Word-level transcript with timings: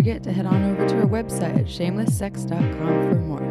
Forget 0.00 0.22
to 0.22 0.32
head 0.32 0.46
on 0.46 0.64
over 0.64 0.88
to 0.88 0.96
our 0.96 1.06
website 1.06 1.58
at 1.58 1.66
shamelesssex.com 1.66 3.10
for 3.10 3.16
more. 3.16 3.42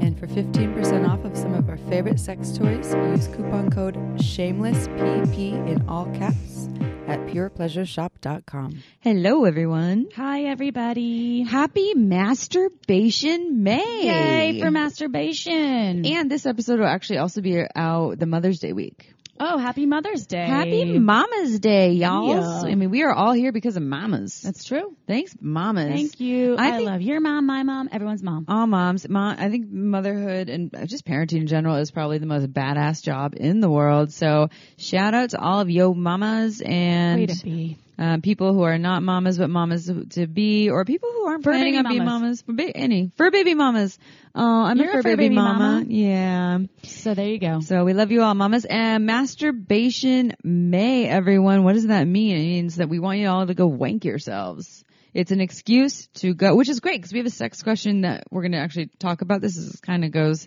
And 0.00 0.18
for 0.18 0.26
15% 0.26 1.08
off 1.08 1.24
of 1.24 1.36
some 1.36 1.54
of 1.54 1.68
our 1.68 1.76
favorite 1.76 2.18
sex 2.18 2.50
toys, 2.50 2.92
use 2.92 3.28
coupon 3.28 3.70
code 3.70 3.94
SHAMELESSPP 4.16 5.68
in 5.68 5.88
all 5.88 6.06
caps 6.06 6.68
at 7.06 7.20
purepleasureshop.com. 7.28 8.82
Hello, 8.98 9.44
everyone. 9.44 10.08
Hi, 10.16 10.46
everybody. 10.46 11.44
Happy 11.44 11.94
Masturbation 11.94 13.62
May. 13.62 14.06
Yay 14.06 14.60
for 14.60 14.72
masturbation. 14.72 16.04
And 16.04 16.28
this 16.28 16.46
episode 16.46 16.80
will 16.80 16.88
actually 16.88 17.18
also 17.18 17.40
be 17.42 17.64
out 17.76 18.18
the 18.18 18.26
Mother's 18.26 18.58
Day 18.58 18.72
week. 18.72 19.14
Oh, 19.40 19.58
happy 19.58 19.86
Mother's 19.86 20.26
Day. 20.26 20.46
Happy 20.46 20.98
Mama's 20.98 21.58
Day, 21.60 21.92
y'all. 21.92 22.28
Yeah. 22.28 22.70
I 22.70 22.74
mean, 22.74 22.90
we 22.90 23.02
are 23.02 23.12
all 23.12 23.32
here 23.32 23.52
because 23.52 23.76
of 23.76 23.82
mamas. 23.82 24.40
That's 24.42 24.64
true. 24.64 24.96
Thanks, 25.06 25.36
mamas. 25.40 25.92
Thank 25.92 26.20
you. 26.20 26.56
I 26.56 26.68
I, 26.68 26.76
think- 26.78 26.88
love 26.88 27.02
your 27.02 27.20
mom, 27.20 27.46
my 27.46 27.62
mom, 27.62 27.88
everyone's 27.92 28.22
mom. 28.22 28.46
All 28.48 28.66
moms. 28.66 29.08
Mom, 29.08 29.36
I 29.38 29.48
think 29.50 29.70
motherhood 29.70 30.48
and 30.48 30.74
uh, 30.74 30.86
just 30.86 31.04
parenting 31.06 31.40
in 31.40 31.46
general 31.46 31.76
is 31.76 31.90
probably 31.90 32.18
the 32.18 32.26
most 32.26 32.52
badass 32.52 33.02
job 33.02 33.34
in 33.36 33.60
the 33.60 33.70
world. 33.70 34.12
So 34.12 34.48
shout 34.78 35.14
out 35.14 35.30
to 35.30 35.40
all 35.40 35.60
of 35.60 35.70
yo 35.70 35.94
mamas 35.94 36.60
Way 36.60 36.66
and 36.66 37.28
to 37.28 37.44
be. 37.44 37.78
Um, 37.98 38.20
people 38.20 38.52
who 38.52 38.62
are 38.62 38.78
not 38.78 39.02
mamas 39.02 39.38
but 39.38 39.48
mamas 39.50 39.90
to 40.10 40.26
be, 40.26 40.68
or 40.70 40.84
people 40.84 41.10
who 41.12 41.26
aren't 41.26 41.44
Fur 41.44 41.52
planning 41.52 41.74
baby 41.74 41.86
on 41.86 41.92
being 41.92 42.04
mamas. 42.04 42.42
ba- 42.46 42.76
any 42.76 43.10
fur 43.16 43.30
baby 43.30 43.54
mamas. 43.54 43.98
Oh, 44.34 44.64
I'm 44.64 44.76
You're 44.78 44.98
a 44.98 45.02
fur, 45.02 45.16
baby, 45.16 45.34
mama. 45.34 45.58
mama. 45.58 45.84
Yeah. 45.88 46.58
So 46.82 47.14
there 47.14 47.28
you 47.28 47.38
go. 47.38 47.60
So 47.60 47.84
we 47.84 47.94
love 47.94 48.12
you 48.12 48.22
all, 48.22 48.34
mamas. 48.34 48.66
And 48.66 49.06
masturbation 49.06 50.34
May, 50.44 51.06
everyone. 51.08 51.64
What 51.64 51.72
does 51.74 51.86
that 51.86 52.06
mean? 52.06 52.36
It 52.36 52.40
means 52.42 52.76
that 52.76 52.88
we 52.88 52.98
want 52.98 53.18
you 53.18 53.28
all 53.28 53.46
to 53.46 53.54
go 53.54 53.66
wank 53.66 54.04
yourselves. 54.04 54.84
It's 55.14 55.30
an 55.32 55.40
excuse 55.40 56.08
to 56.16 56.34
go, 56.34 56.54
which 56.54 56.68
is 56.68 56.80
great 56.80 56.98
because 56.98 57.12
we 57.12 57.20
have 57.20 57.26
a 57.26 57.30
sex 57.30 57.62
question 57.62 58.02
that 58.02 58.24
we're 58.30 58.42
going 58.42 58.52
to 58.52 58.58
actually 58.58 58.90
talk 58.98 59.22
about. 59.22 59.40
This 59.40 59.56
is 59.56 59.80
kind 59.80 60.04
of 60.04 60.10
goes 60.10 60.46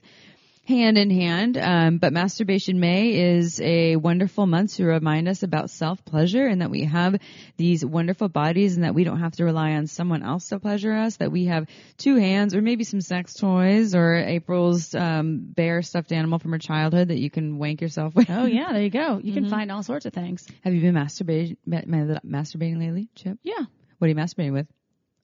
hand 0.70 0.98
in 0.98 1.10
hand. 1.10 1.58
Um, 1.58 1.98
but 1.98 2.14
masturbation 2.14 2.80
May 2.80 3.36
is 3.36 3.60
a 3.60 3.98
wonderful 3.98 4.48
month 4.48 4.76
to 4.76 4.86
remind 4.86 5.28
us 5.28 5.44
about 5.44 5.70
self 5.70 6.06
pleasure 6.06 6.46
and 6.46 6.62
that 6.62 6.70
we 6.70 6.86
have 6.86 7.18
these 7.58 7.84
wonderful 7.84 8.30
bodies 8.30 8.76
and 8.76 8.86
that 8.86 8.96
we 8.96 9.04
don't 9.04 9.20
have 9.20 9.34
to 9.34 9.44
rely 9.44 9.72
on 9.74 9.88
someone 9.88 10.24
else 10.24 10.48
to 10.50 10.60
pleasure 10.60 10.94
us. 10.94 11.18
That 11.18 11.32
we 11.32 11.46
have 11.46 11.68
two 11.98 12.16
hands 12.16 12.56
or 12.56 12.62
maybe 12.62 12.86
some 12.86 13.02
sex 13.02 13.34
toys 13.34 13.94
or 13.96 14.16
April's 14.16 14.96
um, 14.96 15.40
bear 15.42 15.82
stuffed 15.82 16.12
animal 16.14 16.40
from 16.40 16.52
her 16.52 16.60
childhood 16.60 17.10
that 17.10 17.18
you 17.20 17.30
can 17.30 17.58
wank 17.58 17.82
yourself 17.82 18.16
with. 18.16 18.30
Oh 18.30 18.46
yeah, 18.46 18.72
there 18.72 18.84
you 18.84 18.90
go. 18.90 19.18
You 19.18 19.32
Mm-hmm. 19.32 19.34
can 19.34 19.50
find 19.50 19.72
all 19.72 19.84
sorts 19.84 20.06
of 20.06 20.14
things. 20.14 20.48
Have 20.64 20.74
you 20.74 20.82
been 20.82 20.96
masturbating 20.96 21.58
ma- 21.66 21.82
ma- 21.86 22.20
masturbating 22.26 22.80
lately, 22.80 23.10
Chip? 23.16 23.38
Yeah. 23.44 23.66
What 23.98 24.06
are 24.06 24.10
you 24.10 24.16
masturbating 24.16 24.54
with? 24.54 24.68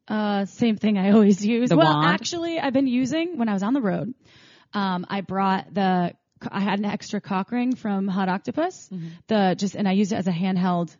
Uh, 0.08 0.46
same 0.46 0.76
thing 0.78 0.98
I 0.98 1.12
always 1.12 1.44
use. 1.46 1.70
The 1.70 1.78
well, 1.78 1.94
wand? 1.94 2.14
actually, 2.14 2.60
I've 2.60 2.74
been 2.74 2.88
using 2.88 3.38
when 3.38 3.48
I 3.50 3.54
was 3.54 3.64
on 3.64 3.74
the 3.74 3.82
road. 3.82 4.14
Um, 4.76 5.06
I 5.10 5.22
brought 5.22 5.74
the, 5.74 6.14
I 6.48 6.60
had 6.60 6.80
an 6.80 6.86
extra 6.86 7.22
cock 7.22 7.52
ring 7.52 7.76
from 7.76 8.08
Hot 8.08 8.30
Octopus. 8.30 8.90
Mm-hmm. 8.92 9.08
The 9.28 9.56
just, 9.58 9.76
and 9.76 9.88
I 9.88 9.94
used 9.94 10.12
it 10.12 10.18
as 10.18 10.28
a 10.28 10.32
handheld 10.32 10.96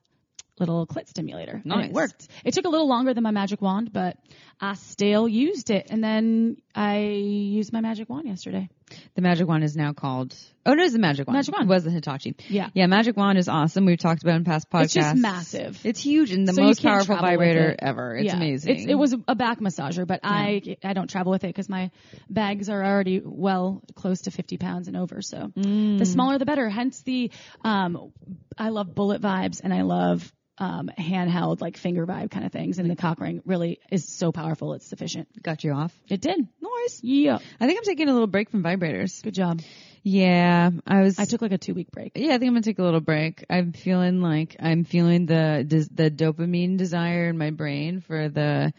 little 0.60 0.88
clit 0.88 1.10
stimulator. 1.10 1.62
And 1.82 1.86
it 1.90 1.92
worked. 1.92 2.28
It 2.46 2.54
took 2.54 2.66
a 2.66 2.70
little 2.70 2.88
longer 2.88 3.14
than 3.14 3.24
my 3.24 3.32
magic 3.32 3.62
wand, 3.62 3.92
but 3.92 4.18
I 4.60 4.76
still 4.76 5.28
used 5.28 5.70
it. 5.70 5.88
And 5.90 6.04
then 6.04 6.58
I 6.74 7.00
used 7.00 7.74
my 7.74 7.82
magic 7.82 8.10
wand 8.10 8.28
yesterday. 8.28 8.70
The 9.16 9.22
magic 9.22 9.48
wand 9.48 9.64
is 9.64 9.76
now 9.76 9.94
called. 9.94 10.36
Oh 10.66 10.74
no, 10.74 10.84
it's 10.84 10.94
the 10.94 11.00
magic 11.00 11.28
wand. 11.28 11.38
Magic 11.38 11.54
wand. 11.56 11.70
It 11.70 11.74
was 11.74 11.84
the 11.86 11.92
Hitachi. 11.92 12.36
Yeah. 12.50 12.70
Yeah, 12.74 12.86
magic 12.86 13.18
wand 13.18 13.38
is 13.40 13.50
awesome. 13.50 13.86
We've 13.86 13.98
talked 13.98 14.22
about 14.24 14.34
it 14.34 14.38
in 14.38 14.44
past 14.44 14.70
podcasts. 14.70 14.84
It's 14.84 14.94
just 14.94 15.16
massive. 15.18 15.80
It's 15.84 16.00
huge 16.02 16.32
and 16.32 16.48
the 16.48 16.54
So 16.54 16.62
most 16.64 16.84
powerful 16.84 17.16
vibrator 17.18 17.72
it. 17.72 17.80
ever. 17.82 18.16
It's 18.16 18.26
Yeah. 18.26 18.36
amazing. 18.38 18.76
It's, 18.76 18.86
it 18.86 18.96
was 18.96 19.16
a 19.28 19.36
back 19.36 19.60
massager, 19.60 20.06
but 20.06 20.20
I 20.24 20.62
I 20.84 20.94
don't 20.94 21.10
travel 21.10 21.32
with 21.32 21.44
it 21.44 21.48
because 21.48 21.68
my 21.70 21.90
bags 22.30 22.70
are 22.70 22.84
already 22.84 23.22
well 23.24 23.82
close 23.96 24.22
to 24.22 24.32
50 24.32 24.58
pounds 24.58 24.88
and 24.88 24.96
over. 24.98 25.22
So 25.22 25.52
Mm. 25.56 25.98
the 25.98 26.06
smaller 26.06 26.38
the 26.38 26.46
better. 26.46 26.70
Hence 26.70 27.02
the 27.02 27.32
um, 27.64 28.12
I 28.58 28.70
love 28.70 28.94
bullet 28.94 29.22
vibes 29.22 29.62
and 29.64 29.74
I 29.74 29.82
love 29.82 30.32
um, 30.58 30.90
handheld 30.98 31.62
like 31.62 31.78
finger 31.78 32.06
vibe 32.06 32.32
kind 32.32 32.46
of 32.46 32.52
things. 32.52 32.80
And 32.80 32.90
the 32.90 32.96
cock 32.96 33.20
ring 33.20 33.42
really 33.46 33.80
is 33.92 34.08
so 34.08 34.32
powerful. 34.32 34.74
It's 34.74 34.86
sufficient. 34.86 35.28
got 35.42 35.64
you 35.64 35.74
off. 35.74 35.94
It 36.08 36.22
did. 36.22 36.48
Nice. 36.62 37.00
Yeah. 37.04 37.40
I 37.60 37.68
think 37.68 37.80
I'm 37.80 37.84
taking 37.84 38.10
a 38.10 38.14
little 38.14 38.28
break 38.28 38.50
from 38.50 38.64
vibrators. 38.64 39.22
Good 39.24 39.34
job. 39.34 39.62
Yeah, 40.08 40.70
I 40.86 41.02
was. 41.02 41.18
I 41.18 41.26
took 41.26 41.42
like 41.42 41.52
a 41.52 41.58
two 41.58 41.74
week 41.74 41.90
break. 41.90 42.12
Yeah, 42.14 42.36
I 42.36 42.38
think 42.38 42.50
I'm 42.50 42.54
gonna 42.54 42.62
take 42.62 42.78
a 42.78 42.84
little 42.84 43.02
break. 43.02 43.44
I'm 43.50 43.74
feeling 43.74 44.22
like 44.22 44.56
I'm 44.60 44.84
feeling 44.84 45.26
the 45.26 45.66
the, 45.68 45.90
the 45.92 46.12
dopamine 46.12 46.78
desire 46.78 47.28
in 47.28 47.40
my 47.40 47.50
brain 47.50 48.02
for 48.02 48.30
the 48.30 48.72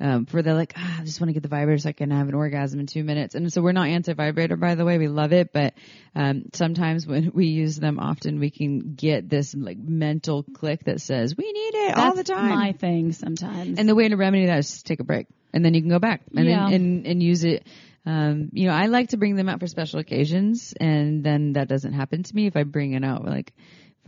um, 0.00 0.26
for 0.26 0.42
the 0.42 0.54
like 0.54 0.74
ah, 0.76 0.98
I 1.00 1.04
just 1.04 1.20
want 1.20 1.28
to 1.28 1.32
get 1.32 1.42
the 1.42 1.48
vibrator 1.48 1.78
so 1.78 1.88
I 1.88 1.92
can 1.92 2.10
have 2.10 2.28
an 2.28 2.34
orgasm 2.34 2.80
in 2.80 2.86
two 2.86 3.04
minutes. 3.04 3.34
And 3.34 3.52
so 3.52 3.62
we're 3.62 3.72
not 3.72 3.88
anti 3.88 4.12
vibrator 4.14 4.56
by 4.56 4.74
the 4.74 4.84
way, 4.84 4.98
we 4.98 5.08
love 5.08 5.32
it, 5.32 5.52
but 5.52 5.74
um, 6.14 6.44
sometimes 6.54 7.06
when 7.06 7.32
we 7.34 7.46
use 7.46 7.76
them, 7.76 7.98
often 7.98 8.38
we 8.38 8.50
can 8.50 8.94
get 8.94 9.28
this 9.28 9.54
like 9.54 9.78
mental 9.78 10.42
click 10.42 10.84
that 10.84 11.00
says 11.00 11.36
we 11.36 11.50
need 11.50 11.74
it 11.74 11.96
all 11.96 12.10
the 12.10 12.22
That's 12.22 12.30
time. 12.30 12.48
My 12.50 12.72
thing 12.72 13.12
sometimes. 13.12 13.78
And 13.78 13.88
the 13.88 13.94
way 13.94 14.08
to 14.08 14.16
remedy 14.16 14.46
that 14.46 14.58
is 14.58 14.70
just 14.70 14.86
take 14.86 15.00
a 15.00 15.04
break, 15.04 15.26
and 15.52 15.64
then 15.64 15.74
you 15.74 15.80
can 15.80 15.90
go 15.90 15.98
back 15.98 16.22
and 16.36 16.46
Yeah. 16.46 16.66
and, 16.66 16.74
and 16.74 17.06
and 17.06 17.22
use 17.22 17.44
it. 17.44 17.66
Um, 18.06 18.48
you 18.52 18.66
know, 18.68 18.72
I 18.72 18.86
like 18.86 19.10
to 19.10 19.18
bring 19.18 19.36
them 19.36 19.50
out 19.50 19.60
for 19.60 19.66
special 19.66 19.98
occasions, 19.98 20.72
and 20.80 21.22
then 21.22 21.52
that 21.54 21.68
doesn't 21.68 21.92
happen 21.92 22.22
to 22.22 22.34
me 22.34 22.46
if 22.46 22.56
I 22.56 22.62
bring 22.62 22.92
it 22.94 23.04
out 23.04 23.24
like 23.26 23.52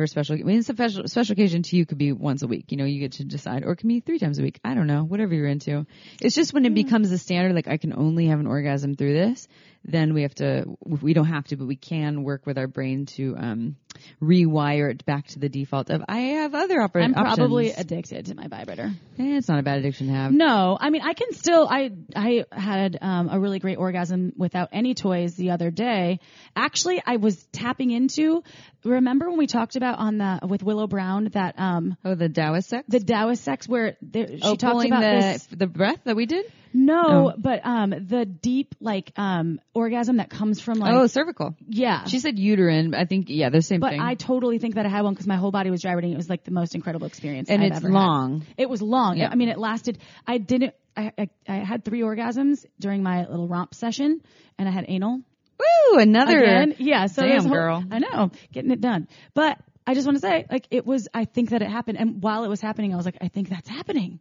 for 0.00 0.06
special. 0.06 0.36
I 0.36 0.42
mean, 0.42 0.58
it's 0.58 0.70
a 0.70 0.72
special 0.72 1.06
special 1.08 1.34
occasion 1.34 1.62
to 1.62 1.76
you 1.76 1.84
could 1.84 1.98
be 1.98 2.12
once 2.12 2.40
a 2.42 2.46
week. 2.46 2.72
You 2.72 2.78
know, 2.78 2.86
you 2.86 3.00
get 3.00 3.12
to 3.12 3.24
decide, 3.24 3.64
or 3.64 3.72
it 3.72 3.76
can 3.76 3.88
be 3.88 4.00
three 4.00 4.18
times 4.18 4.38
a 4.38 4.42
week. 4.42 4.58
I 4.64 4.72
don't 4.72 4.86
know, 4.86 5.04
whatever 5.04 5.34
you're 5.34 5.46
into. 5.46 5.86
It's 6.22 6.34
just 6.34 6.54
when 6.54 6.64
it 6.64 6.70
hmm. 6.70 6.74
becomes 6.74 7.10
the 7.10 7.18
standard, 7.18 7.54
like 7.54 7.68
I 7.68 7.76
can 7.76 7.92
only 7.92 8.28
have 8.28 8.40
an 8.40 8.46
orgasm 8.46 8.94
through 8.94 9.12
this. 9.12 9.46
Then 9.82 10.12
we 10.12 10.22
have 10.22 10.34
to. 10.36 10.76
We 10.84 11.14
don't 11.14 11.26
have 11.26 11.46
to, 11.48 11.56
but 11.56 11.66
we 11.66 11.76
can 11.76 12.22
work 12.22 12.44
with 12.46 12.58
our 12.58 12.66
brain 12.66 13.06
to 13.16 13.34
um, 13.38 13.76
rewire 14.22 14.90
it 14.90 15.04
back 15.06 15.26
to 15.28 15.38
the 15.38 15.48
default 15.48 15.88
of 15.90 16.02
I 16.08 16.18
have 16.18 16.54
other 16.54 16.80
oper- 16.80 17.02
I'm 17.02 17.14
probably 17.14 17.70
options. 17.70 17.86
addicted 17.86 18.26
to 18.26 18.34
my 18.34 18.46
vibrator. 18.48 18.90
Eh, 19.18 19.36
it's 19.38 19.48
not 19.48 19.58
a 19.58 19.62
bad 19.62 19.78
addiction 19.78 20.08
to 20.08 20.12
have. 20.12 20.32
No, 20.32 20.76
I 20.78 20.90
mean 20.90 21.02
I 21.02 21.14
can 21.14 21.32
still. 21.32 21.66
I 21.68 21.92
I 22.14 22.44
had 22.52 22.98
um, 23.00 23.30
a 23.30 23.40
really 23.40 23.58
great 23.58 23.78
orgasm 23.78 24.32
without 24.36 24.68
any 24.72 24.94
toys 24.94 25.34
the 25.34 25.50
other 25.52 25.70
day. 25.70 26.20
Actually, 26.54 27.02
I 27.04 27.16
was 27.16 27.42
tapping 27.52 27.90
into. 27.90 28.42
Remember 28.84 29.28
when 29.28 29.38
we 29.38 29.46
talked 29.46 29.76
about 29.76 29.98
on 29.98 30.18
the 30.18 30.40
with 30.46 30.62
Willow 30.62 30.86
Brown 30.88 31.30
that 31.32 31.58
um 31.58 31.96
Oh, 32.04 32.14
the 32.14 32.28
Taoist 32.28 32.68
sex? 32.68 32.84
the 32.88 33.00
Taoist 33.00 33.42
sex 33.42 33.66
where 33.68 33.96
there, 34.02 34.26
she 34.28 34.40
oh, 34.42 34.56
talked 34.56 34.86
about 34.86 35.00
the, 35.00 35.20
this. 35.20 35.46
the 35.50 35.66
breath 35.66 36.00
that 36.04 36.16
we 36.16 36.26
did? 36.26 36.44
No, 36.72 37.30
Oh. 37.30 37.34
but 37.36 37.60
um 37.64 37.90
the 37.90 38.24
deep 38.24 38.74
like 38.80 39.12
um 39.16 39.60
orgasm 39.74 40.18
that 40.18 40.30
comes 40.30 40.60
from 40.60 40.78
like 40.78 40.92
oh, 40.92 41.06
cervical. 41.06 41.56
yeah. 41.68 42.04
She 42.04 42.18
said 42.20 42.38
uterine. 42.38 42.94
I 42.94 43.04
think, 43.06 43.26
yeah, 43.28 43.50
they're 43.50 43.58
the 43.58 43.62
same 43.62 43.80
but 43.80 43.90
thing. 43.90 43.98
But 44.00 44.06
I 44.06 44.14
totally 44.14 44.58
think 44.58 44.76
that 44.76 44.86
I 44.86 44.88
had 44.88 45.02
one 45.02 45.14
because 45.14 45.26
my 45.26 45.36
whole 45.36 45.50
body 45.50 45.70
was 45.70 45.82
gyrating. 45.82 46.12
It 46.12 46.16
was 46.16 46.28
like 46.30 46.44
the 46.44 46.50
most 46.52 46.74
incredible 46.74 47.06
experience. 47.06 47.50
and 47.50 47.62
I've 47.62 47.68
it's 47.72 47.76
ever 47.78 47.88
had. 47.88 47.94
long. 47.94 48.46
It 48.56 48.68
was 48.70 48.80
long. 48.82 49.16
Yeah. 49.18 49.28
I 49.30 49.34
mean, 49.34 49.48
it 49.48 49.58
lasted. 49.58 49.98
I 50.26 50.38
didn't. 50.38 50.74
I, 50.96 51.12
I 51.18 51.28
I 51.48 51.54
had 51.64 51.84
three 51.84 52.00
orgasms 52.00 52.64
during 52.78 53.02
my 53.02 53.26
little 53.28 53.48
romp 53.48 53.74
session, 53.74 54.20
and 54.58 54.68
I 54.68 54.72
had 54.72 54.84
anal 54.88 55.20
Woo, 55.58 55.98
another. 55.98 56.38
again. 56.42 56.74
Yeah. 56.78 57.06
So 57.06 57.22
Damn, 57.22 57.42
whole- 57.42 57.50
girl. 57.52 57.84
I 57.90 57.98
know, 58.00 58.30
getting 58.52 58.70
it 58.70 58.80
done. 58.80 59.08
But 59.34 59.58
I 59.86 59.94
just 59.94 60.06
want 60.06 60.16
to 60.16 60.20
say, 60.20 60.46
like, 60.50 60.66
it 60.70 60.86
was. 60.86 61.08
I 61.14 61.24
think 61.24 61.50
that 61.50 61.62
it 61.62 61.68
happened, 61.70 61.98
and 61.98 62.22
while 62.22 62.44
it 62.44 62.48
was 62.48 62.60
happening, 62.60 62.92
I 62.92 62.96
was 62.96 63.06
like, 63.06 63.18
I 63.20 63.28
think 63.28 63.48
that's 63.48 63.68
happening. 63.68 64.20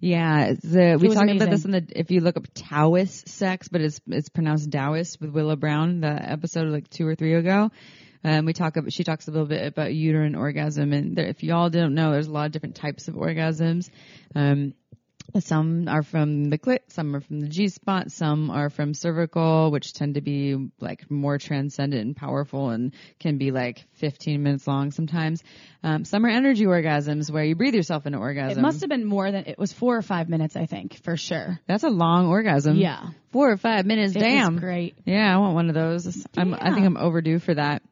Yeah, 0.00 0.52
the, 0.52 0.98
we 1.00 1.08
talked 1.08 1.30
about 1.30 1.50
this 1.50 1.64
in 1.64 1.70
the, 1.70 1.86
if 1.94 2.10
you 2.10 2.20
look 2.20 2.36
up 2.36 2.46
Taoist 2.54 3.28
sex, 3.28 3.68
but 3.68 3.80
it's, 3.80 4.00
it's 4.08 4.28
pronounced 4.28 4.70
Taoist 4.70 5.20
with 5.20 5.30
Willow 5.30 5.56
Brown, 5.56 6.00
the 6.00 6.08
episode 6.08 6.68
like 6.68 6.90
two 6.90 7.06
or 7.06 7.14
three 7.14 7.34
ago. 7.34 7.70
Um, 8.24 8.44
we 8.44 8.52
talk 8.52 8.76
about, 8.76 8.92
she 8.92 9.04
talks 9.04 9.26
a 9.28 9.30
little 9.30 9.46
bit 9.46 9.66
about 9.66 9.94
uterine 9.94 10.34
orgasm 10.34 10.92
and 10.92 11.16
there, 11.16 11.26
if 11.26 11.42
y'all 11.42 11.70
don't 11.70 11.94
know, 11.94 12.12
there's 12.12 12.28
a 12.28 12.32
lot 12.32 12.46
of 12.46 12.52
different 12.52 12.76
types 12.76 13.08
of 13.08 13.14
orgasms. 13.14 13.90
Um, 14.34 14.74
Some 15.40 15.88
are 15.88 16.02
from 16.02 16.50
the 16.50 16.58
clit, 16.58 16.80
some 16.88 17.16
are 17.16 17.20
from 17.20 17.40
the 17.40 17.48
G 17.48 17.68
spot, 17.68 18.10
some 18.12 18.50
are 18.50 18.68
from 18.68 18.92
cervical, 18.92 19.70
which 19.70 19.92
tend 19.94 20.16
to 20.16 20.20
be 20.20 20.70
like 20.78 21.10
more 21.10 21.38
transcendent 21.38 22.02
and 22.02 22.16
powerful 22.16 22.70
and 22.70 22.92
can 23.18 23.38
be 23.38 23.50
like 23.50 23.86
15 23.94 24.42
minutes 24.42 24.66
long 24.66 24.90
sometimes. 24.90 25.42
Um, 25.82 26.04
some 26.04 26.24
are 26.26 26.28
energy 26.28 26.64
orgasms 26.64 27.30
where 27.30 27.44
you 27.44 27.54
breathe 27.54 27.74
yourself 27.74 28.06
into 28.06 28.18
orgasm. 28.18 28.58
It 28.58 28.62
must 28.62 28.80
have 28.82 28.90
been 28.90 29.06
more 29.06 29.30
than 29.32 29.46
it 29.46 29.58
was 29.58 29.72
four 29.72 29.96
or 29.96 30.02
five 30.02 30.28
minutes, 30.28 30.54
I 30.54 30.66
think, 30.66 31.02
for 31.02 31.16
sure. 31.16 31.58
That's 31.66 31.84
a 31.84 31.90
long 31.90 32.26
orgasm. 32.28 32.76
Yeah. 32.76 33.08
Four 33.32 33.50
or 33.50 33.56
five 33.56 33.86
minutes. 33.86 34.14
It 34.14 34.20
Damn. 34.20 34.58
great. 34.58 34.96
Yeah, 35.06 35.34
I 35.34 35.38
want 35.38 35.54
one 35.54 35.68
of 35.68 35.74
those. 35.74 36.26
I'm, 36.36 36.52
I 36.52 36.74
think 36.74 36.84
I'm 36.84 36.98
overdue 36.98 37.38
for 37.38 37.54
that. 37.54 37.82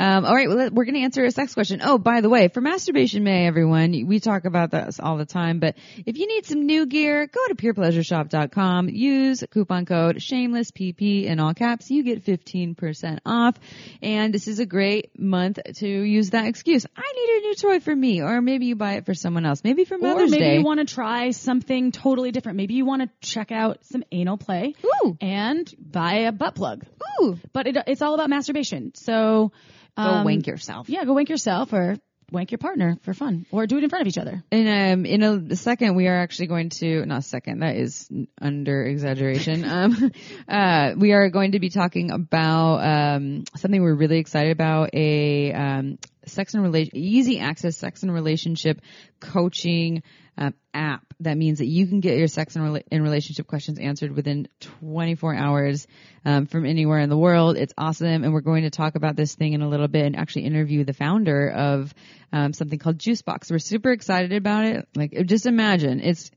Um, 0.00 0.24
all 0.24 0.32
right, 0.34 0.48
well, 0.48 0.70
we're 0.70 0.84
going 0.84 0.94
to 0.94 1.00
answer 1.00 1.24
a 1.24 1.30
sex 1.32 1.54
question. 1.54 1.80
Oh, 1.82 1.98
by 1.98 2.20
the 2.20 2.28
way, 2.28 2.46
for 2.46 2.60
Masturbation 2.60 3.24
May, 3.24 3.48
everyone, 3.48 3.90
we 4.06 4.20
talk 4.20 4.44
about 4.44 4.70
this 4.70 5.00
all 5.00 5.16
the 5.16 5.24
time, 5.26 5.58
but 5.58 5.74
if 6.06 6.16
you 6.18 6.28
need 6.28 6.46
some 6.46 6.66
new 6.66 6.86
gear, 6.86 7.26
go 7.26 7.40
to 7.48 7.56
purepleasureshop.com, 7.56 8.90
use 8.90 9.42
coupon 9.50 9.86
code 9.86 10.22
shameless 10.22 10.70
PP 10.70 11.24
in 11.24 11.40
all 11.40 11.52
caps, 11.52 11.90
you 11.90 12.04
get 12.04 12.24
15% 12.24 13.18
off. 13.26 13.56
And 14.00 14.32
this 14.32 14.46
is 14.46 14.60
a 14.60 14.66
great 14.66 15.18
month 15.18 15.58
to 15.78 15.88
use 15.88 16.30
that 16.30 16.46
excuse. 16.46 16.86
I 16.96 17.12
need 17.16 17.38
a 17.38 17.40
new 17.48 17.54
toy 17.56 17.80
for 17.80 17.94
me, 17.94 18.22
or 18.22 18.40
maybe 18.40 18.66
you 18.66 18.76
buy 18.76 18.94
it 18.94 19.04
for 19.06 19.14
someone 19.14 19.44
else, 19.46 19.64
maybe 19.64 19.84
for 19.84 19.96
Or 19.96 19.98
Mother's 19.98 20.30
maybe 20.30 20.44
Day. 20.44 20.58
you 20.58 20.64
want 20.64 20.78
to 20.78 20.86
try 20.94 21.30
something 21.32 21.90
totally 21.90 22.30
different. 22.30 22.56
Maybe 22.56 22.74
you 22.74 22.84
want 22.84 23.02
to 23.02 23.10
check 23.28 23.50
out 23.50 23.78
some 23.86 24.04
anal 24.12 24.36
play 24.38 24.74
Ooh. 25.04 25.16
and 25.20 25.68
buy 25.80 26.18
a 26.28 26.32
butt 26.32 26.54
plug. 26.54 26.84
Ooh, 27.20 27.36
But 27.52 27.66
it, 27.66 27.76
it's 27.88 28.00
all 28.02 28.14
about 28.14 28.30
masturbation. 28.30 28.92
So 28.94 29.50
go 29.98 30.10
um, 30.10 30.24
wank 30.24 30.46
yourself. 30.46 30.88
Yeah, 30.88 31.04
go 31.04 31.12
wank 31.12 31.28
yourself 31.28 31.72
or 31.72 31.96
wank 32.30 32.50
your 32.50 32.58
partner 32.58 32.98
for 33.02 33.14
fun, 33.14 33.46
or 33.50 33.66
do 33.66 33.78
it 33.78 33.84
in 33.84 33.90
front 33.90 34.02
of 34.02 34.08
each 34.08 34.18
other. 34.18 34.42
In 34.50 34.68
um 34.68 35.06
in 35.06 35.22
a 35.22 35.56
second, 35.56 35.94
we 35.94 36.08
are 36.08 36.18
actually 36.18 36.48
going 36.48 36.70
to 36.80 37.04
not 37.06 37.20
a 37.20 37.22
second. 37.22 37.60
That 37.60 37.76
is 37.76 38.08
under 38.40 38.84
exaggeration. 38.84 39.64
um, 39.68 40.12
uh, 40.48 40.92
we 40.96 41.12
are 41.12 41.30
going 41.30 41.52
to 41.52 41.60
be 41.60 41.70
talking 41.70 42.10
about 42.10 42.78
um 42.78 43.44
something 43.56 43.82
we're 43.82 43.94
really 43.94 44.18
excited 44.18 44.52
about 44.52 44.90
a 44.94 45.52
um 45.52 45.98
sex 46.28 46.54
and 46.54 46.62
relation 46.62 46.96
easy 46.96 47.38
access 47.40 47.76
sex 47.76 48.02
and 48.02 48.12
relationship 48.12 48.80
coaching 49.20 50.02
um, 50.36 50.54
app 50.72 51.02
that 51.20 51.36
means 51.36 51.58
that 51.58 51.66
you 51.66 51.86
can 51.88 51.98
get 52.00 52.16
your 52.16 52.28
sex 52.28 52.54
and, 52.54 52.82
and 52.92 53.02
relationship 53.02 53.46
questions 53.48 53.78
answered 53.78 54.14
within 54.14 54.46
24 54.60 55.34
hours 55.34 55.86
um, 56.24 56.46
from 56.46 56.64
anywhere 56.64 57.00
in 57.00 57.08
the 57.08 57.18
world. 57.18 57.56
It's 57.56 57.74
awesome, 57.76 58.22
and 58.22 58.32
we're 58.32 58.40
going 58.40 58.62
to 58.62 58.70
talk 58.70 58.94
about 58.94 59.16
this 59.16 59.34
thing 59.34 59.52
in 59.52 59.62
a 59.62 59.68
little 59.68 59.88
bit 59.88 60.06
and 60.06 60.16
actually 60.16 60.44
interview 60.44 60.84
the 60.84 60.92
founder 60.92 61.50
of 61.50 61.92
um, 62.32 62.52
something 62.52 62.78
called 62.78 62.98
Juicebox. 62.98 63.50
We're 63.50 63.58
super 63.58 63.90
excited 63.90 64.32
about 64.32 64.64
it. 64.66 64.88
Like, 64.94 65.12
just 65.26 65.46
imagine 65.46 66.00
it's 66.00 66.30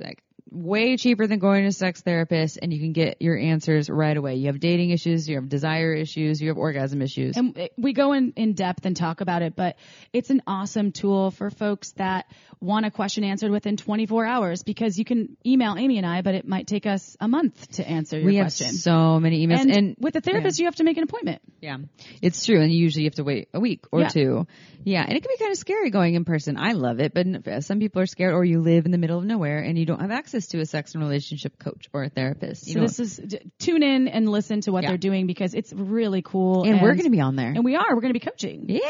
like 0.00 0.22
way 0.50 0.96
cheaper 0.96 1.26
than 1.26 1.38
going 1.38 1.62
to 1.62 1.68
a 1.68 1.72
sex 1.72 2.02
therapist, 2.02 2.58
and 2.60 2.72
you 2.72 2.78
can 2.78 2.92
get 2.92 3.20
your 3.20 3.36
answers 3.36 3.90
right 3.90 4.16
away. 4.16 4.36
You 4.36 4.46
have 4.46 4.60
dating 4.60 4.90
issues, 4.90 5.28
you 5.28 5.36
have 5.36 5.48
desire 5.48 5.92
issues, 5.92 6.40
you 6.40 6.48
have 6.48 6.56
orgasm 6.56 7.02
issues. 7.02 7.36
And 7.36 7.68
we 7.76 7.92
go 7.92 8.12
in, 8.12 8.32
in 8.36 8.54
depth 8.54 8.86
and 8.86 8.96
talk 8.96 9.20
about 9.20 9.42
it, 9.42 9.56
but 9.56 9.76
it's 10.12 10.30
an 10.30 10.42
awesome 10.46 10.92
tool 10.92 11.30
for 11.30 11.50
folks 11.50 11.92
that 11.92 12.26
want 12.60 12.86
a 12.86 12.90
question 12.90 13.24
answered 13.24 13.50
within 13.50 13.76
24 13.76 14.24
hours 14.24 14.62
because 14.62 14.98
you 14.98 15.04
can 15.04 15.36
email 15.44 15.74
Amy 15.76 15.98
and 15.98 16.06
I, 16.06 16.22
but 16.22 16.34
it 16.34 16.46
might 16.46 16.66
take 16.66 16.86
us 16.86 17.16
a 17.20 17.28
month 17.28 17.72
to 17.72 17.88
answer 17.88 18.16
your 18.18 18.26
we 18.26 18.36
have 18.36 18.44
question. 18.46 18.72
so 18.72 19.18
many 19.20 19.46
emails, 19.46 19.60
and, 19.60 19.70
and 19.70 19.96
with 19.98 20.16
a 20.16 20.20
therapist, 20.20 20.58
you 20.58 20.66
have 20.66 20.76
to 20.76 20.84
make 20.84 20.96
an 20.96 21.02
appointment. 21.02 21.42
Yeah, 21.60 21.78
it's 22.22 22.44
true, 22.44 22.60
and 22.60 22.72
you 22.72 22.78
usually 22.78 23.04
have 23.04 23.14
to 23.16 23.24
wait 23.24 23.48
a 23.52 23.60
week 23.60 23.86
or 23.90 24.02
Yeah. 24.02 24.08
two. 24.08 24.46
Yeah, 24.84 25.02
and 25.02 25.16
it 25.16 25.20
can 25.20 25.30
be 25.36 25.38
kind 25.38 25.50
of 25.50 25.58
scary 25.58 25.90
going 25.90 26.14
in 26.14 26.24
person. 26.24 26.56
I 26.56 26.72
love 26.72 27.00
it, 27.00 27.12
but 27.12 27.64
some 27.64 27.80
people 27.80 28.00
are 28.02 28.06
scared, 28.06 28.34
or 28.34 28.44
you 28.44 28.60
live 28.60 28.86
in 28.86 28.92
the 28.92 28.98
middle 28.98 29.18
of 29.18 29.24
nowhere 29.24 29.58
and 29.58 29.76
you 29.76 29.84
don't 29.84 30.00
have 30.00 30.12
access 30.12 30.35
to 30.48 30.60
a 30.60 30.66
sex 30.66 30.94
and 30.94 31.02
relationship 31.02 31.58
coach 31.58 31.88
or 31.92 32.04
a 32.04 32.08
therapist. 32.10 32.66
You 32.66 32.74
So 32.74 32.80
know, 32.80 32.86
this 32.86 33.00
is 33.00 33.16
d- 33.16 33.40
tune 33.58 33.82
in 33.82 34.08
and 34.08 34.28
listen 34.28 34.60
to 34.62 34.72
what 34.72 34.82
Yeah. 34.82 34.90
they're 34.90 34.98
doing 34.98 35.26
because 35.26 35.54
it's 35.54 35.72
really 35.72 36.22
cool. 36.22 36.64
and, 36.64 36.80
we're 36.82 36.92
going 36.94 37.04
to 37.04 37.10
be 37.10 37.20
on 37.20 37.36
there. 37.36 37.48
and 37.48 37.64
we 37.64 37.76
are. 37.76 37.86
We're 37.94 38.00
going 38.02 38.12
to 38.14 38.18
be 38.20 38.24
coaching. 38.24 38.66
yeah, 38.68 38.80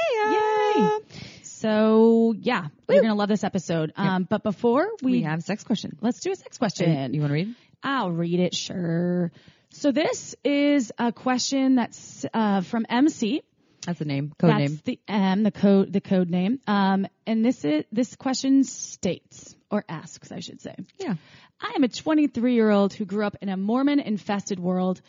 Yay. 0.77 0.99
So 1.43 2.35
yeah, 2.39 2.67
you're 2.89 3.01
going 3.03 3.09
to 3.13 3.15
love 3.15 3.29
this 3.29 3.45
episode. 3.45 3.93
Um, 3.97 4.27
but 4.29 4.43
before 4.43 4.89
we, 5.03 5.13
We 5.13 5.23
have 5.23 5.43
sex 5.43 5.65
question. 5.65 5.97
let's 6.01 6.21
do 6.21 6.31
a 6.33 6.37
sex 6.37 6.59
question. 6.59 6.91
And 6.91 7.15
You 7.15 7.21
want 7.21 7.31
to 7.31 7.35
read? 7.35 7.55
I'll 7.83 8.11
read 8.11 8.41
it, 8.41 8.55
sure. 8.55 9.33
So 9.71 9.93
this 9.93 10.35
is 10.45 10.93
a 10.99 11.13
question 11.13 11.77
that's 11.77 12.25
uh, 12.33 12.61
from 12.63 12.87
MC. 12.89 13.43
That's 13.87 13.99
the 13.99 14.05
name, 14.05 14.33
code 14.39 14.51
that's 14.51 14.59
name. 14.71 14.81
the 14.85 14.99
M, 15.09 15.43
the 15.45 15.51
code, 15.53 15.93
the 15.93 16.01
code 16.01 16.29
name. 16.31 16.61
Um, 16.67 17.07
and 17.27 17.45
this 17.45 17.65
is 17.65 17.85
this 17.93 18.17
question 18.17 18.65
states 18.65 19.56
or 19.71 19.85
asks, 19.89 20.33
I 20.33 20.41
should 20.41 20.61
say. 20.61 20.75
Yeah. 20.99 21.15
I 21.61 21.73
am 21.77 21.85
a 21.85 21.89
23 21.89 22.55
year 22.55 22.71
old 22.71 22.93
who 22.93 23.05
grew 23.05 23.25
up 23.25 23.37
in 23.41 23.49
a 23.49 23.57
Mormon 23.57 24.01
infested 24.01 24.59
world 24.59 25.01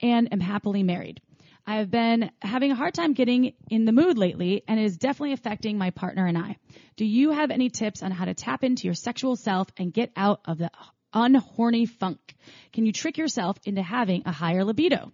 and 0.00 0.32
am 0.32 0.40
happily 0.40 0.82
married. 0.82 1.20
I 1.66 1.76
have 1.76 1.90
been 1.90 2.30
having 2.40 2.72
a 2.72 2.74
hard 2.74 2.94
time 2.94 3.12
getting 3.12 3.54
in 3.70 3.84
the 3.84 3.92
mood 3.92 4.18
lately 4.18 4.64
and 4.66 4.80
it 4.80 4.84
is 4.84 4.96
definitely 4.96 5.32
affecting 5.32 5.78
my 5.78 5.90
partner 5.90 6.26
and 6.26 6.36
I. 6.36 6.56
Do 6.96 7.04
you 7.04 7.30
have 7.30 7.50
any 7.50 7.70
tips 7.70 8.02
on 8.02 8.10
how 8.10 8.24
to 8.24 8.34
tap 8.34 8.64
into 8.64 8.86
your 8.86 8.94
sexual 8.94 9.36
self 9.36 9.68
and 9.76 9.92
get 9.92 10.10
out 10.16 10.40
of 10.44 10.58
the 10.58 10.70
unhorny 11.14 11.88
funk? 11.88 12.34
Can 12.72 12.84
you 12.84 12.92
trick 12.92 13.16
yourself 13.16 13.58
into 13.64 13.82
having 13.82 14.22
a 14.26 14.32
higher 14.32 14.64
libido? 14.64 15.12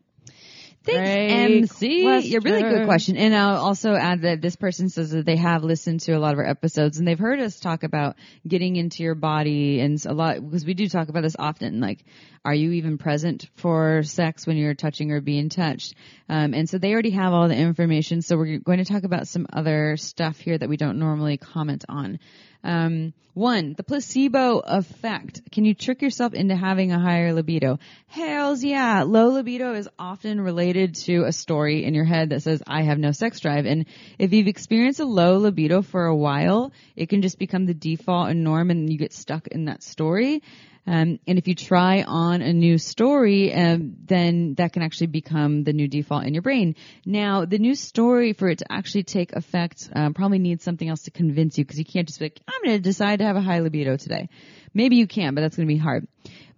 Thanks, 0.94 1.72
MC. 1.82 2.02
Yeah, 2.02 2.38
really 2.42 2.62
good 2.62 2.86
question. 2.86 2.86
question. 2.86 3.16
And 3.16 3.34
I'll 3.34 3.56
also 3.56 3.94
add 3.94 4.22
that 4.22 4.40
this 4.40 4.56
person 4.56 4.88
says 4.88 5.10
that 5.10 5.26
they 5.26 5.36
have 5.36 5.62
listened 5.62 6.00
to 6.00 6.12
a 6.12 6.18
lot 6.18 6.32
of 6.32 6.38
our 6.38 6.46
episodes 6.46 6.98
and 6.98 7.06
they've 7.06 7.18
heard 7.18 7.40
us 7.40 7.60
talk 7.60 7.82
about 7.82 8.16
getting 8.46 8.76
into 8.76 9.02
your 9.02 9.14
body 9.14 9.80
and 9.80 10.04
a 10.06 10.12
lot, 10.12 10.42
because 10.44 10.64
we 10.64 10.74
do 10.74 10.88
talk 10.88 11.08
about 11.08 11.22
this 11.22 11.36
often. 11.38 11.80
Like, 11.80 12.04
are 12.48 12.54
you 12.54 12.72
even 12.72 12.96
present 12.96 13.46
for 13.56 14.02
sex 14.02 14.46
when 14.46 14.56
you're 14.56 14.72
touching 14.72 15.12
or 15.12 15.20
being 15.20 15.50
touched? 15.50 15.94
Um, 16.30 16.54
and 16.54 16.66
so 16.66 16.78
they 16.78 16.94
already 16.94 17.10
have 17.10 17.34
all 17.34 17.46
the 17.46 17.54
information. 17.54 18.22
So 18.22 18.38
we're 18.38 18.56
going 18.56 18.78
to 18.78 18.86
talk 18.86 19.04
about 19.04 19.28
some 19.28 19.46
other 19.52 19.98
stuff 19.98 20.38
here 20.38 20.56
that 20.56 20.66
we 20.66 20.78
don't 20.78 20.98
normally 20.98 21.36
comment 21.36 21.84
on. 21.90 22.18
Um, 22.64 23.12
one, 23.34 23.74
the 23.76 23.84
placebo 23.84 24.60
effect. 24.60 25.42
Can 25.52 25.66
you 25.66 25.74
trick 25.74 26.00
yourself 26.00 26.32
into 26.32 26.56
having 26.56 26.90
a 26.90 26.98
higher 26.98 27.34
libido? 27.34 27.80
Hells 28.06 28.64
yeah. 28.64 29.02
Low 29.02 29.28
libido 29.28 29.74
is 29.74 29.90
often 29.98 30.40
related 30.40 30.94
to 31.06 31.24
a 31.24 31.32
story 31.32 31.84
in 31.84 31.92
your 31.92 32.06
head 32.06 32.30
that 32.30 32.42
says, 32.42 32.62
I 32.66 32.84
have 32.84 32.98
no 32.98 33.12
sex 33.12 33.40
drive. 33.40 33.66
And 33.66 33.84
if 34.18 34.32
you've 34.32 34.48
experienced 34.48 35.00
a 35.00 35.04
low 35.04 35.36
libido 35.36 35.82
for 35.82 36.06
a 36.06 36.16
while, 36.16 36.72
it 36.96 37.10
can 37.10 37.20
just 37.20 37.38
become 37.38 37.66
the 37.66 37.74
default 37.74 38.30
and 38.30 38.42
norm 38.42 38.70
and 38.70 38.90
you 38.90 38.98
get 38.98 39.12
stuck 39.12 39.46
in 39.48 39.66
that 39.66 39.82
story. 39.82 40.42
Um, 40.88 41.20
and 41.26 41.38
if 41.38 41.46
you 41.46 41.54
try 41.54 42.02
on 42.02 42.40
a 42.40 42.54
new 42.54 42.78
story, 42.78 43.52
um, 43.52 43.94
then 44.06 44.54
that 44.54 44.72
can 44.72 44.82
actually 44.82 45.08
become 45.08 45.62
the 45.62 45.74
new 45.74 45.86
default 45.86 46.24
in 46.24 46.32
your 46.32 46.42
brain. 46.42 46.76
Now, 47.04 47.44
the 47.44 47.58
new 47.58 47.74
story 47.74 48.32
for 48.32 48.48
it 48.48 48.60
to 48.60 48.72
actually 48.72 49.02
take 49.02 49.34
effect 49.34 49.90
um, 49.94 50.14
probably 50.14 50.38
needs 50.38 50.64
something 50.64 50.88
else 50.88 51.02
to 51.02 51.10
convince 51.10 51.58
you 51.58 51.64
because 51.64 51.78
you 51.78 51.84
can't 51.84 52.08
just 52.08 52.20
be 52.20 52.24
like, 52.24 52.40
I'm 52.48 52.64
going 52.64 52.78
to 52.78 52.82
decide 52.82 53.18
to 53.18 53.26
have 53.26 53.36
a 53.36 53.42
high 53.42 53.60
libido 53.60 53.98
today. 53.98 54.30
Maybe 54.78 54.94
you 54.94 55.08
can, 55.08 55.34
but 55.34 55.40
that's 55.40 55.56
going 55.56 55.66
to 55.66 55.74
be 55.74 55.76
hard. 55.76 56.06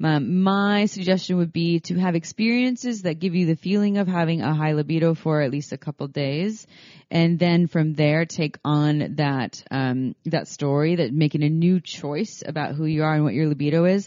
Um, 0.05 0.43
my 0.43 0.85
suggestion 0.85 1.39
would 1.39 1.55
be 1.55 1.81
to 1.81 1.99
have 1.99 2.15
experiences 2.15 3.01
that 3.03 3.19
give 3.19 3.35
you 3.35 3.47
the 3.47 3.57
feeling 3.57 3.97
of 3.97 4.09
having 4.09 4.43
a 4.43 4.55
high 4.55 4.73
libido 4.73 5.15
for 5.15 5.41
at 5.41 5.51
least 5.51 5.73
a 5.73 5.79
couple 5.79 6.07
days, 6.07 6.67
and 7.11 7.39
then 7.39 7.67
from 7.67 7.95
there 7.95 8.27
take 8.27 8.59
on 8.63 9.15
that 9.17 9.65
um, 9.71 10.15
that 10.27 10.49
story, 10.49 10.97
that 10.97 11.15
making 11.15 11.43
a 11.43 11.49
new 11.49 11.81
choice 11.81 12.43
about 12.47 12.75
who 12.75 12.85
you 12.85 13.05
are 13.05 13.15
and 13.15 13.25
what 13.25 13.33
your 13.33 13.49
libido 13.49 13.87
is, 13.87 14.07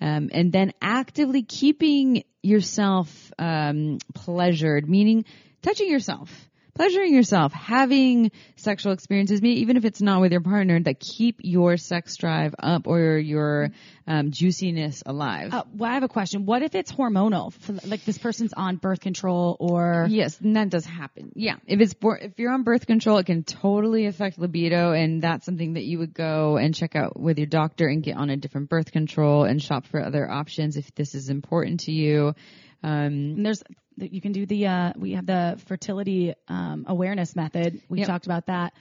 um, 0.00 0.30
and 0.32 0.52
then 0.52 0.72
actively 0.80 1.42
keeping 1.42 2.24
yourself 2.42 3.30
um, 3.38 3.98
pleasured, 4.14 4.88
meaning 4.88 5.26
touching 5.60 5.90
yourself 5.90 6.49
pleasuring 6.80 7.14
yourself, 7.14 7.52
having 7.52 8.30
sexual 8.56 8.94
experiences, 8.94 9.42
maybe 9.42 9.60
even 9.60 9.76
if 9.76 9.84
it's 9.84 10.00
not 10.00 10.22
with 10.22 10.32
your 10.32 10.40
partner, 10.40 10.80
that 10.80 10.98
keep 10.98 11.36
your 11.40 11.76
sex 11.76 12.16
drive 12.16 12.54
up 12.58 12.86
or 12.86 13.18
your 13.18 13.68
um, 14.06 14.30
juiciness 14.30 15.02
alive. 15.04 15.52
Uh, 15.52 15.64
well, 15.74 15.90
I 15.90 15.92
have 15.92 16.04
a 16.04 16.08
question. 16.08 16.46
What 16.46 16.62
if 16.62 16.74
it's 16.74 16.90
hormonal? 16.90 17.52
Like 17.86 18.06
this 18.06 18.16
person's 18.16 18.54
on 18.54 18.76
birth 18.76 19.00
control 19.00 19.58
or 19.60 20.06
Yes, 20.08 20.40
and 20.40 20.56
that 20.56 20.70
does 20.70 20.86
happen. 20.86 21.32
Yeah, 21.34 21.56
if 21.66 21.80
it's 21.80 21.94
if 22.00 22.38
you're 22.38 22.50
on 22.50 22.62
birth 22.62 22.86
control, 22.86 23.18
it 23.18 23.26
can 23.26 23.44
totally 23.44 24.06
affect 24.06 24.38
libido, 24.38 24.92
and 24.92 25.20
that's 25.20 25.44
something 25.44 25.74
that 25.74 25.84
you 25.84 25.98
would 25.98 26.14
go 26.14 26.56
and 26.56 26.74
check 26.74 26.96
out 26.96 27.20
with 27.20 27.36
your 27.36 27.46
doctor 27.46 27.88
and 27.88 28.02
get 28.02 28.16
on 28.16 28.30
a 28.30 28.38
different 28.38 28.70
birth 28.70 28.90
control 28.90 29.44
and 29.44 29.62
shop 29.62 29.84
for 29.84 30.02
other 30.02 30.30
options 30.30 30.78
if 30.78 30.94
this 30.94 31.14
is 31.14 31.28
important 31.28 31.80
to 31.80 31.92
you. 31.92 32.34
Um, 32.82 33.36
And 33.36 33.44
there's 33.44 33.62
you 34.00 34.20
can 34.20 34.32
do 34.32 34.46
the 34.46 34.66
uh, 34.66 34.92
we 34.96 35.12
have 35.12 35.26
the 35.26 35.60
fertility 35.66 36.34
um, 36.48 36.84
awareness 36.88 37.36
method. 37.36 37.80
We 37.88 37.98
Yep. 37.98 38.06
talked 38.08 38.26
about 38.26 38.46
that 38.46 38.72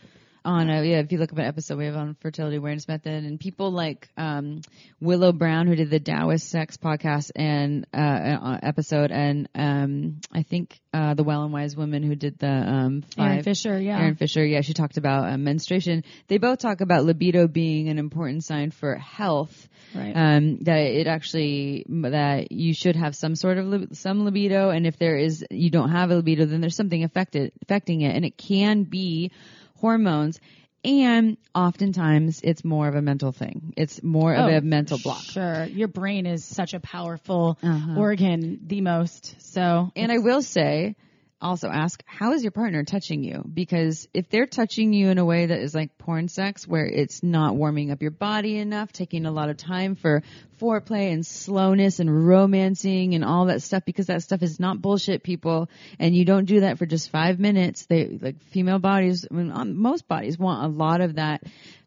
on 0.45 0.69
a 0.69 0.83
yeah 0.83 0.99
if 0.99 1.11
you 1.11 1.17
look 1.17 1.31
up 1.31 1.37
an 1.37 1.45
episode 1.45 1.77
we 1.77 1.85
have 1.85 1.95
on 1.95 2.15
fertility 2.21 2.57
awareness 2.57 2.87
method 2.87 3.23
and 3.23 3.39
people 3.39 3.71
like 3.71 4.09
um 4.17 4.61
willow 4.99 5.31
brown 5.31 5.67
who 5.67 5.75
did 5.75 5.89
the 5.89 5.99
taoist 5.99 6.49
sex 6.49 6.77
podcast 6.77 7.31
and 7.35 7.85
uh, 7.93 7.97
uh 7.97 8.59
episode 8.63 9.11
and 9.11 9.49
um 9.55 10.19
i 10.31 10.43
think 10.43 10.79
uh 10.93 11.13
the 11.13 11.23
well 11.23 11.43
and 11.43 11.53
wise 11.53 11.75
woman 11.75 12.03
who 12.03 12.15
did 12.15 12.37
the 12.39 12.47
um 12.47 13.03
Aaron 13.17 13.43
Fisher, 13.43 13.79
yeah. 13.79 13.99
Aaron 13.99 14.15
Fisher, 14.15 14.45
yeah, 14.45 14.61
she 14.61 14.73
talked 14.73 14.97
about 14.97 15.31
uh, 15.31 15.37
menstruation. 15.37 16.03
They 16.27 16.37
both 16.37 16.59
talk 16.59 16.81
about 16.81 17.05
libido 17.05 17.47
being 17.47 17.89
an 17.89 17.97
important 17.97 18.43
sign 18.43 18.71
for 18.71 18.95
health. 18.95 19.67
Right. 19.95 20.13
Um, 20.15 20.59
that 20.63 20.77
it 20.77 21.07
actually 21.07 21.85
that 21.89 22.51
you 22.51 22.73
should 22.73 22.95
have 22.95 23.15
some 23.15 23.35
sort 23.35 23.57
of 23.57 23.65
lib- 23.65 23.95
some 23.95 24.23
libido, 24.23 24.69
and 24.69 24.85
if 24.85 24.99
there 24.99 25.17
is 25.17 25.43
you 25.49 25.71
don't 25.71 25.89
have 25.89 26.11
a 26.11 26.15
libido, 26.15 26.45
then 26.45 26.61
there's 26.61 26.75
something 26.75 27.03
affected 27.03 27.53
affecting 27.63 28.01
it, 28.01 28.15
and 28.15 28.23
it 28.23 28.37
can 28.37 28.83
be 28.83 29.31
hormones. 29.79 30.39
And 30.83 31.35
oftentimes 31.53 32.39
it's 32.41 32.63
more 32.63 32.87
of 32.87 32.95
a 32.95 33.01
mental 33.01 33.33
thing. 33.33 33.73
It's 33.75 34.01
more 34.01 34.33
of 34.33 34.45
Oh, 34.45 34.49
a 34.49 34.61
mental 34.61 34.97
block. 34.97 35.25
Sure. 35.25 35.67
Your 35.73 35.89
brain 35.89 36.25
is 36.25 36.45
such 36.45 36.73
a 36.73 36.79
powerful 36.79 37.57
Uh-huh. 37.61 37.99
organ, 37.99 38.59
the 38.65 38.79
most. 38.81 39.35
So, 39.41 39.91
And 39.95 40.11
I 40.11 40.19
will 40.19 40.41
say, 40.41 40.95
also 41.41 41.69
ask, 41.69 42.03
how 42.05 42.33
is 42.33 42.43
your 42.43 42.51
partner 42.51 42.83
touching 42.83 43.23
you? 43.23 43.43
Because 43.53 44.07
if 44.13 44.29
they're 44.29 44.45
touching 44.45 44.93
you 44.93 45.09
in 45.09 45.17
a 45.17 45.25
way 45.25 45.45
that 45.45 45.59
is 45.59 45.73
like 45.73 45.97
porn 45.97 46.27
sex, 46.27 46.67
where 46.67 46.85
it's 46.85 47.23
not 47.23 47.55
warming 47.55 47.91
up 47.91 48.01
your 48.01 48.11
body 48.11 48.57
enough, 48.57 48.91
taking 48.91 49.25
a 49.25 49.31
lot 49.31 49.49
of 49.49 49.57
time 49.57 49.95
for 49.95 50.23
foreplay 50.59 51.13
and 51.13 51.25
slowness 51.25 51.99
and 51.99 52.27
romancing 52.27 53.15
and 53.15 53.23
all 53.23 53.45
that 53.45 53.61
stuff, 53.61 53.83
because 53.85 54.07
that 54.07 54.21
stuff 54.21 54.41
is 54.41 54.59
not 54.59 54.81
bullshit, 54.81 55.23
people. 55.23 55.69
And 55.97 56.15
you 56.15 56.25
don't 56.25 56.45
do 56.45 56.61
that 56.61 56.77
for 56.77 56.85
just 56.85 57.09
five 57.09 57.39
minutes. 57.39 57.85
They, 57.85 58.17
like 58.21 58.41
female 58.51 58.79
bodies, 58.79 59.25
I 59.29 59.33
mean, 59.33 59.51
um, 59.51 59.77
most 59.77 60.07
bodies 60.07 60.37
want 60.37 60.65
a 60.65 60.67
lot 60.67 61.01
of 61.01 61.15
that. 61.15 61.43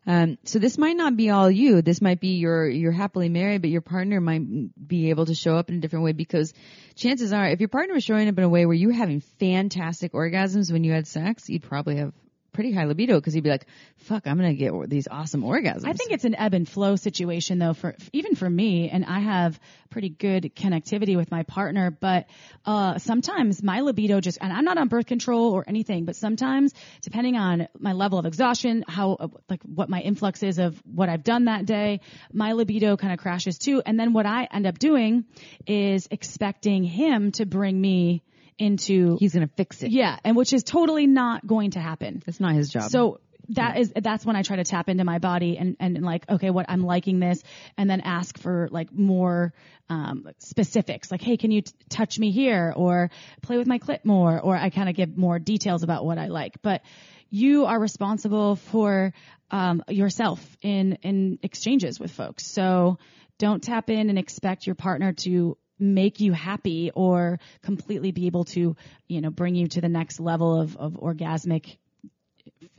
Um, 0.07 0.37
so 0.45 0.59
this 0.59 0.79
might 0.79 0.97
not 0.97 1.17
be 1.17 1.31
all 1.31 1.51
you. 1.51 1.81
This 1.81 2.01
might 2.01 2.21
be 2.21 2.35
your 2.35 2.69
you're 2.69 2.93
happily 2.93 3.29
married, 3.29 3.63
but 3.63 3.71
your 3.71 3.83
partner 3.83 4.21
might 4.21 4.43
be 4.89 5.11
able 5.11 5.27
to 5.27 5.35
show 5.35 5.57
up 5.57 5.69
in 5.69 5.77
a 5.77 5.81
different 5.81 6.05
way 6.05 6.13
because 6.13 6.53
chances 6.97 7.33
are, 7.33 7.47
if 7.47 7.61
your 7.61 7.69
partner 7.69 7.95
was 7.95 8.03
showing 8.03 8.29
up 8.29 8.37
in 8.37 8.45
a 8.45 8.49
way 8.49 8.67
where 8.67 8.75
you 8.75 8.89
were 8.89 8.95
having 8.95 9.21
fantastic 9.39 10.13
orgasms 10.13 10.73
when 10.73 10.83
you 10.83 10.93
had 10.93 11.07
sex, 11.07 11.49
you'd 11.49 11.63
probably 11.63 11.97
have 11.97 12.13
pretty 12.53 12.73
high 12.73 12.85
libido 12.85 13.19
because 13.19 13.35
you'd 13.35 13.45
be 13.45 13.51
like, 13.51 13.67
"Fuck, 13.97 14.27
I'm 14.27 14.37
gonna 14.37 14.55
get 14.55 14.73
these 14.89 15.09
awesome 15.11 15.43
orgasms." 15.43 15.87
I 15.87 15.93
think 15.93 16.13
it's 16.13 16.25
an 16.25 16.35
ebb 16.35 16.55
and 16.55 16.69
flow 16.69 16.97
situation 16.97 17.59
though 17.59 17.75
for 17.75 17.97
even 18.13 18.35
for 18.35 18.49
me 18.49 18.91
and 18.91 19.05
I 19.05 19.21
have 19.21 19.59
pretty 19.91 20.09
good 20.09 20.53
connectivity 20.57 21.17
with 21.17 21.31
my 21.31 21.43
partner 21.43 21.91
but 21.91 22.27
uh 22.65 22.99
sometimes 22.99 23.63
my 23.63 23.81
libido 23.81 24.21
just 24.21 24.39
and 24.41 24.53
I'm 24.53 24.65
not 24.65 24.79
on 24.79 24.89
birth 24.89 25.07
control 25.07 25.53
or 25.53 25.65
anything 25.67 26.05
but 26.07 26.17
sometimes 26.17 26.73
depending 27.03 27.37
on 27.37 27.69
my 27.79 27.93
level 27.93 28.19
of 28.19 28.25
exhaustion 28.25 28.85
how 28.89 29.13
uh, 29.13 29.29
like 29.51 29.63
what 29.63 29.91
my 29.91 30.01
influx 30.01 30.43
is 30.43 30.59
of 30.59 30.81
what 30.87 31.09
I've 31.09 31.25
done 31.25 31.45
that 31.45 31.67
day 31.67 32.01
my 32.33 32.53
libido 32.53 32.97
kind 32.97 33.13
of 33.13 33.19
crashes 33.19 33.59
too 33.59 33.83
and 33.85 34.01
then 34.01 34.13
what 34.15 34.25
I 34.27 34.49
end 34.51 34.67
up 34.67 34.79
doing 34.79 35.25
is 35.67 36.09
expecting 36.11 36.85
him 36.85 37.33
to 37.33 37.45
bring 37.45 37.79
me 37.79 38.23
into 38.59 39.17
he's 39.19 39.35
gonna 39.35 39.51
fix 39.57 39.83
it. 39.83 39.91
yeah 39.91 40.19
and 40.25 40.37
which 40.37 40.53
is 40.53 40.63
totally 40.63 41.07
not 41.07 41.47
going 41.47 41.73
to 41.73 41.81
happen 41.81 42.23
It's 42.27 42.41
not 42.41 42.55
his 42.55 42.71
job. 42.71 42.91
so 42.91 43.21
that 43.49 43.77
is 43.77 43.93
that's 43.97 44.25
when 44.25 44.37
I 44.37 44.43
try 44.43 44.57
to 44.57 44.65
tap 44.65 44.89
into 44.89 45.05
my 45.05 45.19
body 45.19 45.59
and 45.59 45.77
and 45.81 46.01
like 46.03 46.29
okay 46.31 46.51
what 46.51 46.67
I'm 46.69 46.83
liking 46.85 47.19
this 47.19 47.43
and 47.77 47.91
then 47.91 48.01
ask 48.01 48.39
for 48.39 48.69
like 48.71 48.93
more 48.93 49.53
um 49.89 50.29
specifics 50.39 51.11
like 51.11 51.21
hey 51.23 51.37
can 51.37 51.51
you 51.51 51.63
t- 51.63 51.73
touch 51.89 52.19
me 52.19 52.31
here 52.31 52.73
or 52.77 53.11
play 53.43 53.59
with 53.59 53.67
my 53.67 53.79
clit 53.81 54.05
more 54.05 54.41
or 54.41 54.57
I 54.57 54.71
kind 54.71 54.89
of 54.89 54.95
give 54.95 55.19
more 55.19 55.39
details 55.41 55.83
about 55.83 56.05
what 56.05 56.19
I 56.19 56.29
like 56.29 56.63
but 56.63 56.83
you 57.31 57.65
are 57.67 57.81
responsible 57.81 58.57
for 58.57 59.13
um 59.51 59.83
yourself 59.89 60.41
in 60.63 60.99
in 61.03 61.41
exchanges 61.43 61.99
with 61.99 62.13
folks 62.13 62.47
so 62.47 62.99
don't 63.39 63.63
tap 63.63 63.91
in 63.91 64.09
and 64.09 64.19
expect 64.21 64.67
your 64.69 64.77
partner 64.77 65.13
to 65.15 65.57
make 65.83 66.21
you 66.21 66.33
happy 66.33 66.91
or 66.95 67.41
completely 67.63 68.13
be 68.13 68.27
able 68.27 68.45
to 68.45 68.77
you 69.09 69.21
know 69.21 69.31
bring 69.31 69.55
you 69.55 69.67
to 69.67 69.81
the 69.81 69.89
next 69.89 70.21
level 70.21 70.61
of 70.61 70.77
of 70.77 70.93
orgasmic 70.95 71.77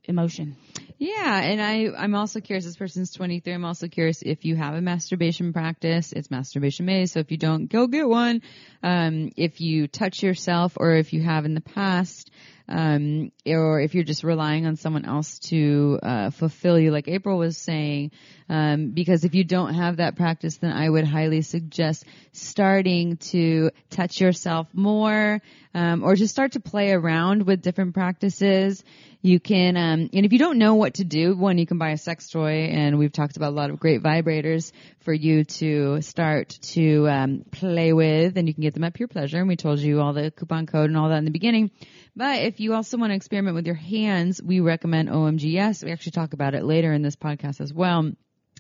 emotion. 0.05 0.55
Yeah, 0.97 1.41
and 1.41 1.61
I 1.61 1.89
I'm 1.97 2.15
also 2.15 2.39
curious. 2.39 2.65
This 2.65 2.75
person's 2.75 3.11
23. 3.11 3.53
I'm 3.53 3.65
also 3.65 3.87
curious 3.87 4.21
if 4.21 4.45
you 4.45 4.55
have 4.55 4.73
a 4.73 4.81
masturbation 4.81 5.53
practice. 5.53 6.13
It's 6.13 6.31
Masturbation 6.31 6.85
May, 6.85 7.05
so 7.05 7.19
if 7.19 7.31
you 7.31 7.37
don't, 7.37 7.67
go 7.67 7.87
get 7.87 8.07
one. 8.07 8.41
Um, 8.81 9.31
if 9.35 9.59
you 9.59 9.87
touch 9.87 10.23
yourself, 10.23 10.73
or 10.77 10.95
if 10.95 11.13
you 11.13 11.21
have 11.21 11.45
in 11.45 11.55
the 11.55 11.61
past, 11.61 12.31
um, 12.67 13.31
or 13.45 13.81
if 13.81 13.93
you're 13.93 14.03
just 14.03 14.23
relying 14.23 14.65
on 14.65 14.75
someone 14.75 15.05
else 15.05 15.39
to 15.49 15.99
uh, 16.01 16.29
fulfill 16.29 16.79
you, 16.79 16.91
like 16.91 17.07
April 17.07 17.37
was 17.37 17.57
saying. 17.57 18.11
Um, 18.49 18.91
because 18.91 19.23
if 19.23 19.33
you 19.35 19.43
don't 19.43 19.73
have 19.73 19.97
that 19.97 20.15
practice, 20.15 20.57
then 20.57 20.71
I 20.71 20.89
would 20.89 21.07
highly 21.07 21.41
suggest 21.41 22.05
starting 22.33 23.17
to 23.31 23.71
touch 23.89 24.19
yourself 24.19 24.67
more, 24.73 25.41
um, 25.73 26.03
or 26.03 26.15
just 26.15 26.33
start 26.33 26.51
to 26.53 26.59
play 26.59 26.91
around 26.91 27.45
with 27.45 27.61
different 27.61 27.93
practices. 27.93 28.83
You 29.21 29.39
can, 29.39 29.77
um, 29.77 30.09
and 30.13 30.25
if 30.25 30.33
you 30.33 30.39
don't 30.39 30.57
know 30.57 30.75
what 30.75 30.95
to 30.95 31.05
do, 31.05 31.35
one, 31.35 31.57
you 31.57 31.65
can 31.65 31.77
buy 31.77 31.91
a 31.91 31.97
sex 31.97 32.29
toy, 32.29 32.65
and 32.65 32.99
we've 32.99 33.13
talked 33.13 33.37
about 33.37 33.53
a 33.53 33.55
lot 33.55 33.69
of 33.69 33.79
great 33.79 34.03
vibrators 34.03 34.73
for 34.99 35.13
you 35.13 35.45
to 35.45 36.01
start 36.01 36.49
to 36.73 37.07
um, 37.07 37.45
play 37.49 37.93
with, 37.93 38.37
and 38.37 38.47
you 38.47 38.53
can 38.53 38.63
get 38.63 38.73
them 38.73 38.83
at 38.83 38.93
Pure 38.93 39.07
Pleasure. 39.07 39.37
And 39.37 39.47
we 39.47 39.55
told 39.55 39.79
you 39.79 40.01
all 40.01 40.11
the 40.11 40.29
coupon 40.31 40.65
code 40.65 40.89
and 40.89 40.97
all 40.97 41.09
that 41.09 41.17
in 41.17 41.25
the 41.25 41.31
beginning. 41.31 41.71
But 42.15 42.43
if 42.43 42.59
you 42.59 42.73
also 42.73 42.97
want 42.97 43.11
to 43.11 43.15
experiment 43.15 43.55
with 43.55 43.65
your 43.65 43.75
hands, 43.75 44.41
we 44.41 44.59
recommend 44.59 45.09
OMGyes. 45.09 45.83
We 45.83 45.91
actually 45.91 46.11
talk 46.11 46.33
about 46.33 46.53
it 46.53 46.63
later 46.63 46.93
in 46.93 47.01
this 47.01 47.15
podcast 47.15 47.59
as 47.61 47.73
well 47.73 48.11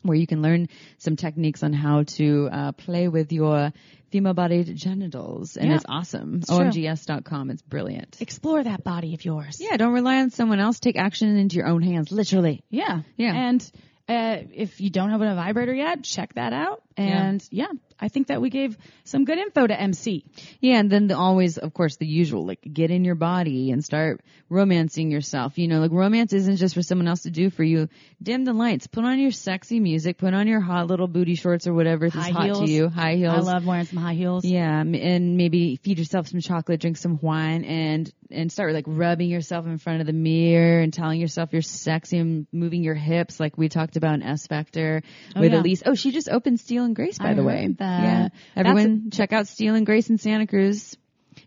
where 0.03 0.17
you 0.17 0.27
can 0.27 0.41
learn 0.41 0.67
some 0.97 1.15
techniques 1.15 1.63
on 1.63 1.71
how 1.73 2.03
to 2.03 2.49
uh, 2.51 2.71
play 2.73 3.07
with 3.07 3.31
your 3.31 3.71
female 4.11 4.33
bodied 4.33 4.75
genitals. 4.75 5.55
And 5.57 5.69
Yeah. 5.69 5.75
it's 5.75 5.85
awesome. 5.87 6.41
true. 6.41 6.57
OMGyes.com. 6.57 7.49
It's 7.49 7.61
brilliant. 7.61 8.17
Explore 8.19 8.63
that 8.65 8.83
body 8.83 9.13
of 9.13 9.23
yours. 9.25 9.57
Yeah, 9.61 9.77
don't 9.77 9.93
rely 9.93 10.17
on 10.21 10.29
someone 10.29 10.59
else. 10.59 10.79
Take 10.79 10.97
action 10.97 11.37
into 11.37 11.55
your 11.55 11.67
own 11.67 11.81
hands, 11.81 12.11
literally. 12.11 12.63
Yeah. 12.69 13.03
Yeah. 13.15 13.33
And 13.33 13.71
uh, 14.09 14.39
if 14.53 14.81
you 14.81 14.89
don't 14.89 15.09
have 15.11 15.21
a 15.21 15.35
vibrator 15.35 15.73
yet, 15.73 16.03
check 16.03 16.33
that 16.35 16.51
out. 16.51 16.83
And 16.97 17.41
yeah. 17.49 17.67
I 17.99 18.09
think 18.09 18.27
that 18.27 18.41
we 18.41 18.49
gave 18.49 18.77
some 19.03 19.25
good 19.25 19.37
info 19.37 19.67
to 19.67 19.79
MC. 19.79 20.25
Yeah, 20.59 20.79
and 20.79 20.89
then 20.89 21.07
the, 21.07 21.17
always, 21.17 21.57
of 21.57 21.73
course, 21.73 21.97
the 21.97 22.05
usual, 22.07 22.45
like 22.45 22.59
get 22.71 22.91
in 22.91 23.03
your 23.03 23.15
body 23.15 23.71
and 23.71 23.83
start 23.83 24.21
romancing 24.49 25.11
yourself. 25.11 25.57
You 25.57 25.67
know, 25.67 25.79
like 25.79 25.91
romance 25.91 26.33
isn't 26.33 26.57
just 26.57 26.75
for 26.75 26.81
someone 26.81 27.07
else 27.07 27.23
to 27.23 27.31
do 27.31 27.49
for 27.49 27.63
you. 27.63 27.89
Dim 28.21 28.45
the 28.45 28.53
lights, 28.53 28.87
put 28.87 29.03
on 29.03 29.19
your 29.19 29.31
sexy 29.31 29.79
music, 29.79 30.17
put 30.17 30.33
on 30.33 30.47
your 30.47 30.59
hot 30.59 30.87
little 30.87 31.07
booty 31.07 31.35
shorts 31.35 31.67
or 31.67 31.73
whatever 31.73 32.05
is 32.05 32.13
hot 32.13 32.45
heels. 32.45 32.59
to 32.59 32.71
you. 32.71 32.89
High 32.89 33.15
heels. 33.15 33.47
I 33.47 33.51
love 33.53 33.65
wearing 33.65 33.85
some 33.85 33.97
high 34.01 34.13
heels. 34.13 34.45
Yeah, 34.45 34.79
and 34.81 35.37
maybe 35.37 35.77
feed 35.77 35.99
yourself 35.99 36.27
some 36.27 36.39
chocolate, 36.39 36.79
drink 36.81 36.97
some 36.97 37.19
wine, 37.21 37.63
and 37.63 38.11
and 38.31 38.51
start 38.51 38.73
like 38.73 38.85
rubbing 38.87 39.29
yourself 39.29 39.65
in 39.67 39.77
front 39.77 40.01
of 40.01 40.07
the 40.07 40.13
mirror 40.13 40.79
and 40.79 40.91
telling 40.93 41.19
yourself 41.19 41.49
you're 41.53 41.61
sexy 41.61 42.17
and 42.17 42.47
moving 42.51 42.83
your 42.83 42.95
hips, 42.95 43.39
like 43.39 43.57
we 43.57 43.69
talked 43.69 43.95
about 43.97 44.15
in 44.15 44.23
S 44.23 44.47
Factor 44.47 45.01
Oh, 45.35 45.41
with 45.41 45.53
yeah. 45.53 45.59
Elise. 45.61 45.83
Oh, 45.85 45.95
she 45.95 46.11
just 46.11 46.29
opened 46.29 46.59
Steel 46.59 46.83
and 46.83 46.95
Grace, 46.95 47.17
by 47.17 47.31
I 47.31 47.33
the 47.33 47.43
way. 47.43 47.67
That. 47.83 48.01
Yeah, 48.01 48.29
everyone 48.55 49.09
check 49.11 49.33
out 49.33 49.47
Steel 49.47 49.75
and 49.75 49.85
Grace 49.85 50.09
in 50.09 50.17
Santa 50.17 50.47
Cruz. 50.47 50.95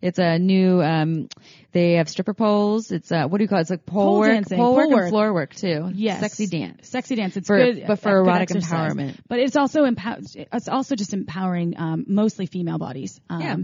It's 0.01 0.19
a 0.19 0.39
new. 0.39 0.83
um 0.83 1.29
They 1.77 1.93
have 1.95 2.09
stripper 2.09 2.33
poles. 2.35 2.91
It's 2.91 3.13
uh 3.13 3.27
what 3.29 3.39
do 3.39 3.45
you 3.45 3.49
call 3.49 3.59
it? 3.59 3.63
It's 3.63 3.71
like 3.71 3.85
pole, 3.85 4.05
Pole 4.07 4.19
work, 4.21 4.31
dancing, 4.33 4.57
pole, 4.59 4.75
pole 4.75 4.77
work, 4.77 4.91
work. 4.91 5.03
and 5.03 5.11
floor 5.11 5.33
work 5.35 5.55
too. 5.55 5.91
Yes. 5.95 6.21
sexy 6.21 6.47
dance. 6.47 6.89
Sexy 6.89 7.15
dance. 7.17 7.37
It's 7.37 7.47
For- 7.47 7.59
good, 7.59 7.85
but 7.87 8.01
for 8.01 8.17
erotic 8.17 8.51
exercise. 8.51 8.93
empowerment. 8.95 9.19
But 9.29 9.41
it's 9.41 9.57
also 9.57 9.85
empower. 9.85 10.19
It's 10.35 10.69
also 10.69 10.97
just 10.97 11.13
empowering 11.13 11.75
um, 11.79 12.05
mostly 12.09 12.47
female 12.47 12.79
bodies. 12.79 13.21
Um, 13.29 13.41
Yeah. 13.41 13.57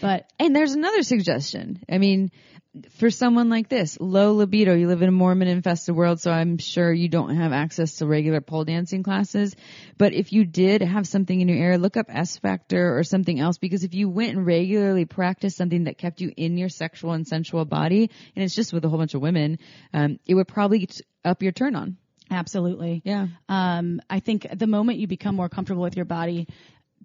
But 0.00 0.30
And 0.38 0.54
there's 0.56 0.72
another 0.72 1.02
suggestion. 1.02 1.82
I 1.90 1.98
mean, 1.98 2.30
for 2.98 3.10
someone 3.10 3.48
like 3.48 3.68
this, 3.68 3.98
low 4.00 4.34
libido, 4.34 4.74
you 4.74 4.86
live 4.86 5.02
in 5.02 5.08
a 5.08 5.12
Mormon 5.12 5.48
infested 5.48 5.96
world, 5.96 6.20
so 6.20 6.30
I'm 6.30 6.58
sure 6.58 6.92
you 6.92 7.08
don't 7.08 7.34
have 7.34 7.52
access 7.52 7.96
to 7.96 8.06
regular 8.06 8.40
pole 8.40 8.64
dancing 8.64 9.02
classes. 9.02 9.56
But 9.96 10.12
if 10.12 10.32
you 10.32 10.44
did 10.44 10.82
have 10.82 11.06
something 11.08 11.40
in 11.40 11.48
your 11.48 11.58
area, 11.58 11.78
look 11.78 11.96
up 11.96 12.06
S 12.08 12.38
Factor 12.38 12.96
or 12.96 13.02
something 13.02 13.40
else 13.40 13.58
because 13.58 13.82
if 13.82 13.94
you 13.94 14.08
went 14.08 14.36
and 14.36 14.46
regularly 14.46 15.06
practiced 15.06 15.56
something 15.56 15.84
that 15.84 15.98
kept 15.98 16.20
you 16.20 16.30
in 16.36 16.56
your 16.56 16.68
sexual 16.68 17.12
and 17.12 17.26
sensual 17.26 17.57
body, 17.64 18.10
and 18.34 18.44
it's 18.44 18.54
just 18.54 18.72
with 18.72 18.84
a 18.84 18.88
whole 18.88 18.98
bunch 18.98 19.14
of 19.14 19.20
women, 19.20 19.58
um, 19.92 20.18
it 20.26 20.34
would 20.34 20.48
probably 20.48 20.88
up 21.24 21.42
your 21.42 21.52
turn 21.52 21.74
on. 21.76 21.96
absolutely. 22.30 23.02
Yeah. 23.04 23.28
Um, 23.48 24.00
I 24.10 24.20
think 24.20 24.46
the 24.54 24.66
moment 24.66 24.98
you 24.98 25.06
become 25.06 25.34
more 25.34 25.48
comfortable 25.48 25.82
with 25.82 25.96
your 25.96 26.04
body 26.04 26.46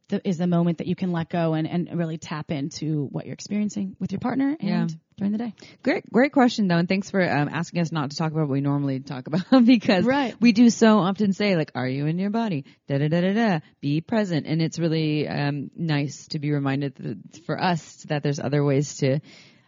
th- 0.09 0.21
is 0.25 0.37
the 0.37 0.47
moment 0.47 0.79
that 0.79 0.87
you 0.87 0.95
can 0.95 1.11
let 1.11 1.29
go 1.29 1.53
and, 1.53 1.67
and 1.67 1.97
really 1.97 2.17
tap 2.17 2.51
into 2.51 3.05
what 3.11 3.25
you're 3.25 3.33
experiencing 3.33 3.95
with 3.99 4.11
your 4.11 4.19
partner 4.19 4.55
and 4.59 4.91
Yeah. 4.91 4.97
during 5.17 5.31
the 5.31 5.37
day. 5.37 5.53
Great, 5.81 6.03
great 6.11 6.33
question 6.33 6.67
though, 6.67 6.77
and 6.77 6.89
thanks 6.89 7.09
for 7.09 7.21
um, 7.21 7.47
asking 7.47 7.79
us 7.81 7.91
not 7.91 8.11
to 8.11 8.17
talk 8.17 8.31
about 8.31 8.41
what 8.41 8.49
we 8.49 8.61
normally 8.61 8.99
talk 8.99 9.27
about 9.31 9.65
because 9.65 10.03
Right. 10.05 10.35
we 10.41 10.51
do 10.51 10.69
so 10.69 10.99
often 10.99 11.31
say 11.33 11.55
like, 11.55 11.71
"Are 11.75 11.87
you 11.87 12.05
in 12.07 12.19
your 12.19 12.29
body?" 12.31 12.65
Da 12.87 12.97
da 12.97 13.07
da 13.07 13.21
da 13.21 13.33
da. 13.33 13.59
Be 13.79 14.01
present, 14.01 14.45
and 14.45 14.61
it's 14.61 14.77
really 14.79 15.27
um, 15.27 15.71
nice 15.75 16.27
to 16.29 16.39
be 16.39 16.51
reminded 16.51 16.95
that 16.95 17.45
for 17.45 17.61
us 17.61 18.03
that 18.09 18.23
there's 18.23 18.39
other 18.39 18.63
ways 18.63 18.97
to 18.97 19.19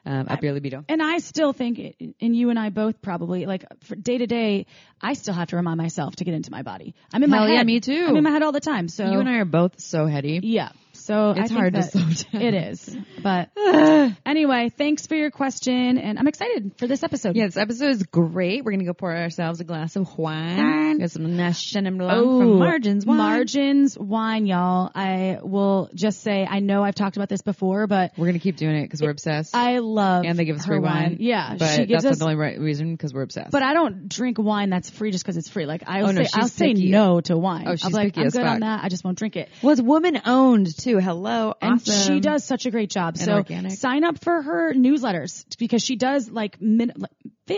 um, 0.06 0.28
up 0.30 0.44
your 0.44 0.54
libido. 0.54 0.86
And 0.88 1.02
I 1.02 1.18
still 1.18 1.54
think, 1.54 1.80
and 2.22 2.36
you 2.36 2.50
and 2.50 2.60
I 2.60 2.70
both 2.70 3.02
probably, 3.02 3.46
like 3.46 3.66
for 3.84 3.96
day 3.96 4.18
to 4.18 4.28
day, 4.28 4.66
I 5.02 5.14
still 5.14 5.34
have 5.34 5.50
to 5.50 5.56
remind 5.56 5.78
myself 5.78 6.16
to 6.18 6.24
get 6.24 6.34
into 6.34 6.52
my 6.52 6.62
body. 6.62 6.94
I'm 7.14 7.24
in 7.24 7.30
my 7.30 7.48
head. 7.48 7.54
yeah, 7.54 7.64
me 7.64 7.80
too. 7.80 8.06
I'm 8.08 8.16
in 8.16 8.24
my 8.24 8.30
head 8.32 8.44
all 8.44 8.52
the 8.52 8.60
time. 8.60 8.88
So 8.88 9.06
You 9.12 9.20
and 9.20 9.30
I 9.30 9.38
are 9.38 9.46
both 9.46 9.80
so 9.80 10.06
heady. 10.06 10.40
yeah. 10.44 10.70
So 11.06 11.36
It's 11.38 11.52
hard 11.52 11.76
to 11.76 11.84
slow 11.84 12.02
down. 12.02 12.42
It 12.42 12.54
is. 12.56 12.98
But 13.22 13.50
anyway, 14.26 14.72
thanks 14.76 15.06
for 15.06 15.14
your 15.14 15.30
question, 15.30 16.00
and 16.00 16.18
I'm 16.18 16.28
excited 16.28 16.72
for 16.80 16.88
this 16.88 17.04
episode. 17.04 17.36
Yeah, 17.36 17.46
this 17.46 17.58
episode 17.58 17.90
is 17.90 18.02
great. 18.04 18.66
We're 18.66 18.72
gonna 18.72 18.86
go 18.86 18.94
pour 18.96 19.16
ourselves 19.16 19.60
a 19.60 19.66
glass 19.66 19.96
of 19.96 20.18
wine. 20.18 20.98
Got 20.98 21.12
some 21.12 21.26
Chenin 21.28 22.00
Blanc 22.00 22.26
Ooh, 22.26 22.40
from 22.40 22.58
Margins 22.58 23.06
Wine. 23.06 23.18
Margins 23.18 24.00
wine, 24.00 24.48
y'all. 24.48 24.90
I 24.96 25.38
will 25.44 25.90
just 25.94 26.22
say, 26.22 26.44
I 26.50 26.60
know 26.60 26.84
I've 26.84 26.96
talked 26.96 27.18
about 27.18 27.30
this 27.30 27.44
before, 27.44 27.86
but 27.86 28.14
We're 28.18 28.26
gonna 28.26 28.40
keep 28.40 28.58
doing 28.58 28.76
it 28.76 28.84
because 28.86 29.02
we're 29.02 29.12
obsessed. 29.12 29.56
I 29.56 29.78
love 29.80 30.26
and 30.26 30.40
they 30.40 30.46
give 30.46 30.56
us 30.56 30.66
free 30.66 30.80
wine. 30.80 31.18
Yeah, 31.20 31.56
but 31.60 31.68
she 31.76 31.86
gives 31.86 32.04
that's 32.04 32.16
us. 32.16 32.20
not 32.20 32.26
the 32.26 32.32
only 32.32 32.42
right 32.44 32.60
reason 32.60 32.92
because 32.96 33.14
we're 33.14 33.22
obsessed. 33.22 33.52
but 33.52 33.62
I 33.62 33.74
don't 33.76 34.10
drink 34.10 34.40
wine 34.40 34.72
that's 34.72 34.90
free 34.90 35.12
just 35.12 35.24
because 35.24 35.38
it's 35.38 35.50
free. 35.50 35.68
Like 35.68 35.84
I'll 35.86 36.08
Oh, 36.08 36.12
no, 36.12 36.24
say, 36.24 36.30
I'll 36.34 36.48
she's 36.48 36.54
say 36.54 36.74
no 36.74 37.22
to 37.22 37.38
wine. 37.38 37.66
Oh, 37.68 37.72
I'm 37.72 37.78
she's 37.78 37.94
like, 37.94 38.14
picky 38.16 38.22
I'm 38.26 38.30
good 38.30 38.44
on 38.44 38.60
that. 38.62 38.84
I 38.84 38.90
just 38.90 39.04
won't 39.04 39.20
drink 39.20 39.36
it. 39.36 39.50
well, 39.62 39.72
it's 39.74 39.82
woman 39.82 40.20
owned 40.26 40.76
too. 40.76 40.95
Hello, 41.00 41.54
And 41.62 41.86
she 41.86 42.20
does 42.20 42.44
such 42.44 42.66
a 42.66 42.72
great 42.72 42.90
job. 42.90 43.16
And 43.16 43.24
so 43.24 43.34
organic. 43.36 43.72
sign 43.74 44.04
up 44.04 44.24
for 44.24 44.42
her 44.42 44.74
newsletters 44.74 45.46
because 45.58 45.84
she 45.84 45.96
does 45.96 46.30
like, 46.30 46.62
min- 46.62 46.94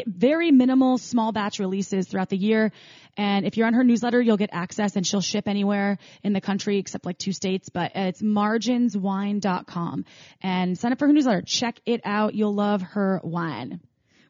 very 0.05 0.51
minimal 0.51 0.97
small 0.97 1.31
batch 1.31 1.59
releases 1.59 2.07
throughout 2.07 2.29
the 2.29 2.37
year. 2.37 2.71
And 3.15 3.45
if 3.45 3.57
you're 3.57 3.65
on 3.67 3.73
her 3.73 3.83
newsletter, 3.83 4.21
you'll 4.21 4.37
get 4.37 4.49
access 4.53 4.95
and 4.95 5.05
she'll 5.07 5.21
ship 5.21 5.47
anywhere 5.47 5.97
in 6.23 6.33
the 6.33 6.41
country 6.41 6.77
except 6.77 7.05
like 7.05 7.17
two 7.17 7.31
states, 7.31 7.69
but 7.69 7.93
it's 7.95 8.21
marginswine.com 8.21 10.05
and 10.41 10.77
sign 10.77 10.91
up 10.91 10.99
for 10.99 11.07
her 11.07 11.13
newsletter. 11.13 11.41
Check 11.41 11.79
it 11.85 12.01
out. 12.05 12.35
You'll 12.35 12.53
love 12.53 12.81
her 12.81 13.19
wine. 13.23 13.81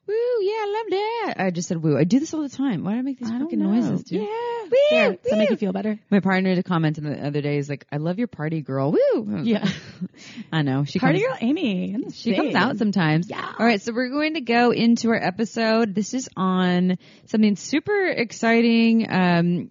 Woo, 0.08 0.14
yeah, 0.42 0.54
I 0.54 0.74
love 0.74 0.86
that. 0.90 1.34
I 1.46 1.52
just 1.52 1.68
said 1.68 1.84
woo. 1.84 1.98
I 1.98 2.06
do 2.06 2.20
this 2.20 2.34
all 2.34 2.42
the 2.42 2.50
time. 2.50 2.84
Why 2.84 2.94
do 2.94 3.00
I 3.00 3.02
make 3.02 3.20
these 3.20 3.30
I 3.30 3.40
fucking 3.40 3.60
noises, 3.60 4.04
dude? 4.04 4.22
Yeah. 4.22 4.28
Woo, 4.28 4.70
There, 4.90 5.12
does 5.12 5.20
that 5.32 5.38
make 5.38 5.50
you 5.50 5.58
feel 5.58 5.74
better? 5.74 6.00
My 6.10 6.22
partner 6.22 6.56
to 6.56 6.64
comment 6.64 7.02
the 7.02 7.26
other 7.26 7.42
day 7.42 7.58
is 7.58 7.68
like, 7.70 7.86
"I 7.92 7.98
love 7.98 8.18
your 8.18 8.28
party 8.28 8.62
girl." 8.62 8.92
Woo. 8.94 9.42
Yeah. 9.44 9.68
I 10.52 10.62
know. 10.62 10.86
She 10.86 11.00
Party 11.00 11.20
comes, 11.20 11.40
girl 11.40 11.50
Amy. 11.50 11.96
She 12.14 12.36
comes 12.36 12.56
out 12.56 12.78
sometimes. 12.78 13.30
Yeah. 13.30 13.54
All 13.60 13.66
right, 13.66 13.82
so 13.82 13.94
we're 13.94 14.10
going 14.10 14.36
to 14.36 14.42
go 14.42 14.72
into 14.72 15.10
our 15.10 15.22
episode. 15.22 15.94
This 15.94 16.14
is 16.14 16.30
on 16.38 16.98
something 17.26 17.56
super 17.56 18.08
exciting. 18.08 19.12
Um, 19.12 19.70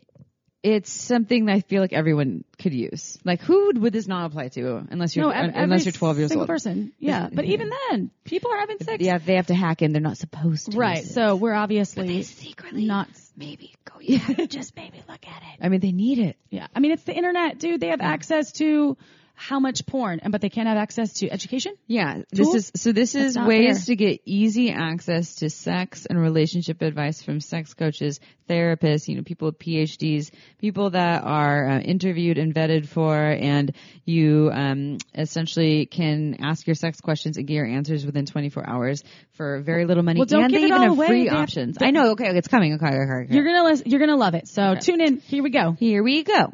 it's 0.62 0.90
something 0.90 1.44
that 1.46 1.52
I 1.54 1.60
feel 1.60 1.80
like 1.80 1.92
everyone 1.92 2.44
could 2.58 2.74
use. 2.74 3.18
Like, 3.24 3.40
who 3.42 3.66
would, 3.66 3.78
would 3.78 3.92
this 3.92 4.08
not 4.08 4.26
apply 4.26 4.48
to 4.48 4.86
unless 4.90 5.14
you're 5.14 5.26
No, 5.26 5.30
ev- 5.30 5.52
unless 5.54 5.80
every 5.82 5.84
you're 5.92 5.98
12 5.98 6.18
years 6.18 6.28
single 6.30 6.42
old? 6.42 6.48
person. 6.48 6.92
Yeah, 6.98 7.28
but 7.32 7.44
even 7.54 7.70
then, 7.90 8.10
people 8.24 8.50
are 8.50 8.58
having 8.58 8.78
sex. 8.78 9.02
Yeah, 9.02 9.18
they 9.18 9.34
have 9.36 9.46
to 9.48 9.54
hack 9.54 9.82
in. 9.82 9.92
They're 9.92 10.02
not 10.02 10.16
supposed 10.16 10.72
to. 10.72 10.76
Right. 10.78 11.04
So 11.04 11.36
we're 11.36 11.54
obviously 11.54 12.22
secretly 12.22 12.86
not. 12.86 13.08
maybe 13.36 13.74
go. 13.84 14.00
Yeah, 14.00 14.46
Just 14.46 14.74
maybe 14.76 14.98
look 15.08 15.26
at 15.28 15.42
it. 15.42 15.58
I 15.64 15.68
mean, 15.68 15.80
they 15.80 15.92
need 15.92 16.18
it. 16.18 16.36
Yeah. 16.50 16.66
I 16.74 16.80
mean, 16.80 16.90
it's 16.92 17.04
the 17.04 17.14
internet, 17.14 17.58
dude. 17.58 17.80
They 17.80 17.88
have 17.88 18.00
access 18.00 18.52
to 18.52 18.96
how 19.36 19.60
much 19.60 19.84
porn, 19.86 20.20
and 20.22 20.32
but 20.32 20.40
they 20.40 20.48
can't 20.48 20.66
have 20.66 20.78
access 20.78 21.12
to 21.14 21.30
education. 21.30 21.74
Yeah, 21.86 22.22
this 22.30 22.54
is 22.54 22.72
so. 22.74 22.92
This 22.92 23.14
is 23.14 23.38
ways 23.38 23.84
fair. 23.84 23.94
to 23.94 23.96
get 23.96 24.22
easy 24.24 24.70
access 24.72 25.36
to 25.36 25.50
sex 25.50 26.06
and 26.06 26.18
relationship 26.18 26.80
advice 26.80 27.22
from 27.22 27.40
sex 27.40 27.74
coaches, 27.74 28.18
therapists, 28.48 29.08
you 29.08 29.16
know, 29.16 29.22
people 29.22 29.46
with 29.46 29.58
PhDs, 29.58 30.30
people 30.58 30.90
that 30.90 31.22
are 31.22 31.68
uh, 31.68 31.78
interviewed 31.80 32.38
and 32.38 32.54
vetted 32.54 32.88
for, 32.88 33.14
and 33.14 33.72
you 34.06 34.50
um, 34.52 34.96
essentially 35.14 35.84
can 35.84 36.36
ask 36.40 36.66
your 36.66 36.74
sex 36.74 37.00
questions 37.02 37.36
and 37.36 37.46
get 37.46 37.54
your 37.54 37.66
answers 37.66 38.06
within 38.06 38.24
24 38.24 38.66
hours 38.66 39.04
for 39.32 39.60
very 39.60 39.84
little 39.84 40.02
money. 40.02 40.18
Well, 40.18 40.26
don't 40.26 40.44
and 40.44 40.50
give 40.50 40.62
they 40.62 40.64
it 40.64 40.68
even 40.68 40.80
all 40.80 40.88
have 40.88 40.92
away. 40.92 41.06
free 41.08 41.26
have- 41.26 41.38
options. 41.38 41.76
I 41.80 41.90
know. 41.90 42.12
Okay, 42.12 42.28
it's 42.36 42.48
coming. 42.48 42.74
Okay, 42.74 42.86
okay, 42.86 43.24
okay. 43.24 43.34
You're 43.34 43.44
gonna 43.44 43.82
you're 43.84 44.00
gonna 44.00 44.16
love 44.16 44.34
it. 44.34 44.48
So 44.48 44.74
tune 44.76 45.02
in. 45.02 45.18
Here 45.18 45.42
we 45.42 45.50
go. 45.50 45.72
Here 45.72 46.02
we 46.02 46.22
go. 46.22 46.52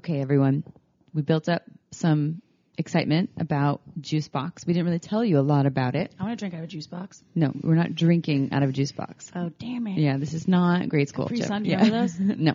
Okay, 0.00 0.22
everyone. 0.22 0.64
We 1.12 1.20
built 1.20 1.46
up 1.50 1.62
some 1.90 2.40
excitement 2.78 3.28
about 3.38 3.82
Juicebox. 4.00 4.66
We 4.66 4.72
didn't 4.72 4.86
really 4.86 4.98
tell 4.98 5.22
you 5.22 5.38
a 5.38 5.42
lot 5.42 5.66
about 5.66 5.94
it. 5.94 6.10
I 6.18 6.22
want 6.22 6.38
to 6.38 6.42
drink 6.42 6.54
out 6.54 6.60
of 6.60 6.64
a 6.64 6.68
juice 6.68 6.86
box. 6.86 7.22
No, 7.34 7.52
we're 7.62 7.74
not 7.74 7.94
drinking 7.94 8.50
out 8.52 8.62
of 8.62 8.70
a 8.70 8.72
juice 8.72 8.92
box. 8.92 9.30
Oh 9.36 9.50
damn 9.58 9.86
it. 9.88 9.98
Yeah, 9.98 10.16
this 10.16 10.32
is 10.32 10.48
not 10.48 10.88
grade 10.88 11.10
school. 11.10 11.26
Capri. 11.26 11.42
Sun, 11.42 11.66
yeah. 11.66 11.86
those? 11.86 12.18
no. 12.18 12.54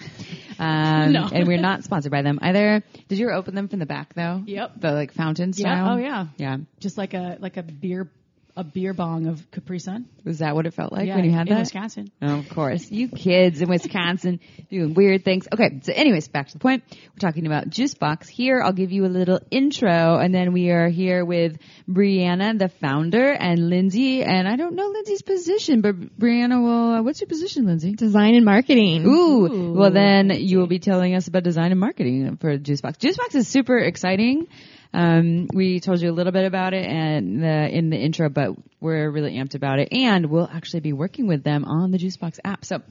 Um, 0.57 1.11
No. 1.11 1.29
and 1.31 1.47
we're 1.47 1.61
not 1.61 1.83
sponsored 1.83 2.11
by 2.11 2.23
them 2.23 2.39
either. 2.41 2.81
Did 3.09 3.19
you 3.19 3.27
ever 3.27 3.35
open 3.35 3.53
them 3.53 3.67
from 3.67 3.77
the 3.77 3.85
back 3.85 4.15
though? 4.15 4.41
Yep. 4.43 4.81
The 4.81 4.91
like 4.91 5.13
fountain 5.13 5.49
Yeah. 5.55 5.61
style? 5.83 5.93
Oh 5.93 5.97
yeah. 5.97 6.25
Yeah. 6.37 6.57
Just 6.79 6.97
like 6.97 7.13
a 7.13 7.37
like 7.39 7.57
a 7.57 7.63
beer 7.63 8.09
a 8.57 8.63
beer 8.63 8.93
bong 8.93 9.27
of 9.27 9.51
Capri 9.51 9.79
Sun. 9.79 10.05
Was 10.23 10.39
that 10.39 10.55
what 10.55 10.65
it 10.65 10.73
felt 10.73 10.93
like 10.93 11.07
yeah, 11.07 11.15
when 11.15 11.25
you 11.25 11.31
had 11.31 11.47
in 11.47 11.53
that? 11.53 11.59
Wisconsin. 11.59 12.11
Oh, 12.21 12.39
of 12.39 12.49
course. 12.49 12.89
You 12.89 13.09
kids 13.09 13.61
in 13.61 13.67
Wisconsin 13.67 14.39
doing 14.69 14.93
weird 14.93 15.25
things. 15.25 15.47
Okay, 15.51 15.81
so 15.83 15.91
anyways, 15.93 16.29
back 16.29 16.47
to 16.47 16.53
the 16.53 16.59
point. 16.59 16.83
We're 16.89 17.19
talking 17.19 17.45
about 17.45 17.69
Juicebox. 17.69 18.29
Here, 18.29 18.61
I'll 18.61 18.73
give 18.73 18.91
you 18.91 19.05
a 19.05 19.07
little 19.07 19.39
intro, 19.51 20.17
and 20.17 20.33
then 20.33 20.53
we 20.53 20.69
are 20.69 20.87
here 20.87 21.25
with 21.25 21.57
Brianna, 21.89 22.57
the 22.57 22.69
founder, 22.69 23.31
and 23.31 23.69
Lindsay. 23.69 24.23
And 24.23 24.47
I 24.47 24.55
don't 24.55 24.75
know 24.75 24.87
Lindsay's 24.87 25.21
position, 25.21 25.81
but 25.81 26.17
Brianna 26.17 26.63
will. 26.63 26.93
Uh, 26.95 27.01
what's 27.01 27.19
your 27.19 27.27
position, 27.27 27.65
Lindsay? 27.65 27.93
Design 27.93 28.35
and 28.35 28.45
marketing. 28.45 29.05
Ooh. 29.05 29.45
Ooh. 29.45 29.73
Well, 29.73 29.91
then 29.91 30.29
you 30.31 30.59
will 30.59 30.67
be 30.67 30.79
telling 30.79 31.13
us 31.13 31.27
about 31.27 31.43
design 31.43 31.71
and 31.71 31.79
marketing 31.79 32.37
for 32.37 32.57
Juicebox. 32.57 32.97
Juicebox 32.97 33.35
is 33.35 33.47
super 33.47 33.77
exciting. 33.77 34.47
Um, 34.95 35.49
we 35.53 35.81
told 35.81 36.01
you 36.01 36.09
a 36.09 36.13
little 36.13 36.31
bit 36.31 36.45
about 36.45 36.73
it 36.73 36.85
and 36.85 37.43
the, 37.43 37.67
in 37.69 37.89
the 37.89 37.97
intro, 37.97 38.29
but 38.29 38.51
we're 38.79 39.09
really 39.09 39.33
amped 39.33 39.53
about 39.53 39.79
it, 39.79 39.89
and 39.91 40.27
we'll 40.27 40.49
actually 40.49 40.79
be 40.79 40.93
working 40.93 41.27
with 41.27 41.43
them 41.43 41.65
on 41.65 41.91
the 41.91 41.97
Juicebox 41.97 42.39
app. 42.45 42.63
So, 42.63 42.81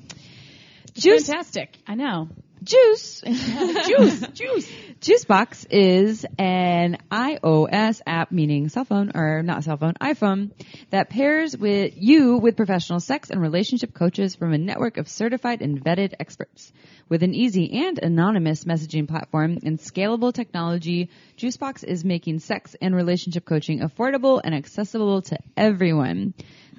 Juice, 0.92 1.26
Fantastic. 1.26 1.78
I 1.86 1.94
know. 1.94 2.28
Juice, 2.64 3.20
Juice. 3.26 4.20
Juice. 4.32 4.72
Juicebox 5.00 5.66
is 5.70 6.24
an 6.38 6.96
iOS 7.12 8.00
app, 8.06 8.32
meaning 8.32 8.70
cell 8.70 8.86
phone 8.86 9.12
or 9.14 9.42
not 9.42 9.64
cell 9.64 9.76
phone, 9.76 9.92
iPhone, 10.00 10.50
that 10.88 11.10
pairs 11.10 11.54
with 11.54 11.92
you 11.96 12.38
with 12.38 12.56
professional 12.56 13.00
sex 13.00 13.28
and 13.28 13.40
relationship 13.42 13.92
coaches 13.92 14.34
from 14.34 14.54
a 14.54 14.58
network 14.58 14.96
of 14.96 15.08
certified 15.08 15.60
and 15.60 15.84
vetted 15.84 16.14
experts. 16.18 16.72
With 17.10 17.22
an 17.22 17.34
easy 17.34 17.84
and 17.84 17.98
anonymous 17.98 18.64
messaging 18.64 19.06
platform 19.06 19.58
and 19.62 19.78
scalable 19.78 20.32
technology, 20.32 21.10
Juicebox 21.36 21.84
is 21.84 22.02
making 22.02 22.38
sex 22.38 22.74
and 22.80 22.96
relationship 22.96 23.44
coaching 23.44 23.80
affordable 23.80 24.40
and 24.42 24.54
accessible 24.54 25.20
to 25.22 25.38
everyone. 25.54 26.32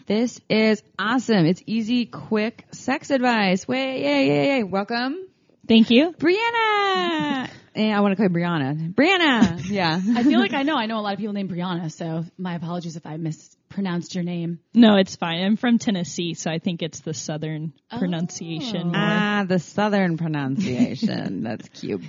This 0.08 0.42
is 0.50 0.82
awesome. 0.98 1.46
It's 1.46 1.62
easy, 1.68 2.08
quick 2.08 2.66
sex 2.72 3.12
advice. 3.12 3.68
Way, 3.68 4.02
yay, 4.02 4.28
yay, 4.28 4.48
yay. 4.58 4.64
Welcome. 4.64 5.25
Thank 5.68 5.90
you. 5.90 6.12
Brianna. 6.14 7.50
and 7.76 7.94
I 7.96 8.00
want 8.02 8.12
to 8.12 8.16
call 8.16 8.26
you 8.26 8.30
Brianna. 8.30 8.94
Brianna. 8.94 9.70
Yeah. 9.70 10.00
I 10.16 10.24
feel 10.24 10.40
like 10.40 10.54
I 10.54 10.64
know. 10.64 10.76
I 10.78 10.86
know 10.86 11.00
a 11.00 11.02
lot 11.02 11.14
of 11.14 11.20
people 11.20 11.34
named 11.34 11.50
Brianna, 11.52 11.92
so 11.92 12.26
my 12.38 12.56
apologies 12.56 12.96
if 12.96 13.06
I 13.06 13.18
mispronounced 13.18 14.16
your 14.16 14.24
name. 14.24 14.60
No, 14.74 14.96
it's 14.98 15.16
fine. 15.16 15.44
I'm 15.44 15.58
from 15.58 15.80
Tennessee, 15.80 16.34
so 16.36 16.52
I 16.52 16.60
think 16.60 16.82
it's 16.82 17.00
the 17.02 17.14
southern 17.14 17.74
pronunciation. 17.98 18.92
Ah, 18.96 19.46
the 19.48 19.60
southern 19.60 20.18
pronunciation. 20.18 21.44
That's 21.44 21.68
cute. 21.70 22.02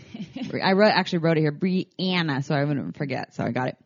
I 0.62 0.72
wrote, 0.72 0.90
actually 0.90 1.18
wrote 1.18 1.38
it 1.38 1.40
here, 1.40 1.52
Brianna, 1.52 2.44
so 2.44 2.54
I 2.54 2.64
wouldn't 2.64 2.96
forget. 2.96 3.34
So 3.34 3.42
I 3.44 3.50
got 3.50 3.68
it. 3.68 3.76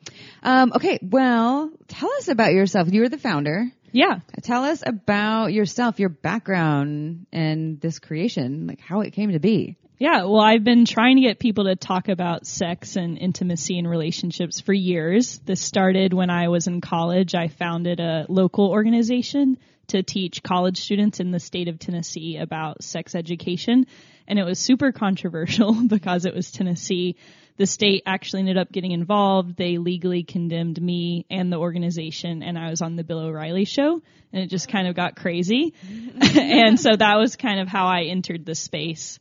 Um, 0.43 0.73
okay. 0.75 0.99
Well, 1.03 1.71
tell 1.89 2.11
us 2.19 2.29
about 2.29 2.53
yourself. 2.53 2.89
You're 2.89 3.09
the 3.09 3.19
founder. 3.19 3.67
Yeah. 3.93 4.21
Tell 4.43 4.65
us 4.65 4.83
about 4.85 5.53
yourself, 5.53 5.99
your 5.99 6.09
background, 6.09 7.27
and 7.33 7.81
this 7.81 7.99
creation, 7.99 8.67
like 8.67 8.81
how 8.81 9.01
it 9.01 9.13
came 9.13 9.33
to 9.33 9.41
be. 9.41 9.77
Yeah, 9.99 10.25
well, 10.25 10.41
I've 10.41 10.65
been 10.65 10.87
trying 10.87 11.17
to 11.17 11.23
get 11.23 11.39
people 11.39 11.65
to 11.65 11.77
talk 11.77 12.09
about 12.09 12.47
sex 12.47 12.97
and 12.97 13.19
intimacy 13.19 13.79
and 13.79 13.89
relationships 13.89 14.59
for 14.59 14.73
years. 14.73 15.41
This 15.45 15.61
started 15.61 16.15
when 16.15 16.31
I 16.31 16.49
was 16.49 16.67
in 16.67 16.81
college. 16.81 17.35
I 17.35 17.49
founded 17.49 18.01
a 18.01 18.25
local 18.31 18.71
organization 18.71 19.59
to 19.89 20.03
teach 20.03 20.43
college 20.43 20.81
students 20.81 21.21
in 21.21 21.33
the 21.33 21.41
state 21.41 21.69
of 21.69 21.79
Tennessee 21.79 22.39
about 22.39 22.83
sex 22.83 23.15
education. 23.15 23.87
And 24.27 24.39
it 24.39 24.45
was 24.45 24.59
super 24.59 24.91
controversial 24.91 25.75
because 25.87 26.25
it 26.25 26.35
was 26.35 26.51
Tennessee. 26.51 27.17
The 27.61 27.67
state 27.67 28.05
actually 28.07 28.41
ended 28.41 28.57
up 28.57 28.73
getting 28.73 28.93
involved. 28.93 29.55
They 29.55 29.77
legally 29.77 30.23
condemned 30.23 30.81
me 30.81 31.27
and 31.29 31.53
the 31.53 31.59
organization, 31.59 32.43
and 32.43 32.59
I 32.59 32.71
was 32.71 32.81
on 32.81 32.97
the 32.97 33.05
Bill 33.05 33.19
O'Reilly 33.19 33.67
show, 33.67 34.01
and 34.33 34.43
it 34.43 34.47
just 34.47 34.67
kind 34.67 34.89
of 34.89 34.97
got 34.97 35.15
crazy. 35.15 35.75
and 36.23 36.81
so 36.81 36.97
that 36.97 37.17
was 37.19 37.37
kind 37.37 37.61
of 37.61 37.69
how 37.69 37.87
I 37.87 38.05
entered 38.05 38.47
the 38.47 38.55
space. 38.55 39.19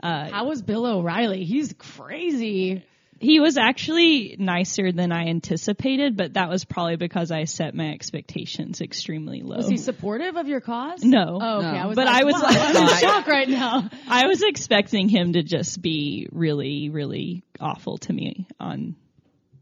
Uh, 0.00 0.30
how 0.30 0.46
was 0.46 0.62
Bill 0.62 0.86
O'Reilly? 0.86 1.42
He's 1.42 1.74
crazy. 1.76 2.84
He 3.20 3.38
was 3.38 3.58
actually 3.58 4.34
nicer 4.38 4.92
than 4.92 5.12
I 5.12 5.26
anticipated, 5.26 6.16
but 6.16 6.34
that 6.34 6.48
was 6.48 6.64
probably 6.64 6.96
because 6.96 7.30
I 7.30 7.44
set 7.44 7.74
my 7.74 7.90
expectations 7.90 8.80
extremely 8.80 9.42
low. 9.42 9.58
Was 9.58 9.68
he 9.68 9.76
supportive 9.76 10.36
of 10.36 10.48
your 10.48 10.62
cause? 10.62 11.04
No. 11.04 11.38
Oh, 11.40 11.58
okay. 11.58 11.70
No. 11.70 11.78
I 11.78 11.86
was 11.86 11.96
But 11.96 12.06
like, 12.06 12.22
I 12.22 12.24
was 12.24 12.34
wow, 12.34 12.40
like- 12.40 12.58
I'm 12.58 12.76
in 12.76 12.88
shock 12.96 13.26
right 13.26 13.48
now. 13.48 13.90
I 14.08 14.26
was 14.26 14.42
expecting 14.42 15.10
him 15.10 15.34
to 15.34 15.42
just 15.42 15.82
be 15.82 16.28
really, 16.32 16.88
really 16.88 17.42
awful 17.60 17.98
to 17.98 18.12
me 18.12 18.46
on 18.58 18.96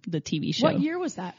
the 0.07 0.21
TV 0.21 0.55
show. 0.55 0.67
What 0.69 0.81
year 0.81 0.97
was 0.97 1.17
that? 1.17 1.35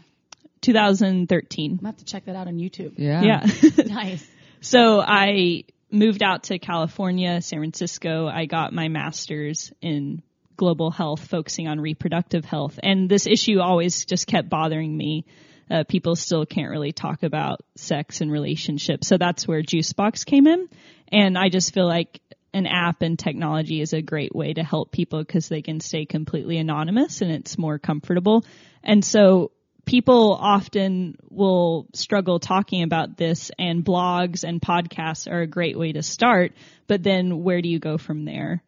2013. 0.62 1.72
I'm 1.72 1.78
gonna 1.78 1.88
have 1.88 1.98
to 1.98 2.06
check 2.06 2.26
that 2.26 2.36
out 2.36 2.48
on 2.48 2.58
YouTube. 2.58 2.96
Yeah. 2.98 3.22
Yeah. 3.24 3.46
Nice. 3.86 4.28
so 4.62 5.00
I 5.02 5.64
moved 5.90 6.22
out 6.22 6.44
to 6.44 6.60
California, 6.60 7.42
San 7.42 7.60
Francisco. 7.60 8.28
I 8.28 8.46
got 8.46 8.74
my 8.74 8.90
master's 8.90 9.72
in 9.82 10.22
global 10.60 10.92
health, 10.92 11.26
focusing 11.26 11.70
on 11.70 11.80
reproductive 11.80 12.44
health. 12.44 12.80
And 12.84 13.10
this 13.10 13.26
issue 13.26 13.62
always 13.62 14.06
just 14.06 14.28
kept 14.28 14.50
bothering 14.50 14.96
me. 14.96 15.26
Uh, 15.72 15.86
people 15.88 16.18
still 16.18 16.46
can't 16.46 16.70
really 16.70 16.92
talk 16.92 17.24
about 17.24 17.62
sex 17.76 18.20
and 18.20 18.30
relationships. 18.30 19.08
So 19.08 19.18
that's 19.18 19.48
where 19.48 19.64
Juicebox 19.64 20.26
came 20.26 20.48
in. 20.48 20.68
And 21.12 21.38
I 21.38 21.48
just 21.48 21.74
feel 21.74 21.88
like 21.88 22.20
an 22.54 22.68
app 22.68 23.02
and 23.02 23.18
technology 23.18 23.80
is 23.80 23.94
a 23.94 24.02
great 24.02 24.36
way 24.36 24.54
to 24.54 24.64
help 24.64 24.92
people 24.92 25.20
because 25.20 25.48
they 25.48 25.62
can 25.62 25.80
stay 25.80 26.06
completely 26.06 26.58
anonymous 26.58 27.22
and 27.22 27.32
it's 27.32 27.58
more 27.58 27.80
comfortable. 27.80 28.44
And 28.84 29.06
so 29.06 29.52
people 29.86 30.34
often 30.34 31.16
will 31.30 31.88
struggle 31.94 32.40
talking 32.40 32.84
about 32.84 33.16
this 33.16 33.50
and 33.58 33.86
blogs 33.86 34.44
and 34.44 34.62
podcasts 34.62 35.32
are 35.32 35.42
a 35.42 35.48
great 35.48 35.80
way 35.80 35.94
to 35.94 36.04
start. 36.04 36.52
But 36.88 37.02
then 37.02 37.44
where 37.44 37.62
do 37.62 37.70
you 37.70 37.80
go 37.80 37.98
from 37.98 38.26
there? 38.26 38.62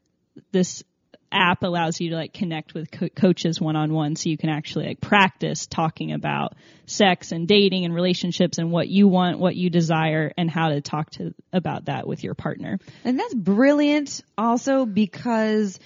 This 0.53 0.83
app 1.31 1.63
allows 1.63 1.99
you 1.99 2.09
to 2.11 2.15
like 2.15 2.33
connect 2.33 2.73
with 2.73 2.91
co- 2.91 3.09
coaches 3.09 3.59
one 3.59 3.75
on 3.75 3.93
one 3.93 4.15
so 4.15 4.29
you 4.29 4.37
can 4.37 4.49
actually 4.49 4.87
like 4.87 5.01
practice 5.01 5.67
talking 5.67 6.11
about 6.11 6.53
sex 6.85 7.31
and 7.31 7.47
dating 7.47 7.85
and 7.85 7.93
relationships 7.93 8.57
and 8.57 8.71
what 8.71 8.87
you 8.87 9.07
want, 9.07 9.39
what 9.39 9.55
you 9.55 9.69
desire 9.69 10.31
and 10.37 10.49
how 10.49 10.69
to 10.69 10.81
talk 10.81 11.09
to 11.11 11.33
about 11.53 11.85
that 11.85 12.07
with 12.07 12.23
your 12.23 12.33
partner. 12.33 12.79
And 13.03 13.19
that's 13.19 13.33
brilliant 13.33 14.21
also 14.37 14.85
because 14.85 15.79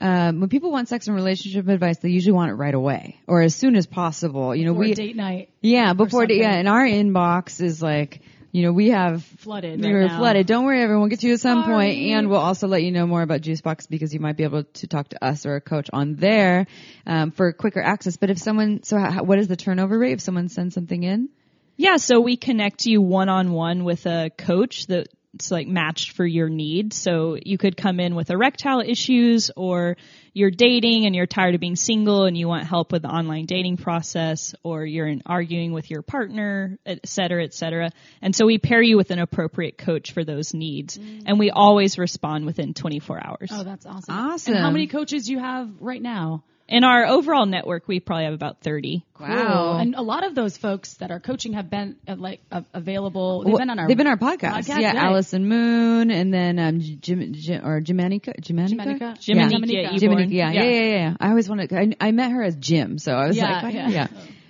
um, 0.00 0.40
when 0.40 0.48
people 0.48 0.70
want 0.70 0.88
sex 0.88 1.06
and 1.06 1.16
relationship 1.16 1.66
advice, 1.68 1.98
they 1.98 2.10
usually 2.10 2.32
want 2.32 2.50
it 2.50 2.54
right 2.54 2.74
away 2.74 3.18
or 3.26 3.42
as 3.42 3.54
soon 3.54 3.76
as 3.76 3.86
possible. 3.86 4.54
You 4.54 4.66
know, 4.66 4.72
Or 4.72 4.78
we 4.78 4.94
date 4.94 5.16
night 5.16 5.50
yeah 5.60 5.94
before 5.94 6.26
yeah, 6.28 6.54
and 6.54 6.68
our 6.68 6.84
inbox 6.84 7.60
is 7.62 7.82
like 7.82 8.20
you 8.54 8.62
know 8.62 8.72
we 8.72 8.90
have 8.90 9.24
flooded. 9.24 9.80
we 9.80 9.86
right 9.88 9.92
were 9.92 10.06
now. 10.06 10.18
flooded. 10.18 10.46
Don't 10.46 10.64
worry, 10.64 10.80
everyone. 10.80 11.02
We'll 11.02 11.10
get 11.10 11.18
to 11.20 11.26
you 11.26 11.34
at 11.34 11.40
some 11.40 11.64
Sorry. 11.64 12.12
and 12.12 12.30
we'll 12.30 12.38
also 12.38 12.68
let 12.68 12.84
you 12.84 12.92
know 12.92 13.04
more 13.04 13.20
about 13.20 13.40
Juicebox 13.40 13.88
because 13.88 14.14
you 14.14 14.20
might 14.20 14.36
be 14.36 14.44
able 14.44 14.62
to 14.62 14.86
talk 14.86 15.08
to 15.08 15.24
us 15.24 15.44
or 15.44 15.56
a 15.56 15.60
coach 15.60 15.90
on 15.92 16.14
there 16.14 16.68
um, 17.04 17.32
for 17.32 17.52
quicker 17.52 17.82
access. 17.82 18.16
But 18.16 18.30
if 18.30 18.38
someone, 18.38 18.84
so 18.84 18.96
how, 18.96 19.24
what 19.24 19.40
is 19.40 19.48
the 19.48 19.56
turnover 19.56 19.98
rate 19.98 20.12
if 20.12 20.20
someone 20.20 20.48
sends 20.48 20.72
something 20.72 21.02
in? 21.02 21.30
Yeah, 21.76 21.96
so 21.96 22.20
we 22.20 22.36
connect 22.36 22.86
you 22.86 23.02
one 23.02 23.28
on 23.28 23.50
one 23.50 23.82
with 23.82 24.06
a 24.06 24.30
coach 24.38 24.86
that's 24.86 25.50
like 25.50 25.66
matched 25.66 26.12
for 26.12 26.24
your 26.24 26.48
needs. 26.48 26.94
So 26.94 27.36
you 27.44 27.58
could 27.58 27.76
come 27.76 27.98
in 27.98 28.14
with 28.14 28.30
erectile 28.30 28.82
issues 28.86 29.50
or 29.56 29.96
you're 30.34 30.50
dating 30.50 31.06
and 31.06 31.14
you're 31.14 31.26
tired 31.26 31.54
of 31.54 31.60
being 31.60 31.76
single 31.76 32.24
and 32.24 32.36
you 32.36 32.48
want 32.48 32.66
help 32.66 32.92
with 32.92 33.02
the 33.02 33.08
online 33.08 33.46
dating 33.46 33.76
process 33.76 34.54
or 34.64 34.84
you're 34.84 35.06
in 35.06 35.22
arguing 35.24 35.72
with 35.72 35.90
your 35.90 36.02
partner, 36.02 36.76
et 36.84 37.06
cetera, 37.06 37.44
et 37.44 37.54
cetera. 37.54 37.90
And 38.20 38.34
so 38.34 38.44
we 38.44 38.58
pair 38.58 38.82
you 38.82 38.96
with 38.96 39.12
an 39.12 39.20
appropriate 39.20 39.78
coach 39.78 40.12
for 40.12 40.24
those 40.24 40.52
needs. 40.52 40.98
Mm. 40.98 41.22
And 41.26 41.38
we 41.38 41.50
always 41.50 41.98
respond 41.98 42.46
within 42.46 42.74
24 42.74 43.24
hours. 43.24 43.48
Oh, 43.52 43.62
that's 43.62 43.86
awesome. 43.86 44.14
Awesome. 44.14 44.54
And 44.54 44.62
how 44.62 44.70
many 44.70 44.88
coaches 44.88 45.26
do 45.26 45.32
you 45.32 45.38
have 45.38 45.70
right 45.80 46.02
now? 46.02 46.42
In 46.66 46.82
our 46.82 47.04
overall 47.06 47.44
network, 47.44 47.86
we 47.86 48.00
probably 48.00 48.24
have 48.24 48.32
about 48.32 48.60
30. 48.62 49.04
Wow. 49.20 49.76
And 49.78 49.94
a 49.94 50.00
lot 50.00 50.24
of 50.26 50.34
those 50.34 50.56
folks 50.56 50.94
that 50.94 51.10
are 51.10 51.20
coaching 51.20 51.52
have 51.52 51.68
been 51.68 51.96
uh, 52.08 52.16
like 52.16 52.40
uh, 52.50 52.62
available. 52.72 53.42
They've 53.44 53.52
Well, 53.52 53.58
been 53.58 53.68
on 53.70 53.78
our 53.78 53.86
they've 53.86 53.96
been 53.98 54.06
our 54.06 54.16
podcast. 54.16 54.52
podcast, 54.64 54.80
yeah, 54.80 54.88
right. 54.94 54.96
Allison 54.96 55.46
Moon, 55.46 56.10
and 56.10 56.32
then 56.32 56.58
um, 56.58 56.80
Jim, 56.80 57.34
Jim 57.34 57.66
or 57.66 57.82
Jimanica, 57.82 58.34
Jimanica, 58.40 58.78
Jimanica? 58.78 59.22
Jiminy 59.22 59.44
Yeah. 59.44 59.50
Jiminy 59.50 59.74
Jiminica. 59.74 60.00
Jiminy, 60.00 60.34
yeah, 60.34 60.50
yeah, 60.52 60.62
yeah, 60.62 60.70
yeah, 60.70 60.96
yeah. 61.10 61.16
I 61.20 61.28
always 61.28 61.48
wanted. 61.50 61.70
I, 61.72 61.94
I 62.00 62.12
met 62.12 62.30
her 62.32 62.42
as 62.42 62.56
Jim, 62.56 62.98
so 62.98 63.12
I 63.12 63.26
was 63.26 63.36
Yeah, 63.36 63.60
like, 63.62 63.74
yeah. 63.74 63.88
yeah, 63.90 64.06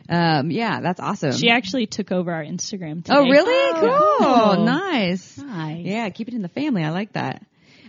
yeah. 0.09 0.39
Um, 0.39 0.51
yeah, 0.51 0.81
that's 0.83 1.01
awesome. 1.01 1.33
She 1.33 1.49
actually 1.51 1.87
took 1.87 2.13
over 2.13 2.31
our 2.33 2.45
Instagram 2.45 3.05
today. 3.05 3.17
oh, 3.19 3.23
really? 3.23 3.53
Oh, 3.77 4.17
cool. 4.21 4.27
cool. 4.55 4.65
nice. 4.65 5.37
Nice. 5.39 5.85
Yeah, 5.85 6.09
keep 6.11 6.29
it 6.29 6.35
in 6.35 6.43
the 6.43 6.49
family. 6.49 6.85
I 6.85 6.91
like 6.91 7.15
that. 7.15 7.43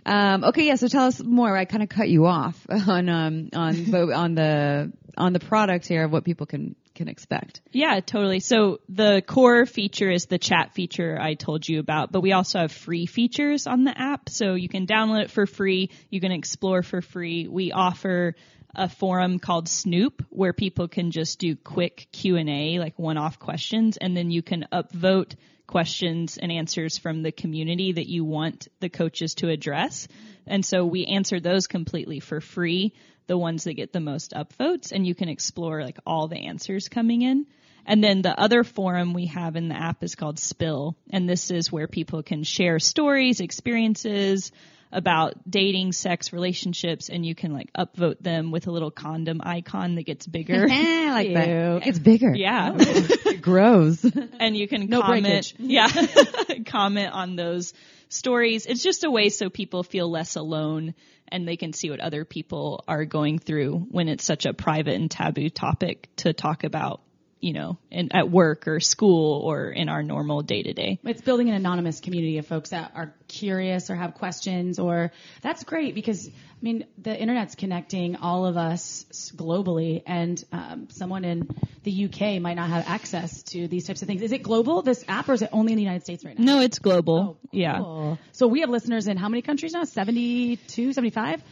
Um, 0.05 0.43
okay, 0.43 0.67
yeah. 0.67 0.75
So 0.75 0.87
tell 0.87 1.05
us 1.05 1.21
more. 1.23 1.55
I 1.55 1.65
kind 1.65 1.83
of 1.83 1.89
cut 1.89 2.09
you 2.09 2.25
off 2.25 2.55
on 2.69 3.09
um 3.09 3.49
on 3.53 3.95
on 4.13 4.35
the 4.35 4.93
on 5.17 5.33
the 5.33 5.39
product 5.39 5.87
here 5.87 6.05
of 6.05 6.11
what 6.11 6.23
people 6.23 6.45
can 6.45 6.75
can 6.93 7.07
expect. 7.07 7.61
Yeah, 7.71 7.99
totally. 7.99 8.39
So 8.39 8.79
the 8.87 9.21
core 9.25 9.65
feature 9.65 10.09
is 10.09 10.27
the 10.27 10.37
chat 10.37 10.73
feature 10.73 11.19
I 11.19 11.33
told 11.33 11.67
you 11.67 11.79
about, 11.79 12.11
but 12.11 12.21
we 12.21 12.31
also 12.31 12.59
have 12.59 12.71
free 12.71 13.05
features 13.05 13.67
on 13.67 13.83
the 13.83 13.93
app. 13.95 14.29
So 14.29 14.53
you 14.53 14.69
can 14.69 14.87
download 14.87 15.23
it 15.23 15.31
for 15.31 15.45
free. 15.45 15.89
You 16.09 16.21
can 16.21 16.31
explore 16.31 16.83
for 16.83 17.01
free. 17.01 17.47
We 17.47 17.71
offer 17.71 18.35
a 18.73 18.89
forum 18.89 19.39
called 19.39 19.67
Snoop 19.67 20.25
where 20.29 20.53
people 20.53 20.87
can 20.87 21.11
just 21.11 21.39
do 21.39 21.55
quick 21.55 22.07
Q&A, 22.11 22.79
like 22.79 22.97
one-off 22.99 23.39
questions, 23.39 23.97
and 23.97 24.15
then 24.15 24.31
you 24.31 24.41
can 24.41 24.65
upvote 24.71 25.35
questions 25.67 26.38
and 26.38 26.51
answers 26.51 26.97
from 26.97 27.21
the 27.21 27.32
community 27.32 27.93
that 27.93 28.08
you 28.08 28.23
want 28.23 28.67
the 28.80 28.89
coaches 28.89 29.36
to 29.36 29.49
address. 29.49 30.08
And 30.47 30.65
so 30.65 30.86
we 30.86 31.06
answer 31.06 31.39
those 31.39 31.67
completely 31.67 32.19
for 32.19 32.41
free, 32.41 32.93
the 33.28 33.38
ones 33.38 33.63
that 33.63 33.73
get 33.73 33.91
the 33.91 33.99
most 33.99 34.34
upvotes, 34.34 34.91
and 34.91 35.06
you 35.06 35.15
can 35.15 35.30
explore 35.30 35.82
like 35.84 35.97
all 36.06 36.28
the 36.28 36.47
answers 36.47 36.89
coming 36.89 37.21
in. 37.21 37.45
And 37.88 38.04
then 38.04 38.21
the 38.21 38.39
other 38.39 38.63
forum 38.63 39.13
we 39.13 39.28
have 39.28 39.56
in 39.56 39.69
the 39.69 39.75
app 39.75 40.04
is 40.04 40.15
called 40.15 40.39
Spill, 40.39 40.95
and 41.12 41.30
this 41.30 41.51
is 41.51 41.71
where 41.71 41.88
people 41.88 42.23
can 42.23 42.43
share 42.43 42.80
stories, 42.80 43.41
experiences 43.41 44.51
about 44.91 45.33
dating, 45.49 45.91
sex, 45.91 46.31
relationships, 46.31 47.09
and 47.09 47.25
you 47.25 47.35
can 47.35 47.51
like 47.53 47.69
upvote 47.77 48.19
them 48.19 48.51
with 48.51 48.67
a 48.67 48.71
little 48.71 48.91
condom 48.91 49.41
icon 49.43 49.95
that 49.95 50.03
gets 50.03 50.25
bigger. 50.25 50.67
I 50.71 51.11
like 51.11 51.33
that. 51.33 51.45
Cute. 51.45 51.87
It's 51.87 51.99
bigger. 51.99 52.33
yeah. 52.35 52.71
Oh, 52.73 52.77
it 52.79 53.41
grows. 53.41 54.03
and 54.39 54.55
you 54.55 54.67
can 54.67 54.87
No 54.87 55.01
comment, 55.01 55.23
breakage. 55.23 55.55
yeah, 55.59 55.89
comment 56.65 57.13
on 57.13 57.35
those 57.35 57.73
stories. 58.09 58.65
It's 58.65 58.83
just 58.83 59.03
a 59.03 59.11
way 59.11 59.29
so 59.29 59.49
people 59.49 59.83
feel 59.83 60.09
less 60.09 60.35
alone 60.35 60.93
and 61.27 61.47
they 61.47 61.57
can 61.57 61.73
see 61.73 61.89
what 61.89 61.99
other 61.99 62.23
people 62.23 62.83
are 62.87 63.03
going 63.03 63.39
through 63.39 63.79
when 63.89 64.07
it's 64.07 64.23
such 64.23 64.45
a 64.45 64.53
private 64.53 64.93
and 64.93 65.09
taboo 65.09 65.49
topic 65.49 66.07
to 66.17 66.33
talk 66.33 66.63
about, 66.63 67.01
you 67.39 67.53
know, 67.53 67.77
in, 67.91 68.15
at 68.15 68.31
work 68.31 68.67
or 68.67 68.79
school 68.79 69.41
or 69.43 69.69
in 69.69 69.89
our 69.89 70.01
normal 70.01 70.41
day 70.41 70.63
to 70.63 70.73
day. 70.73 70.99
It's 71.03 71.21
building 71.21 71.49
an 71.49 71.55
anonymous 71.55 71.99
community 71.99 72.37
of 72.37 72.47
folks 72.47 72.69
that 72.69 72.91
are 72.95 73.13
curious 73.27 73.89
or 73.89 73.95
have 73.95 74.15
questions 74.15 74.79
or 74.79 75.11
that's 75.41 75.63
great 75.63 75.95
because 75.95 76.27
I 76.27 76.31
mean 76.61 76.85
the 76.97 77.15
internet's 77.15 77.55
connecting 77.55 78.15
all 78.15 78.45
of 78.45 78.57
us 78.57 79.05
globally 79.35 80.01
and 80.05 80.43
um, 80.51 80.87
someone 80.89 81.23
in 81.25 81.47
the 81.83 82.05
UK 82.05 82.41
might 82.41 82.55
not 82.55 82.69
have 82.69 82.85
access 82.87 83.43
to 83.43 83.67
these 83.67 83.85
types 83.85 84.01
of 84.01 84.07
things. 84.07 84.21
Is 84.21 84.31
it 84.31 84.41
global 84.41 84.81
this 84.81 85.03
app 85.07 85.29
or 85.29 85.33
is 85.33 85.41
it 85.41 85.49
only 85.51 85.73
in 85.73 85.77
the 85.77 85.83
United 85.83 86.03
States 86.03 86.23
right 86.25 86.37
now? 86.39 86.55
No, 86.55 86.61
it's 86.61 86.79
global. 86.79 87.37
Oh, 87.43 87.49
Yeah. 87.51 88.15
So 88.31 88.47
we 88.47 88.61
have 88.61 88.69
listeners 88.69 89.07
in 89.07 89.17
how 89.17 89.29
many 89.29 89.41
countries 89.41 89.73
now? 89.73 89.83
72, 89.83 90.93
75? 90.93 91.43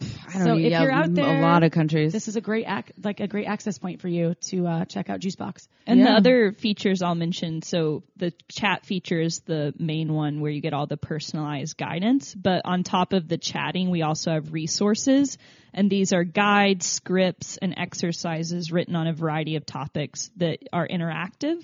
I 0.00 0.32
don't 0.34 0.42
So 0.42 0.54
know. 0.54 0.56
if 0.56 0.70
yeah, 0.70 0.82
you're 0.82 0.92
out 0.92 1.14
there, 1.14 1.38
a 1.38 1.40
lot 1.42 1.62
of 1.62 1.72
countries. 1.72 2.12
This 2.12 2.28
is 2.28 2.36
a 2.36 2.40
great 2.40 2.66
ac- 2.66 2.92
like 3.02 3.20
a 3.20 3.26
great 3.26 3.46
access 3.46 3.78
point 3.78 4.00
for 4.00 4.08
you 4.08 4.34
to 4.48 4.66
uh, 4.66 4.84
check 4.86 5.10
out 5.10 5.20
Juicebox. 5.20 5.68
And 5.86 6.00
the 6.00 6.10
other 6.10 6.52
features 6.52 7.02
I'll 7.02 7.14
mention, 7.14 7.62
so 7.62 8.02
the 8.16 8.32
chat 8.48 8.86
feature 8.86 9.20
is 9.20 9.40
the 9.40 9.74
main 9.78 10.12
one 10.12 10.40
where 10.40 10.50
you 10.50 10.60
get 10.60 10.72
all 10.72 10.86
the 10.86 10.96
personalized 10.96 11.76
guidance. 11.76 12.34
But 12.34 12.62
on 12.64 12.82
top 12.82 13.12
of 13.12 13.28
the 13.28 13.38
chatting, 13.38 13.90
we 13.90 14.02
also 14.02 14.32
have 14.32 14.52
resources. 14.52 15.38
And 15.74 15.90
these 15.90 16.12
are 16.12 16.24
guides, 16.24 16.86
scripts, 16.86 17.56
and 17.56 17.74
exercises 17.76 18.70
written 18.70 18.94
on 18.94 19.06
a 19.06 19.12
variety 19.12 19.56
of 19.56 19.66
topics 19.66 20.30
that 20.36 20.58
are 20.72 20.86
interactive 20.86 21.62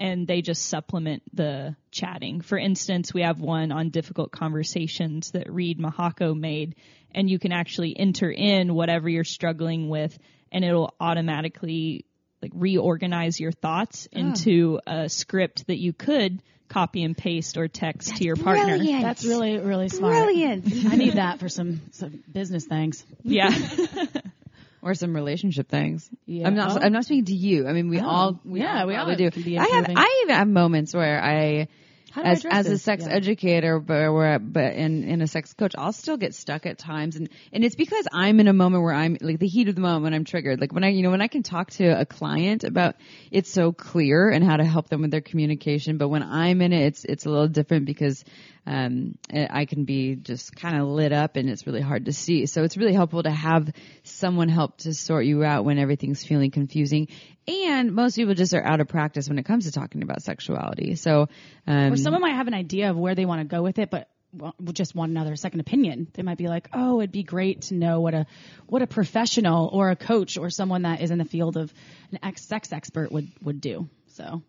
and 0.00 0.26
they 0.26 0.40
just 0.40 0.66
supplement 0.66 1.22
the 1.34 1.76
chatting. 1.90 2.40
For 2.40 2.56
instance, 2.56 3.12
we 3.12 3.20
have 3.20 3.38
one 3.40 3.70
on 3.70 3.90
difficult 3.90 4.32
conversations 4.32 5.32
that 5.32 5.52
Reed 5.52 5.78
Mahako 5.78 6.34
made, 6.34 6.74
and 7.14 7.28
you 7.28 7.38
can 7.38 7.52
actually 7.52 7.98
enter 7.98 8.30
in 8.30 8.74
whatever 8.74 9.08
you're 9.08 9.24
struggling 9.24 9.88
with, 9.88 10.18
and 10.52 10.64
it'll 10.64 10.94
automatically 11.00 12.04
like 12.42 12.52
reorganize 12.54 13.38
your 13.38 13.52
thoughts 13.52 14.08
ah. 14.14 14.18
into 14.18 14.80
a 14.86 15.08
script 15.08 15.66
that 15.66 15.78
you 15.78 15.92
could 15.92 16.42
copy 16.68 17.02
and 17.02 17.16
paste 17.16 17.56
or 17.56 17.68
text 17.68 18.16
to 18.16 18.24
your 18.24 18.36
partner. 18.36 18.78
That's 18.78 19.24
really 19.24 19.58
really 19.58 19.88
smart. 19.88 20.14
Brilliant. 20.14 20.86
I 20.90 20.96
need 20.96 21.14
that 21.14 21.40
for 21.40 21.48
some 21.48 21.82
some 21.92 22.22
business 22.30 22.64
things. 22.64 23.04
Yeah. 23.22 23.50
or 24.82 24.94
some 24.94 25.14
relationship 25.14 25.68
things. 25.68 26.08
Yeah. 26.26 26.46
I'm 26.46 26.54
not. 26.54 26.72
Oh. 26.72 26.80
I'm 26.80 26.92
not 26.92 27.04
speaking 27.04 27.26
to 27.26 27.34
you. 27.34 27.68
I 27.68 27.72
mean, 27.72 27.90
we 27.90 28.00
Oh. 28.00 28.06
all. 28.06 28.40
We 28.44 28.60
Yeah, 28.60 28.80
all 28.80 28.86
we 28.86 28.94
all 28.94 29.14
do. 29.14 29.30
I 29.58 29.66
have. 29.66 29.86
I 29.88 30.22
even 30.22 30.34
have 30.34 30.48
moments 30.48 30.94
where 30.94 31.22
I 31.22 31.68
How 32.10 32.22
do 32.22 32.28
as 32.28 32.44
as 32.44 32.66
a 32.66 32.78
sex 32.78 33.04
Yeah. 33.06 33.14
educator, 33.14 33.78
but 33.78 34.12
we're, 34.12 34.38
but 34.38 34.74
in 34.74 35.04
in 35.04 35.20
a 35.22 35.26
sex 35.26 35.52
coach, 35.54 35.74
I'll 35.78 35.92
still 35.92 36.16
get 36.16 36.34
stuck 36.34 36.66
at 36.66 36.78
times, 36.78 37.16
and 37.16 37.28
and 37.52 37.64
it's 37.64 37.76
because 37.76 38.06
I'm 38.12 38.40
in 38.40 38.48
a 38.48 38.52
moment 38.52 38.82
where 38.82 38.94
I'm 38.94 39.16
like 39.20 39.38
the 39.38 39.46
heat 39.46 39.68
of 39.68 39.74
the 39.76 39.80
moment 39.80 40.04
when 40.04 40.14
I'm 40.14 40.24
triggered. 40.24 40.60
Like 40.60 40.72
when 40.72 40.82
I 40.82 40.88
you 40.88 41.02
know 41.02 41.10
when 41.10 41.22
I 41.22 41.28
can 41.28 41.42
talk 41.42 41.70
to 41.72 41.86
a 42.00 42.04
client 42.04 42.64
about 42.64 42.96
it's 43.30 43.50
so 43.50 43.72
clear 43.72 44.28
and 44.30 44.44
how 44.44 44.56
to 44.56 44.64
help 44.64 44.88
them 44.88 45.02
with 45.02 45.10
their 45.12 45.20
communication, 45.20 45.98
but 45.98 46.08
when 46.08 46.22
I'm 46.22 46.60
in 46.62 46.72
it, 46.72 46.86
it's 46.86 47.04
it's 47.04 47.26
a 47.26 47.30
little 47.30 47.48
different 47.48 47.86
because 47.86 48.24
um 48.66 49.14
I 49.32 49.64
can 49.64 49.84
be 49.84 50.16
just 50.16 50.54
kind 50.54 50.80
of 50.80 50.88
lit 50.88 51.12
up 51.12 51.36
and 51.36 51.48
it's 51.48 51.66
really 51.66 51.80
hard 51.80 52.06
to 52.06 52.12
see. 52.12 52.46
So 52.46 52.64
it's 52.64 52.76
really 52.76 52.94
helpful 52.94 53.22
to 53.22 53.30
have 53.30 53.70
someone 54.02 54.48
help 54.48 54.78
to 54.78 54.92
sort 54.94 55.24
you 55.26 55.44
out 55.44 55.64
when 55.64 55.78
everything's 55.78 56.24
feeling 56.24 56.50
confusing. 56.50 57.08
And 57.50 57.92
most 57.92 58.16
people 58.16 58.34
just 58.34 58.54
are 58.54 58.64
out 58.64 58.80
of 58.80 58.88
practice 58.88 59.28
when 59.28 59.38
it 59.38 59.44
comes 59.44 59.64
to 59.64 59.72
talking 59.72 60.02
about 60.02 60.22
sexuality. 60.22 60.94
So 60.94 61.28
um 61.66 61.92
Or 61.92 61.96
someone 61.96 62.22
might 62.22 62.34
have 62.34 62.46
an 62.46 62.54
idea 62.54 62.90
of 62.90 62.96
where 62.96 63.14
they 63.14 63.26
want 63.26 63.40
to 63.40 63.44
go 63.56 63.62
with 63.62 63.78
it, 63.78 63.90
but 63.90 64.08
well, 64.32 64.54
just 64.72 64.94
want 64.94 65.10
another 65.10 65.34
second 65.34 65.60
opinion. 65.60 66.08
They 66.14 66.22
might 66.22 66.38
be 66.38 66.46
like, 66.46 66.68
"Oh, 66.72 67.00
it'd 67.00 67.10
be 67.10 67.24
great 67.24 67.62
to 67.62 67.74
know 67.74 68.00
what 68.00 68.14
a 68.14 68.26
what 68.66 68.82
a 68.82 68.86
professional 68.86 69.68
or 69.72 69.90
a 69.90 69.96
coach 69.96 70.38
or 70.38 70.50
someone 70.50 70.82
that 70.82 71.00
is 71.00 71.10
in 71.10 71.18
the 71.18 71.24
field 71.24 71.56
of 71.56 71.72
an 72.12 72.20
ex 72.22 72.42
sex 72.46 72.72
expert 72.72 73.10
would 73.10 73.28
would 73.42 73.60
do." 73.60 73.88
So 74.08 74.42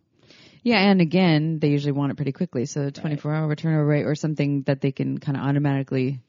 Yeah, 0.63 0.77
and 0.77 1.01
again, 1.01 1.57
they 1.57 1.69
usually 1.69 1.93
want 1.93 2.11
it 2.11 2.15
pretty 2.15 2.31
quickly. 2.31 2.65
So 2.65 2.85
the 2.85 2.91
24 2.91 3.33
hour 3.33 3.55
turnover 3.55 3.85
rate 3.85 4.03
or 4.03 4.13
something 4.13 4.61
that 4.63 4.81
they 4.81 4.91
can 4.91 5.17
kind 5.17 5.35
of 5.35 5.43
automatically 5.43 6.19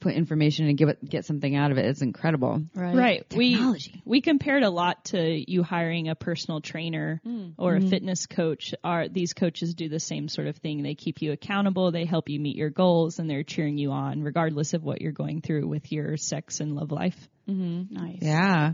put 0.00 0.14
information 0.14 0.66
and 0.66 0.78
give 0.78 0.88
it, 0.88 1.04
get 1.08 1.24
something 1.24 1.54
out 1.54 1.70
of 1.70 1.78
it. 1.78 1.84
it 1.84 1.90
is 1.90 2.02
incredible. 2.02 2.62
Right. 2.74 3.28
Technology. 3.28 4.02
We 4.04 4.18
we 4.18 4.20
compared 4.20 4.62
a 4.62 4.70
lot 4.70 5.06
to 5.06 5.50
you 5.50 5.62
hiring 5.62 6.08
a 6.08 6.14
personal 6.14 6.60
trainer 6.60 7.20
mm. 7.26 7.54
or 7.58 7.74
a 7.74 7.78
mm-hmm. 7.78 7.88
fitness 7.88 8.26
coach. 8.26 8.74
Are 8.84 9.08
these 9.08 9.32
coaches 9.32 9.74
do 9.74 9.88
the 9.88 10.00
same 10.00 10.28
sort 10.28 10.46
of 10.46 10.56
thing? 10.56 10.82
They 10.82 10.94
keep 10.94 11.22
you 11.22 11.32
accountable, 11.32 11.90
they 11.90 12.04
help 12.04 12.28
you 12.28 12.40
meet 12.40 12.56
your 12.56 12.70
goals, 12.70 13.18
and 13.18 13.28
they're 13.28 13.42
cheering 13.42 13.78
you 13.78 13.92
on 13.92 14.22
regardless 14.22 14.74
of 14.74 14.84
what 14.84 15.00
you're 15.00 15.12
going 15.12 15.40
through 15.40 15.66
with 15.66 15.90
your 15.92 16.16
sex 16.16 16.60
and 16.60 16.74
love 16.74 16.90
life. 16.92 17.16
Mm-hmm. 17.48 17.94
nice. 17.94 18.18
Yeah. 18.20 18.72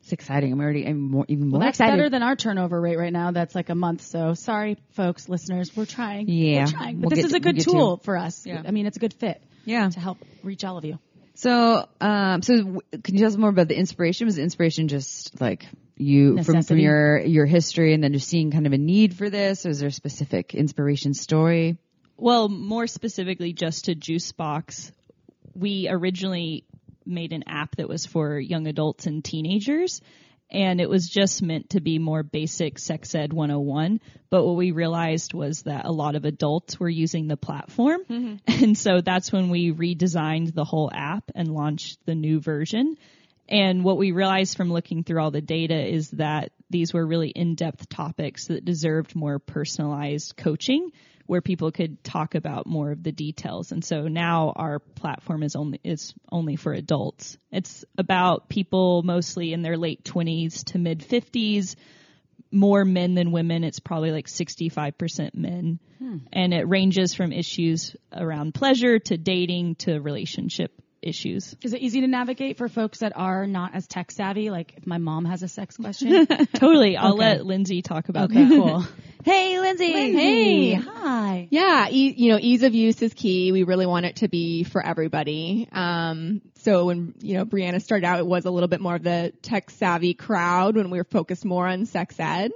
It's 0.00 0.12
exciting. 0.12 0.52
I'm 0.52 0.60
already 0.60 0.86
I'm 0.86 1.00
more, 1.00 1.24
even 1.28 1.48
more 1.48 1.60
Well, 1.60 1.66
that's 1.66 1.78
excited. 1.78 1.96
better 1.96 2.10
than 2.10 2.22
our 2.22 2.36
turnover 2.36 2.78
rate 2.78 2.98
right 2.98 3.12
now. 3.12 3.30
That's 3.30 3.54
like 3.54 3.70
a 3.70 3.74
month. 3.74 4.02
So 4.02 4.34
sorry, 4.34 4.76
folks, 4.90 5.28
listeners. 5.30 5.74
We're 5.74 5.86
trying. 5.86 6.28
Yeah. 6.28 6.66
We're 6.66 6.70
trying. 6.70 7.00
But 7.00 7.10
We'll 7.10 7.16
this 7.16 7.24
is 7.24 7.30
to- 7.30 7.38
a 7.38 7.40
good 7.40 7.56
we'll 7.56 7.64
get 7.64 7.70
to 7.70 7.70
tool 7.70 7.96
for 8.04 8.16
us. 8.16 8.44
Yeah. 8.44 8.62
I 8.66 8.70
mean, 8.70 8.86
it's 8.86 8.98
a 8.98 9.00
good 9.00 9.14
fit 9.14 9.42
yeah. 9.64 9.88
to 9.88 10.00
help 10.00 10.18
reach 10.42 10.64
all 10.64 10.78
of 10.78 10.84
you. 10.84 10.98
So, 11.34 11.88
um, 12.00 12.42
so 12.42 12.56
w- 12.56 12.80
can 13.02 13.14
you 13.14 13.20
tell 13.20 13.28
us 13.28 13.36
more 13.36 13.50
about 13.50 13.68
the 13.68 13.76
inspiration? 13.76 14.26
Was 14.26 14.36
the 14.36 14.42
inspiration 14.42 14.88
just 14.88 15.40
like 15.40 15.66
you 15.96 16.42
from, 16.42 16.62
from 16.62 16.78
your, 16.78 17.20
your 17.20 17.46
history 17.46 17.92
and 17.92 18.02
then 18.02 18.12
just 18.12 18.28
seeing 18.28 18.50
kind 18.50 18.66
of 18.66 18.72
a 18.72 18.78
need 18.78 19.16
for 19.16 19.28
this? 19.30 19.66
Or 19.66 19.70
is 19.70 19.80
there 19.80 19.88
a 19.88 19.92
specific 19.92 20.54
inspiration 20.54 21.12
story? 21.12 21.76
Well, 22.16 22.48
more 22.48 22.86
specifically, 22.86 23.52
just 23.52 23.86
to 23.86 23.96
Juicebox, 23.96 24.92
we 25.54 25.88
originally 25.90 26.64
made 27.04 27.32
an 27.32 27.44
app 27.48 27.76
that 27.76 27.88
was 27.88 28.06
for 28.06 28.38
young 28.38 28.66
adults 28.66 29.06
and 29.06 29.24
teenagers. 29.24 30.00
And 30.54 30.80
it 30.80 30.88
was 30.88 31.08
just 31.08 31.42
meant 31.42 31.70
to 31.70 31.80
be 31.80 31.98
more 31.98 32.22
basic 32.22 32.78
sex 32.78 33.12
ed 33.16 33.32
101. 33.32 34.00
But 34.30 34.44
what 34.44 34.54
we 34.54 34.70
realized 34.70 35.34
was 35.34 35.62
that 35.62 35.84
a 35.84 35.90
lot 35.90 36.14
of 36.14 36.24
adults 36.24 36.78
were 36.78 36.88
using 36.88 37.26
the 37.26 37.36
platform. 37.36 38.02
Mm-hmm. 38.08 38.64
And 38.64 38.78
so 38.78 39.00
that's 39.00 39.32
when 39.32 39.50
we 39.50 39.72
redesigned 39.72 40.54
the 40.54 40.64
whole 40.64 40.90
app 40.94 41.32
and 41.34 41.52
launched 41.52 41.98
the 42.06 42.14
new 42.14 42.40
version. 42.40 42.96
And 43.48 43.82
what 43.82 43.98
we 43.98 44.12
realized 44.12 44.56
from 44.56 44.72
looking 44.72 45.02
through 45.02 45.20
all 45.20 45.32
the 45.32 45.40
data 45.40 45.76
is 45.76 46.10
that 46.12 46.52
these 46.70 46.94
were 46.94 47.04
really 47.04 47.30
in-depth 47.30 47.88
topics 47.88 48.46
that 48.46 48.64
deserved 48.64 49.16
more 49.16 49.40
personalized 49.40 50.36
coaching 50.36 50.92
where 51.26 51.40
people 51.40 51.72
could 51.72 52.02
talk 52.04 52.34
about 52.34 52.66
more 52.66 52.90
of 52.90 53.02
the 53.02 53.12
details. 53.12 53.72
And 53.72 53.84
so 53.84 54.08
now 54.08 54.52
our 54.56 54.78
platform 54.78 55.42
is 55.42 55.56
only 55.56 55.80
is 55.82 56.14
only 56.30 56.56
for 56.56 56.72
adults. 56.72 57.38
It's 57.50 57.84
about 57.96 58.48
people 58.48 59.02
mostly 59.02 59.52
in 59.52 59.62
their 59.62 59.76
late 59.76 60.04
20s 60.04 60.64
to 60.72 60.78
mid 60.78 61.00
50s, 61.00 61.76
more 62.50 62.84
men 62.84 63.14
than 63.14 63.32
women. 63.32 63.64
It's 63.64 63.80
probably 63.80 64.12
like 64.12 64.26
65% 64.26 65.34
men. 65.34 65.78
Hmm. 65.98 66.18
And 66.32 66.52
it 66.52 66.68
ranges 66.68 67.14
from 67.14 67.32
issues 67.32 67.96
around 68.12 68.54
pleasure 68.54 68.98
to 68.98 69.16
dating 69.16 69.76
to 69.76 69.98
relationship 70.00 70.72
issues. 71.06 71.54
Is 71.62 71.72
it 71.74 71.80
easy 71.80 72.00
to 72.00 72.06
navigate 72.06 72.56
for 72.58 72.68
folks 72.68 72.98
that 73.00 73.12
are 73.16 73.46
not 73.46 73.74
as 73.74 73.86
tech 73.86 74.10
savvy? 74.10 74.50
Like 74.50 74.74
if 74.76 74.86
my 74.86 74.98
mom 74.98 75.24
has 75.24 75.42
a 75.42 75.48
sex 75.48 75.76
question. 75.76 76.26
Totally. 76.54 76.96
I'll 76.96 77.12
Okay. 77.14 77.18
let 77.36 77.46
Lindsay 77.46 77.82
talk 77.82 78.08
about 78.08 78.30
okay, 78.30 78.44
that. 78.44 78.50
cool. 78.50 78.84
Hey, 79.24 79.58
Lindsay. 79.58 79.90
Hey, 79.90 80.74
hi. 80.74 81.48
Yeah, 81.50 81.88
e- 81.90 82.12
you 82.14 82.30
know, 82.32 82.38
ease 82.38 82.62
of 82.62 82.74
use 82.74 83.00
is 83.00 83.14
key. 83.14 83.52
We 83.52 83.62
really 83.62 83.86
want 83.86 84.04
it 84.04 84.16
to 84.16 84.28
be 84.28 84.64
for 84.64 84.84
everybody. 84.84 85.66
Um, 85.72 86.42
so 86.56 86.84
when, 86.84 87.14
you 87.22 87.32
know, 87.38 87.46
Brianna 87.46 87.80
started 87.80 88.04
out, 88.06 88.18
it 88.18 88.26
was 88.26 88.44
a 88.44 88.50
little 88.50 88.68
bit 88.68 88.82
more 88.82 88.96
of 88.96 89.02
the 89.02 89.32
tech 89.40 89.70
savvy 89.70 90.12
crowd 90.12 90.76
when 90.76 90.90
we 90.90 90.98
were 90.98 91.06
focused 91.10 91.42
more 91.46 91.66
on 91.66 91.86
sex 91.86 92.16
ed. 92.18 92.52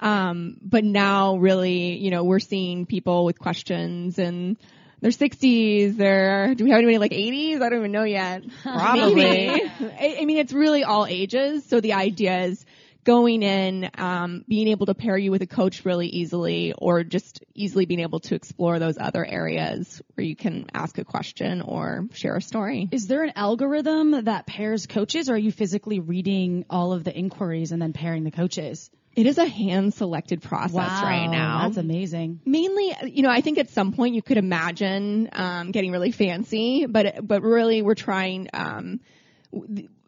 Um, 0.00 0.58
but 0.60 0.84
now 0.84 1.36
really, 1.36 1.96
you 1.96 2.10
know, 2.10 2.24
we're 2.24 2.40
seeing 2.40 2.84
people 2.84 3.24
with 3.24 3.38
questions 3.38 4.18
and 4.18 4.58
their 5.02 5.10
60s, 5.10 5.96
their, 5.96 6.54
do 6.54 6.64
we 6.64 6.70
have 6.70 6.78
anybody 6.78 6.98
like 6.98 7.10
80s? 7.10 7.56
I 7.56 7.68
don't 7.68 7.80
even 7.80 7.92
know 7.92 8.04
yet. 8.04 8.44
Probably. 8.62 9.50
I, 9.50 10.16
I 10.20 10.24
mean, 10.24 10.38
it's 10.38 10.52
really 10.52 10.84
all 10.84 11.06
ages. 11.06 11.66
So 11.66 11.80
the 11.80 11.94
idea 11.94 12.44
is 12.44 12.64
going 13.04 13.42
in, 13.42 13.90
um, 13.98 14.44
being 14.46 14.68
able 14.68 14.86
to 14.86 14.94
pair 14.94 15.18
you 15.18 15.32
with 15.32 15.42
a 15.42 15.46
coach 15.46 15.84
really 15.84 16.06
easily 16.06 16.72
or 16.78 17.02
just 17.02 17.42
easily 17.52 17.84
being 17.84 17.98
able 17.98 18.20
to 18.20 18.36
explore 18.36 18.78
those 18.78 18.96
other 18.96 19.24
areas 19.24 20.00
where 20.14 20.24
you 20.24 20.36
can 20.36 20.66
ask 20.72 20.96
a 20.98 21.04
question 21.04 21.62
or 21.62 22.06
share 22.12 22.36
a 22.36 22.40
story. 22.40 22.88
Is 22.92 23.08
there 23.08 23.24
an 23.24 23.32
algorithm 23.34 24.24
that 24.26 24.46
pairs 24.46 24.86
coaches 24.86 25.28
or 25.28 25.34
are 25.34 25.38
you 25.38 25.50
physically 25.50 25.98
reading 25.98 26.64
all 26.70 26.92
of 26.92 27.02
the 27.02 27.12
inquiries 27.12 27.72
and 27.72 27.82
then 27.82 27.92
pairing 27.92 28.22
the 28.22 28.30
coaches? 28.30 28.88
It 29.14 29.26
is 29.26 29.36
a 29.36 29.46
hand 29.46 29.92
selected 29.92 30.40
process 30.40 30.74
right 30.74 31.26
now. 31.26 31.64
That's 31.64 31.76
amazing. 31.76 32.40
mainly, 32.46 32.94
you 33.04 33.22
know, 33.22 33.30
I 33.30 33.42
think 33.42 33.58
at 33.58 33.68
some 33.68 33.92
point 33.92 34.14
you 34.14 34.22
could 34.22 34.38
imagine 34.38 35.28
um, 35.32 35.70
getting 35.70 35.92
really 35.92 36.12
fancy, 36.12 36.86
but 36.86 37.26
but 37.26 37.42
really 37.42 37.82
we're 37.82 37.94
trying, 37.94 38.48
um, 38.54 39.00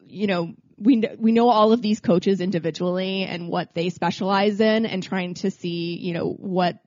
you 0.07 0.27
know, 0.27 0.55
we 0.79 1.05
we 1.19 1.33
know 1.33 1.51
all 1.51 1.73
of 1.73 1.83
these 1.83 2.01
coaches 2.01 2.41
individually 2.41 3.25
and 3.25 3.49
what 3.49 3.75
they 3.75 3.91
specialize 3.91 4.61
in, 4.61 4.87
and 4.87 5.03
trying 5.03 5.35
to 5.35 5.51
see, 5.51 5.99
you 5.99 6.15
know, 6.15 6.31
what 6.31 6.79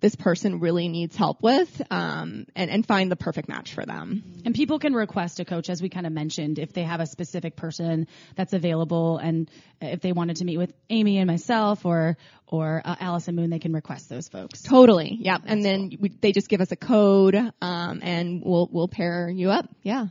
this 0.00 0.14
person 0.14 0.60
really 0.60 0.88
needs 0.88 1.16
help 1.16 1.42
with, 1.42 1.82
um, 1.90 2.46
and 2.54 2.70
and 2.70 2.86
find 2.86 3.10
the 3.10 3.16
perfect 3.16 3.48
match 3.48 3.74
for 3.74 3.84
them. 3.84 4.22
And 4.44 4.54
people 4.54 4.78
can 4.78 4.94
request 4.94 5.40
a 5.40 5.44
coach, 5.44 5.70
as 5.70 5.80
we 5.80 5.88
kind 5.88 6.06
of 6.06 6.12
mentioned, 6.12 6.58
if 6.58 6.72
they 6.72 6.82
have 6.82 7.00
a 7.00 7.06
specific 7.06 7.56
person 7.56 8.06
that's 8.36 8.52
available, 8.52 9.18
and 9.18 9.50
if 9.80 10.00
they 10.00 10.12
wanted 10.12 10.36
to 10.36 10.44
meet 10.44 10.58
with 10.58 10.72
Amy 10.90 11.18
and 11.18 11.26
myself, 11.26 11.84
or 11.84 12.16
or 12.54 12.82
uh, 12.84 12.96
Allison 13.00 13.36
Moon, 13.36 13.50
they 13.50 13.58
can 13.58 13.72
request 13.72 14.08
those 14.08 14.28
folks. 14.28 14.62
Totally, 14.62 15.16
yeah. 15.20 15.38
And 15.44 15.64
then 15.64 15.90
we, 16.00 16.08
they 16.08 16.32
just 16.32 16.48
give 16.48 16.60
us 16.60 16.72
a 16.72 16.76
code, 16.76 17.34
um, 17.34 18.00
and 18.02 18.42
we'll 18.44 18.68
we'll 18.70 18.88
pair 18.88 19.28
you 19.28 19.50
up. 19.50 19.68
Yeah. 19.82 20.06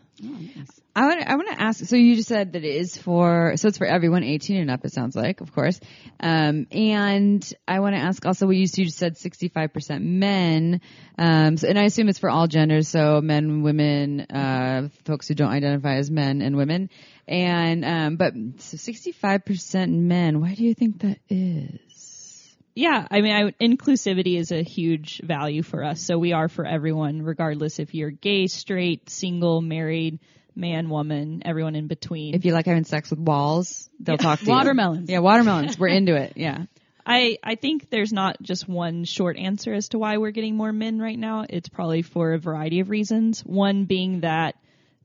I 0.95 1.07
want 1.07 1.21
to, 1.21 1.31
I 1.31 1.35
want 1.35 1.49
to 1.49 1.59
ask. 1.61 1.85
So 1.85 1.95
you 1.95 2.15
just 2.15 2.27
said 2.27 2.53
that 2.53 2.63
it 2.63 2.75
is 2.75 2.95
for 2.95 3.53
so 3.57 3.67
it's 3.67 3.79
for 3.79 3.87
everyone 3.87 4.23
18 4.23 4.57
and 4.57 4.69
up. 4.69 4.85
It 4.85 4.93
sounds 4.93 5.15
like, 5.15 5.41
of 5.41 5.51
course. 5.51 5.79
Um, 6.19 6.67
and 6.71 7.51
I 7.67 7.79
want 7.79 7.95
to 7.95 8.01
ask 8.01 8.23
also. 8.25 8.45
We 8.45 8.57
used 8.57 8.75
to 8.75 8.81
you 8.81 8.87
just 8.87 8.99
said 8.99 9.17
65 9.17 9.73
percent 9.73 10.03
men. 10.03 10.81
Um, 11.17 11.57
so, 11.57 11.67
and 11.67 11.79
I 11.79 11.83
assume 11.83 12.09
it's 12.09 12.19
for 12.19 12.29
all 12.29 12.47
genders. 12.47 12.87
So 12.87 13.21
men, 13.21 13.63
women, 13.63 14.21
uh, 14.21 14.89
folks 15.05 15.27
who 15.27 15.33
don't 15.33 15.51
identify 15.51 15.95
as 15.95 16.11
men 16.11 16.41
and 16.41 16.55
women. 16.55 16.89
And 17.27 17.83
um, 17.83 18.15
but 18.17 18.33
so 18.57 18.77
65 18.77 19.45
percent 19.45 19.93
men. 19.93 20.41
Why 20.41 20.53
do 20.53 20.63
you 20.63 20.75
think 20.75 21.01
that 21.01 21.17
is? 21.27 21.79
Yeah, 22.75 23.07
I 23.09 23.21
mean, 23.21 23.33
I, 23.33 23.51
inclusivity 23.63 24.37
is 24.37 24.51
a 24.51 24.63
huge 24.63 25.21
value 25.23 25.61
for 25.61 25.83
us. 25.83 26.01
So 26.01 26.17
we 26.17 26.33
are 26.33 26.49
for 26.49 26.65
everyone, 26.65 27.21
regardless 27.21 27.79
if 27.79 27.93
you're 27.93 28.09
gay, 28.09 28.47
straight, 28.47 29.09
single, 29.09 29.61
married, 29.61 30.19
man, 30.55 30.89
woman, 30.89 31.43
everyone 31.45 31.75
in 31.75 31.87
between. 31.87 32.33
If 32.33 32.45
you 32.45 32.53
like 32.53 32.65
having 32.65 32.83
sex 32.83 33.11
with 33.11 33.19
walls, 33.19 33.89
they'll 33.99 34.17
talk 34.17 34.39
to 34.39 34.45
you. 34.45 34.51
Watermelons. 34.51 35.09
Yeah, 35.09 35.19
watermelons. 35.19 35.77
We're 35.77 35.87
into 35.87 36.15
it. 36.15 36.33
Yeah. 36.35 36.65
I, 37.05 37.37
I 37.43 37.55
think 37.55 37.89
there's 37.89 38.13
not 38.13 38.41
just 38.41 38.67
one 38.67 39.03
short 39.03 39.37
answer 39.37 39.73
as 39.73 39.89
to 39.89 39.99
why 39.99 40.17
we're 40.17 40.31
getting 40.31 40.55
more 40.55 40.71
men 40.71 40.99
right 40.99 41.19
now. 41.19 41.45
It's 41.47 41.67
probably 41.67 42.01
for 42.01 42.33
a 42.33 42.39
variety 42.39 42.79
of 42.79 42.89
reasons. 42.89 43.41
One 43.41 43.85
being 43.85 44.21
that 44.21 44.55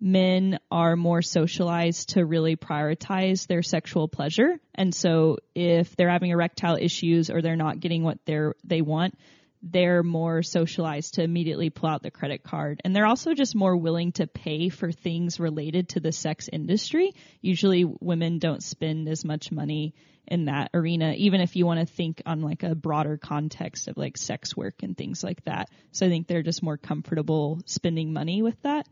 men 0.01 0.59
are 0.71 0.97
more 0.97 1.23
socialized 1.23 2.11
to 2.11 2.25
really 2.25 2.57
prioritize 2.57 3.47
their 3.47 3.63
sexual 3.63 4.09
pleasure. 4.09 4.59
And 4.75 4.95
so 4.95 5.39
if 5.55 5.97
they're 5.97 6.11
having 6.11 6.31
erectile 6.31 6.77
issues 6.77 7.31
or 7.31 7.43
they're 7.43 7.57
not 7.57 7.81
getting 7.81 8.03
what 8.03 8.19
they're, 8.25 8.55
they 8.65 8.83
want, 8.83 9.19
they're 9.63 10.05
more 10.05 10.43
socialized 10.43 11.15
to 11.15 11.23
immediately 11.23 11.71
pull 11.71 11.91
out 11.91 12.03
the 12.03 12.11
credit 12.11 12.45
card. 12.45 12.81
And 12.85 12.95
they're 12.95 13.07
also 13.07 13.35
just 13.35 13.57
more 13.57 13.77
willing 13.77 14.13
to 14.13 14.27
pay 14.27 14.69
for 14.69 14.93
things 14.93 15.41
related 15.41 15.91
to 15.91 16.01
the 16.01 16.13
sex 16.13 16.49
industry. 16.53 17.13
Usually 17.41 17.85
women 17.85 18.39
don't 18.39 18.63
spend 18.63 19.09
as 19.09 19.25
much 19.25 19.51
money 19.51 19.95
in 20.29 20.45
that 20.45 20.71
arena, 20.75 21.15
even 21.17 21.41
if 21.41 21.57
you 21.57 21.67
want 21.67 21.81
to 21.81 21.87
think 21.87 22.23
on 22.27 22.43
like 22.43 22.63
a 22.63 22.75
broader 22.75 23.17
context 23.17 23.89
of 23.89 23.97
like 23.97 24.17
sex 24.17 24.57
work 24.57 24.83
and 24.83 24.97
things 24.97 25.25
like 25.25 25.43
that. 25.45 25.71
So 25.91 26.07
I 26.07 26.09
think 26.09 26.27
they're 26.27 26.43
just 26.43 26.63
more 26.63 26.77
comfortable 26.77 27.61
spending 27.65 28.13
money 28.13 28.43
with 28.43 28.61
that. 28.63 28.87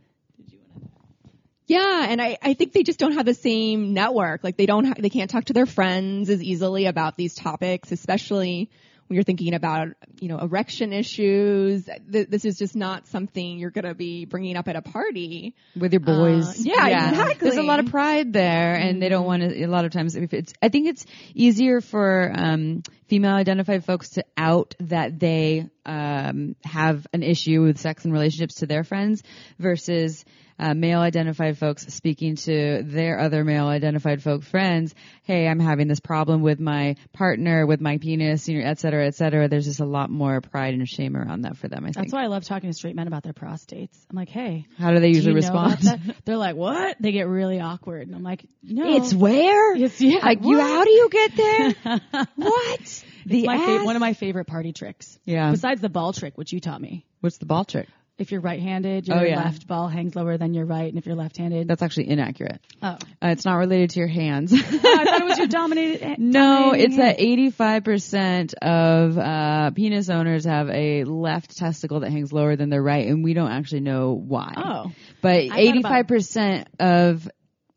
Yeah, 1.66 2.06
and 2.08 2.22
I, 2.22 2.38
I 2.42 2.54
think 2.54 2.72
they 2.72 2.84
just 2.84 2.98
don't 2.98 3.12
have 3.12 3.26
the 3.26 3.34
same 3.34 3.92
network. 3.92 4.44
Like 4.44 4.56
they 4.56 4.66
don't, 4.66 4.84
ha- 4.84 4.94
they 4.98 5.10
can't 5.10 5.28
talk 5.30 5.46
to 5.46 5.52
their 5.52 5.66
friends 5.66 6.30
as 6.30 6.42
easily 6.42 6.86
about 6.86 7.16
these 7.16 7.34
topics, 7.34 7.90
especially 7.90 8.70
when 9.08 9.14
you're 9.14 9.24
thinking 9.24 9.54
about, 9.54 9.88
you 10.20 10.28
know, 10.28 10.38
erection 10.38 10.92
issues. 10.92 11.88
Th- 12.10 12.28
this 12.28 12.44
is 12.44 12.58
just 12.58 12.74
not 12.74 13.06
something 13.06 13.58
you're 13.58 13.70
going 13.70 13.84
to 13.84 13.94
be 13.94 14.24
bringing 14.24 14.56
up 14.56 14.68
at 14.68 14.76
a 14.76 14.82
party. 14.82 15.54
with 15.76 15.92
your 15.92 16.00
boys. 16.00 16.60
Uh, 16.60 16.62
yeah, 16.64 17.08
exactly. 17.10 17.50
There's 17.50 17.58
a 17.58 17.62
lot 17.62 17.80
of 17.80 17.86
pride 17.86 18.32
there, 18.32 18.74
and 18.74 19.00
they 19.00 19.08
don't 19.08 19.26
want 19.26 19.42
to. 19.42 19.64
A 19.64 19.66
lot 19.66 19.84
of 19.84 19.92
times, 19.92 20.16
if 20.16 20.34
it's, 20.34 20.52
I 20.60 20.70
think 20.70 20.88
it's 20.88 21.04
easier 21.34 21.80
for 21.80 22.32
um, 22.34 22.82
female-identified 23.08 23.84
folks 23.84 24.10
to 24.10 24.24
out 24.36 24.74
that 24.80 25.18
they 25.20 25.68
um, 25.84 26.56
have 26.64 27.06
an 27.12 27.22
issue 27.22 27.62
with 27.62 27.78
sex 27.78 28.04
and 28.04 28.12
relationships 28.12 28.56
to 28.56 28.66
their 28.66 28.84
friends 28.84 29.22
versus. 29.58 30.24
Uh, 30.58 30.72
male 30.72 31.00
identified 31.00 31.58
folks 31.58 31.86
speaking 31.92 32.36
to 32.36 32.82
their 32.82 33.18
other 33.20 33.44
male 33.44 33.66
identified 33.66 34.22
folk 34.22 34.42
friends, 34.42 34.94
hey, 35.24 35.46
I'm 35.46 35.60
having 35.60 35.86
this 35.86 36.00
problem 36.00 36.40
with 36.40 36.58
my 36.60 36.96
partner, 37.12 37.66
with 37.66 37.80
my 37.80 37.98
penis, 37.98 38.48
you 38.48 38.60
know, 38.60 38.66
et 38.70 38.78
cetera, 38.78 39.06
et 39.06 39.14
cetera. 39.14 39.48
There's 39.48 39.66
just 39.66 39.80
a 39.80 39.84
lot 39.84 40.08
more 40.08 40.40
pride 40.40 40.72
and 40.72 40.88
shame 40.88 41.14
around 41.14 41.42
that 41.42 41.58
for 41.58 41.68
them, 41.68 41.84
I 41.84 41.88
think. 41.88 41.96
That's 41.96 42.12
why 42.12 42.24
I 42.24 42.28
love 42.28 42.44
talking 42.44 42.70
to 42.70 42.74
straight 42.74 42.96
men 42.96 43.06
about 43.06 43.22
their 43.22 43.34
prostates. 43.34 43.98
I'm 44.08 44.16
like, 44.16 44.30
hey, 44.30 44.66
How 44.78 44.92
do 44.92 45.00
they 45.00 45.08
usually 45.08 45.38
about 45.38 45.78
respond? 45.78 46.14
They're 46.24 46.36
like, 46.38 46.56
what? 46.56 46.96
They 47.00 47.12
get 47.12 47.28
really 47.28 47.60
awkward. 47.60 48.06
And 48.06 48.16
I'm 48.16 48.22
like, 48.22 48.46
no. 48.62 48.96
It's 48.96 49.12
where? 49.12 49.76
It's, 49.76 50.00
yeah. 50.00 50.20
Like 50.24 50.42
you, 50.42 50.58
how 50.58 50.84
do 50.84 50.90
you 50.90 51.08
get 51.10 51.36
there? 51.36 52.00
what? 52.36 53.04
The 53.26 53.44
my 53.44 53.58
fa- 53.58 53.84
one 53.84 53.96
of 53.96 54.00
my 54.00 54.12
favorite 54.14 54.46
party 54.46 54.72
tricks. 54.72 55.18
Yeah. 55.24 55.50
Besides 55.50 55.80
the 55.80 55.88
ball 55.88 56.12
trick, 56.12 56.38
which 56.38 56.52
you 56.52 56.60
taught 56.60 56.80
me. 56.80 57.04
What's 57.20 57.38
the 57.38 57.46
ball 57.46 57.64
trick? 57.64 57.88
If 58.18 58.32
you're 58.32 58.40
right-handed, 58.40 59.08
your 59.08 59.18
Oh, 59.18 59.22
yeah. 59.22 59.36
left 59.36 59.66
ball 59.66 59.88
hangs 59.88 60.16
lower 60.16 60.38
than 60.38 60.54
your 60.54 60.64
right, 60.64 60.88
and 60.88 60.96
if 60.96 61.04
you're 61.04 61.14
left-handed, 61.16 61.68
That's 61.68 61.82
actually 61.82 62.08
inaccurate. 62.08 62.60
oh, 62.82 62.86
Uh, 62.88 62.96
it's 63.28 63.44
not 63.44 63.56
related 63.56 63.90
to 63.90 63.98
your 63.98 64.08
hands. 64.08 64.54
I 64.54 64.56
thought 64.58 65.20
it 65.20 65.24
was 65.26 65.36
your 65.38 65.46
dominated. 65.48 66.18
no, 66.18 66.72
it's 66.72 66.96
that 66.96 67.18
85% 67.18 68.54
of 68.62 69.18
uh, 69.18 69.70
penis 69.72 70.08
owners 70.08 70.44
have 70.46 70.68
a 70.70 71.04
left 71.04 71.56
testicle 71.56 72.00
that 72.00 72.10
hangs 72.10 72.32
lower 72.32 72.56
than 72.56 72.70
their 72.70 72.82
right, 72.82 73.06
and 73.06 73.22
we 73.22 73.34
don't 73.34 73.50
actually 73.50 73.80
know 73.80 74.12
why. 74.14 74.54
Oh. 74.56 74.92
But 75.20 75.36
I 75.36 75.48
thought 75.48 75.76
about- 75.78 75.92
85% 76.08 76.64
of 76.80 77.28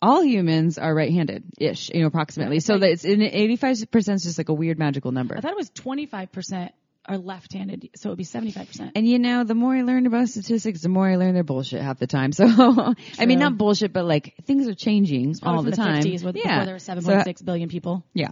all 0.02 0.24
humans 0.24 0.78
are 0.78 0.96
right-handed-ish, 0.96 1.90
you 1.94 2.00
know, 2.02 2.08
approximately. 2.08 2.62
So 2.62 2.78
that 2.78 2.90
it's 2.90 3.04
in 3.04 3.20
85% 3.20 4.14
is 4.16 4.24
just 4.24 4.38
like 4.38 4.48
a 4.48 4.54
weird 4.54 4.80
magical 4.80 5.12
number. 5.12 5.36
I 5.38 5.42
thought 5.42 5.52
it 5.52 5.58
was 5.58 5.70
25% 5.72 6.70
are 7.10 7.18
left-handed, 7.18 7.90
so 7.96 8.10
it 8.10 8.12
would 8.12 8.18
be 8.18 8.24
75%. 8.24 8.92
And 8.96 9.08
you 9.08 9.20
know, 9.20 9.44
the 9.44 9.56
more 9.56 9.76
I 9.76 9.82
learn 9.82 10.06
about 10.06 10.30
statistics, 10.30 10.82
the 10.82 10.90
more 10.90 11.10
I 11.10 11.16
learn 11.16 11.34
they're 11.34 11.44
bullshit 11.44 11.82
half 11.82 12.00
the 12.00 12.08
time. 12.08 12.32
So, 12.40 12.46
I 13.20 13.26
mean, 13.26 13.40
not 13.40 13.58
bullshit, 13.58 13.92
but 13.92 14.06
like 14.06 14.34
things 14.46 14.68
are 14.68 14.74
changing 14.74 15.36
Probably 15.36 15.58
all 15.58 15.64
from 15.64 15.72
the 15.72 15.76
time. 15.76 16.04
50s, 16.04 16.24
where, 16.24 16.34
yeah. 16.36 16.64
there 16.64 16.74
were 16.74 16.80
7.6 16.80 17.44
billion 17.44 17.68
people 17.68 18.06
yeah. 18.14 18.30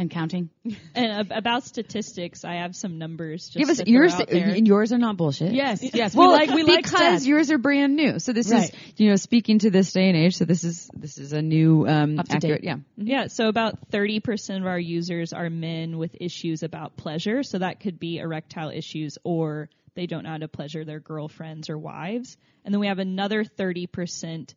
And 0.00 0.10
counting. 0.10 0.48
And 0.94 1.12
ab- 1.12 1.30
about 1.32 1.64
statistics, 1.64 2.44
I 2.44 2.54
have 2.56 2.74
some 2.74 2.98
numbers. 2.98 3.44
Just 3.46 3.58
Give 3.58 3.68
us 3.68 3.78
to 3.78 3.84
throw 3.84 3.92
yours. 3.92 4.14
out 4.14 4.28
there. 4.28 4.48
and 4.48 4.66
Yours 4.66 4.92
are 4.92 4.98
not 4.98 5.16
bullshit. 5.16 5.52
Yes, 5.52 5.82
yes. 5.94 6.14
Well, 6.14 6.28
we 6.30 6.34
like 6.34 6.50
we 6.50 6.64
because 6.76 7.22
stats. 7.22 7.26
yours 7.26 7.50
are 7.50 7.58
brand 7.58 7.94
new. 7.96 8.18
So 8.18 8.32
this 8.32 8.50
Right. 8.50 8.64
is, 8.74 8.92
you 8.96 9.10
know, 9.10 9.16
speaking 9.16 9.58
to 9.60 9.70
this 9.70 9.92
day 9.92 10.08
and 10.08 10.16
age. 10.16 10.36
So 10.36 10.44
this 10.46 10.64
is 10.64 10.90
this 10.94 11.18
is 11.18 11.32
a 11.32 11.42
new, 11.42 11.86
um, 11.86 12.18
Up 12.18 12.26
to 12.28 12.36
accurate. 12.36 12.62
date. 12.62 12.66
Yeah. 12.66 12.76
Yeah, 12.96 13.26
so 13.28 13.48
about 13.48 13.90
30% 13.90 14.60
of 14.60 14.66
our 14.66 14.78
users 14.78 15.32
are 15.32 15.50
men 15.50 15.98
with 15.98 16.16
issues 16.20 16.62
about 16.62 16.96
pleasure. 16.96 17.42
So 17.42 17.58
that 17.58 17.80
could 17.80 18.00
be 18.00 18.18
erectile 18.18 18.70
issues 18.70 19.18
or 19.22 19.68
they 19.94 20.06
don't 20.06 20.24
know 20.24 20.30
how 20.30 20.38
to 20.38 20.48
pleasure 20.48 20.84
their 20.84 21.00
girlfriends 21.00 21.68
or 21.70 21.76
wives. 21.78 22.36
And 22.64 22.72
then 22.74 22.80
we 22.80 22.86
have 22.88 22.98
another 22.98 23.44
30% 23.44 24.54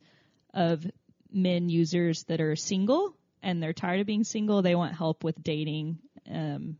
of 0.53 0.85
men 1.31 1.69
users 1.69 2.23
that 2.25 2.39
are 2.41 2.55
single 2.55 3.15
and 3.43 3.61
they're 3.61 3.73
tired 3.73 3.99
of 3.99 4.07
being 4.07 4.23
single. 4.23 4.61
They 4.61 4.75
want 4.75 4.95
help 4.95 5.23
with 5.23 5.41
dating. 5.43 5.99
Um, 6.29 6.77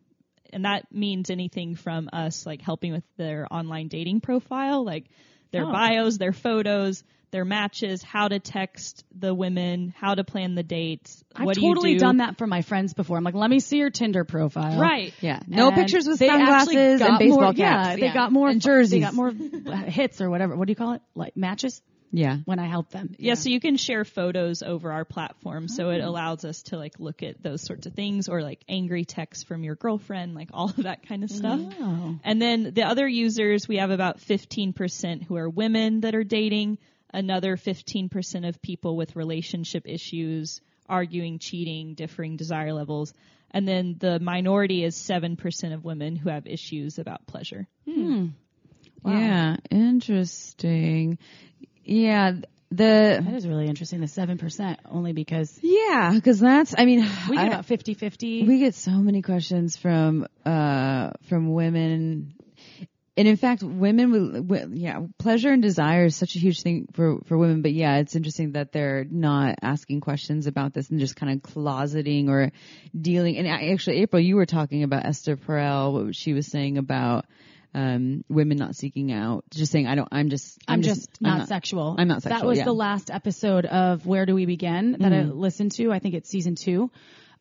and 0.51 0.65
that 0.65 0.91
means 0.91 1.29
anything 1.29 1.75
from 1.75 2.09
us, 2.13 2.45
like 2.45 2.61
helping 2.61 2.93
with 2.93 3.03
their 3.17 3.47
online 3.51 3.87
dating 3.87 4.21
profile, 4.21 4.83
like 4.85 5.05
their 5.51 5.65
Oh. 5.65 5.71
bios, 5.71 6.17
their 6.17 6.31
photos, 6.33 7.03
their 7.31 7.43
matches, 7.45 8.03
how 8.03 8.27
to 8.27 8.39
text 8.39 9.03
the 9.17 9.33
women, 9.33 9.91
how 9.97 10.13
to 10.13 10.23
plan 10.23 10.53
the 10.53 10.61
dates. 10.61 11.23
I've 11.35 11.45
what 11.47 11.55
totally 11.55 11.89
do 11.89 11.93
you 11.93 11.99
do? 11.99 12.05
done 12.05 12.17
that 12.17 12.37
for 12.37 12.45
my 12.45 12.61
friends 12.61 12.93
before. 12.93 13.17
I'm 13.17 13.23
like, 13.23 13.33
let 13.33 13.49
me 13.49 13.59
see 13.59 13.77
your 13.77 13.89
Tinder 13.89 14.23
profile. 14.23 14.79
Right. 14.79 15.13
Yeah. 15.19 15.39
No 15.47 15.69
And 15.69 15.75
pictures 15.75 16.07
with 16.07 16.19
sunglasses 16.19 17.01
and 17.01 17.17
baseball 17.17 17.41
more, 17.41 17.53
caps. 17.53 17.57
Yeah, 17.57 17.95
they 17.95 18.13
got 18.13 18.31
more 18.31 18.49
and 18.49 18.61
jerseys. 18.61 18.91
They 18.91 18.99
got 18.99 19.15
more 19.15 19.31
hits 19.87 20.21
or 20.21 20.29
whatever. 20.29 20.55
What 20.55 20.67
do 20.67 20.71
you 20.71 20.75
call 20.75 20.93
it? 20.93 21.01
Like 21.15 21.35
matches 21.35 21.81
Yeah. 22.15 22.37
when 22.45 22.59
I 22.59 22.67
help 22.67 22.89
them. 22.91 23.15
Yeah, 23.17 23.33
so 23.33 23.49
you 23.49 23.59
can 23.59 23.75
share 23.75 24.05
photos 24.05 24.61
over 24.61 24.91
our 24.91 25.03
platform, 25.03 25.67
so 25.67 25.89
it 25.89 25.99
allows 25.99 26.45
us 26.45 26.61
to 26.63 26.77
like 26.77 26.99
look 26.99 27.23
at 27.23 27.41
those 27.41 27.61
sorts 27.63 27.87
of 27.87 27.93
things, 27.93 28.29
or 28.29 28.41
like 28.43 28.63
angry 28.69 29.03
texts 29.03 29.43
from 29.43 29.63
your 29.63 29.75
girlfriend, 29.75 30.35
like 30.35 30.49
all 30.53 30.69
of 30.69 30.83
that 30.83 31.07
kind 31.07 31.23
of 31.23 31.31
stuff. 31.31 31.59
And 32.23 32.41
then 32.41 32.71
the 32.73 32.83
other 32.83 33.07
users, 33.07 33.67
we 33.67 33.77
have 33.77 33.89
about 33.89 34.19
15% 34.19 35.23
who 35.23 35.35
are 35.37 35.49
women 35.49 36.01
that 36.01 36.13
are 36.13 36.23
dating, 36.23 36.77
another 37.11 37.57
15% 37.57 38.47
of 38.47 38.61
people 38.61 38.95
with 38.95 39.15
relationship 39.15 39.83
issues, 39.87 40.61
arguing, 40.87 41.39
cheating, 41.39 41.95
differing 41.95 42.37
desire 42.37 42.73
levels. 42.73 43.13
And 43.51 43.67
then 43.67 43.97
the 43.99 44.19
minority 44.19 44.83
is 44.83 44.95
7% 44.95 45.73
of 45.73 45.83
women 45.83 46.15
who 46.15 46.29
have 46.29 46.45
issues 46.47 46.99
about 46.99 47.25
pleasure. 47.27 47.67
Hmm. 47.89 48.27
Yeah. 49.05 49.57
Interesting. 49.69 51.17
Yeah. 51.83 52.33
The 52.71 53.23
is 53.35 53.47
really 53.47 53.67
interesting. 53.67 54.01
The 54.01 54.07
seven 54.07 54.39
percent 54.39 54.79
only 54.89 55.13
because 55.13 55.59
yeah, 55.61 56.11
because 56.15 56.39
that's. 56.39 56.73
I 56.75 56.85
mean, 56.85 57.01
we 57.29 57.35
get 57.35 57.45
I- 57.45 57.47
about 57.47 57.67
50-50. 57.67 58.47
We 58.47 58.57
get 58.59 58.73
so 58.73 58.91
many 58.91 59.21
questions 59.21 59.77
from 59.77 60.25
uh 60.45 61.11
from 61.29 61.53
women. 61.53 62.33
And 63.15 63.27
in 63.27 63.35
fact, 63.37 63.61
women 63.61 64.47
with, 64.47 64.73
yeah, 64.73 65.01
pleasure 65.19 65.51
and 65.51 65.61
desire 65.61 66.05
is 66.05 66.15
such 66.15 66.35
a 66.35 66.39
huge 66.39 66.63
thing 66.63 66.87
for 66.93 67.19
for 67.27 67.37
women. 67.37 67.61
But 67.61 67.73
yeah, 67.73 67.97
it's 67.97 68.15
interesting 68.15 68.53
that 68.53 68.71
they're 68.71 69.05
not 69.07 69.59
asking 69.61 70.01
questions 70.01 70.47
about 70.47 70.73
this 70.73 70.89
and 70.89 70.99
just 70.99 71.15
kind 71.15 71.31
of 71.31 71.43
closeting 71.43 72.27
or 72.27 72.51
dealing. 72.99 73.37
And 73.37 73.47
I- 73.47 73.69
actually, 73.71 73.97
April, 74.01 74.19
you 74.19 74.35
were 74.35 74.47
talking 74.47 74.81
about 74.81 75.05
Esther 75.05 75.37
Perel, 75.37 75.93
what 76.05 76.15
she 76.15 76.33
was 76.33 76.47
saying 76.47 76.79
about 76.79 77.25
um 77.73 78.23
women 78.29 78.57
not 78.57 78.75
seeking 78.75 79.11
out, 79.11 79.45
just 79.51 79.71
saying, 79.71 79.87
I 79.87 79.95
don't, 79.95 80.09
I'm 80.11 80.29
just, 80.29 80.59
I'm 80.67 80.81
just 80.81 81.09
I'm 81.23 81.39
not, 81.39 81.47
sexual. 81.47 81.95
I'm 81.97 82.07
not 82.07 82.21
sexual. 82.21 82.39
That 82.39 82.47
was 82.47 82.59
yeah. 82.59 82.65
the 82.65 82.73
last 82.73 83.11
episode 83.11 83.65
of 83.65 84.05
Where 84.05 84.25
Do 84.25 84.35
We 84.35 84.45
Begin 84.45 84.97
that 84.99 85.13
I 85.13 85.23
listened 85.23 85.71
to. 85.73 85.91
I 85.91 85.99
think 85.99 86.15
it's 86.15 86.29
season 86.29 86.55
two. 86.55 86.91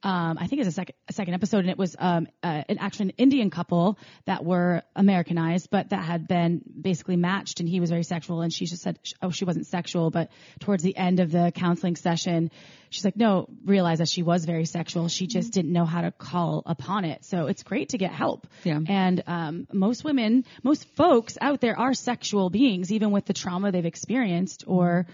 Um, 0.03 0.37
I 0.39 0.49
think 0.49 0.61
it's 0.61 0.69
a 0.69 0.73
second, 0.73 0.95
a 1.09 1.13
second 1.13 1.35
episode, 1.35 1.59
and 1.59 1.71
it 1.71 1.79
was 1.79 1.95
um, 1.99 2.27
uh, 2.43 2.63
an 2.69 2.79
actually 2.79 3.07
an 3.07 3.13
Indian 3.19 3.51
couple 3.51 3.99
that 4.25 4.45
were 4.45 4.83
Americanized, 4.97 5.69
but 5.71 5.91
that 5.91 6.05
had 6.05 6.27
been 6.27 6.61
basically 6.81 7.17
matched, 7.17 7.61
and 7.61 7.69
he 7.69 7.79
was 7.79 7.91
very 7.91 8.03
sexual, 8.03 8.41
and 8.41 8.53
she 8.53 8.67
just 8.67 8.83
said, 8.83 8.99
oh, 9.21 9.31
she 9.31 9.45
wasn't 9.45 9.67
sexual, 9.67 10.11
but 10.11 10.31
towards 10.61 10.83
the 10.83 10.97
end 10.97 11.21
of 11.21 11.31
the 11.31 11.53
counseling 11.55 11.95
session, 11.95 12.51
she's 12.91 13.05
like, 13.05 13.17
no, 13.17 13.49
realized 13.65 14.01
that 14.01 14.09
she 14.09 14.23
was 14.23 14.45
very 14.45 14.65
sexual. 14.65 15.09
She 15.09 15.27
just 15.27 15.53
didn't 15.53 15.73
know 15.73 15.85
how 15.85 16.03
to 16.03 16.11
call 16.11 16.63
upon 16.67 17.05
it. 17.05 17.25
So 17.25 17.47
it's 17.47 17.63
great 17.63 17.91
to 17.91 17.99
get 17.99 18.13
help. 18.13 18.47
Yeah. 18.65 18.81
And 18.87 19.23
um, 19.27 19.67
most 19.73 20.05
women, 20.05 20.45
most 20.63 20.89
folks 20.97 21.39
out 21.41 21.61
there 21.61 21.79
are 21.79 21.95
sexual 21.95 22.51
beings, 22.51 22.93
even 22.93 23.13
with 23.13 23.27
the 23.27 23.33
trauma 23.33 23.73
they've 23.73 23.85
experienced 23.87 24.65
or 24.67 25.07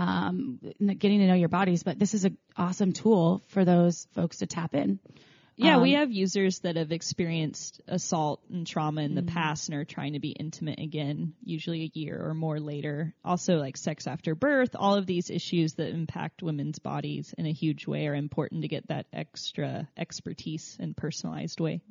um, 0.00 0.58
getting 0.80 1.18
to 1.20 1.26
know 1.26 1.34
your 1.34 1.48
bodies. 1.50 1.82
But 1.82 1.98
this 1.98 2.14
is 2.14 2.24
an 2.24 2.38
awesome 2.56 2.92
tool 2.92 3.42
for 3.48 3.64
those 3.64 4.06
folks 4.14 4.38
to 4.38 4.46
tap 4.46 4.74
in. 4.74 4.98
Yeah, 5.56 5.82
we 5.82 5.94
Um, 5.94 6.00
have 6.00 6.10
users 6.10 6.60
that 6.60 6.76
have 6.76 6.90
experienced 6.90 7.82
assault 7.86 8.40
and 8.50 8.66
trauma 8.66 9.02
in 9.02 9.14
the 9.14 9.20
Mm-hmm. 9.20 9.34
past 9.34 9.68
and 9.68 9.76
are 9.76 9.84
trying 9.84 10.14
to 10.14 10.18
be 10.18 10.30
intimate 10.30 10.78
again, 10.80 11.34
usually 11.44 11.82
a 11.82 11.90
year 11.98 12.18
or 12.18 12.32
more 12.32 12.58
later. 12.58 13.14
Also, 13.22 13.58
like 13.58 13.76
sex 13.76 14.06
after 14.06 14.34
birth, 14.34 14.70
all 14.74 14.94
of 14.96 15.04
these 15.04 15.28
issues 15.28 15.74
that 15.74 15.90
impact 15.90 16.42
women's 16.42 16.78
bodies 16.78 17.34
in 17.36 17.44
a 17.44 17.52
huge 17.52 17.86
way 17.86 18.06
are 18.06 18.14
important 18.14 18.62
to 18.62 18.68
get 18.68 18.88
that 18.88 19.04
extra 19.12 19.86
expertise 19.98 20.78
and 20.80 20.96
personalized 20.96 21.60
way. 21.60 21.82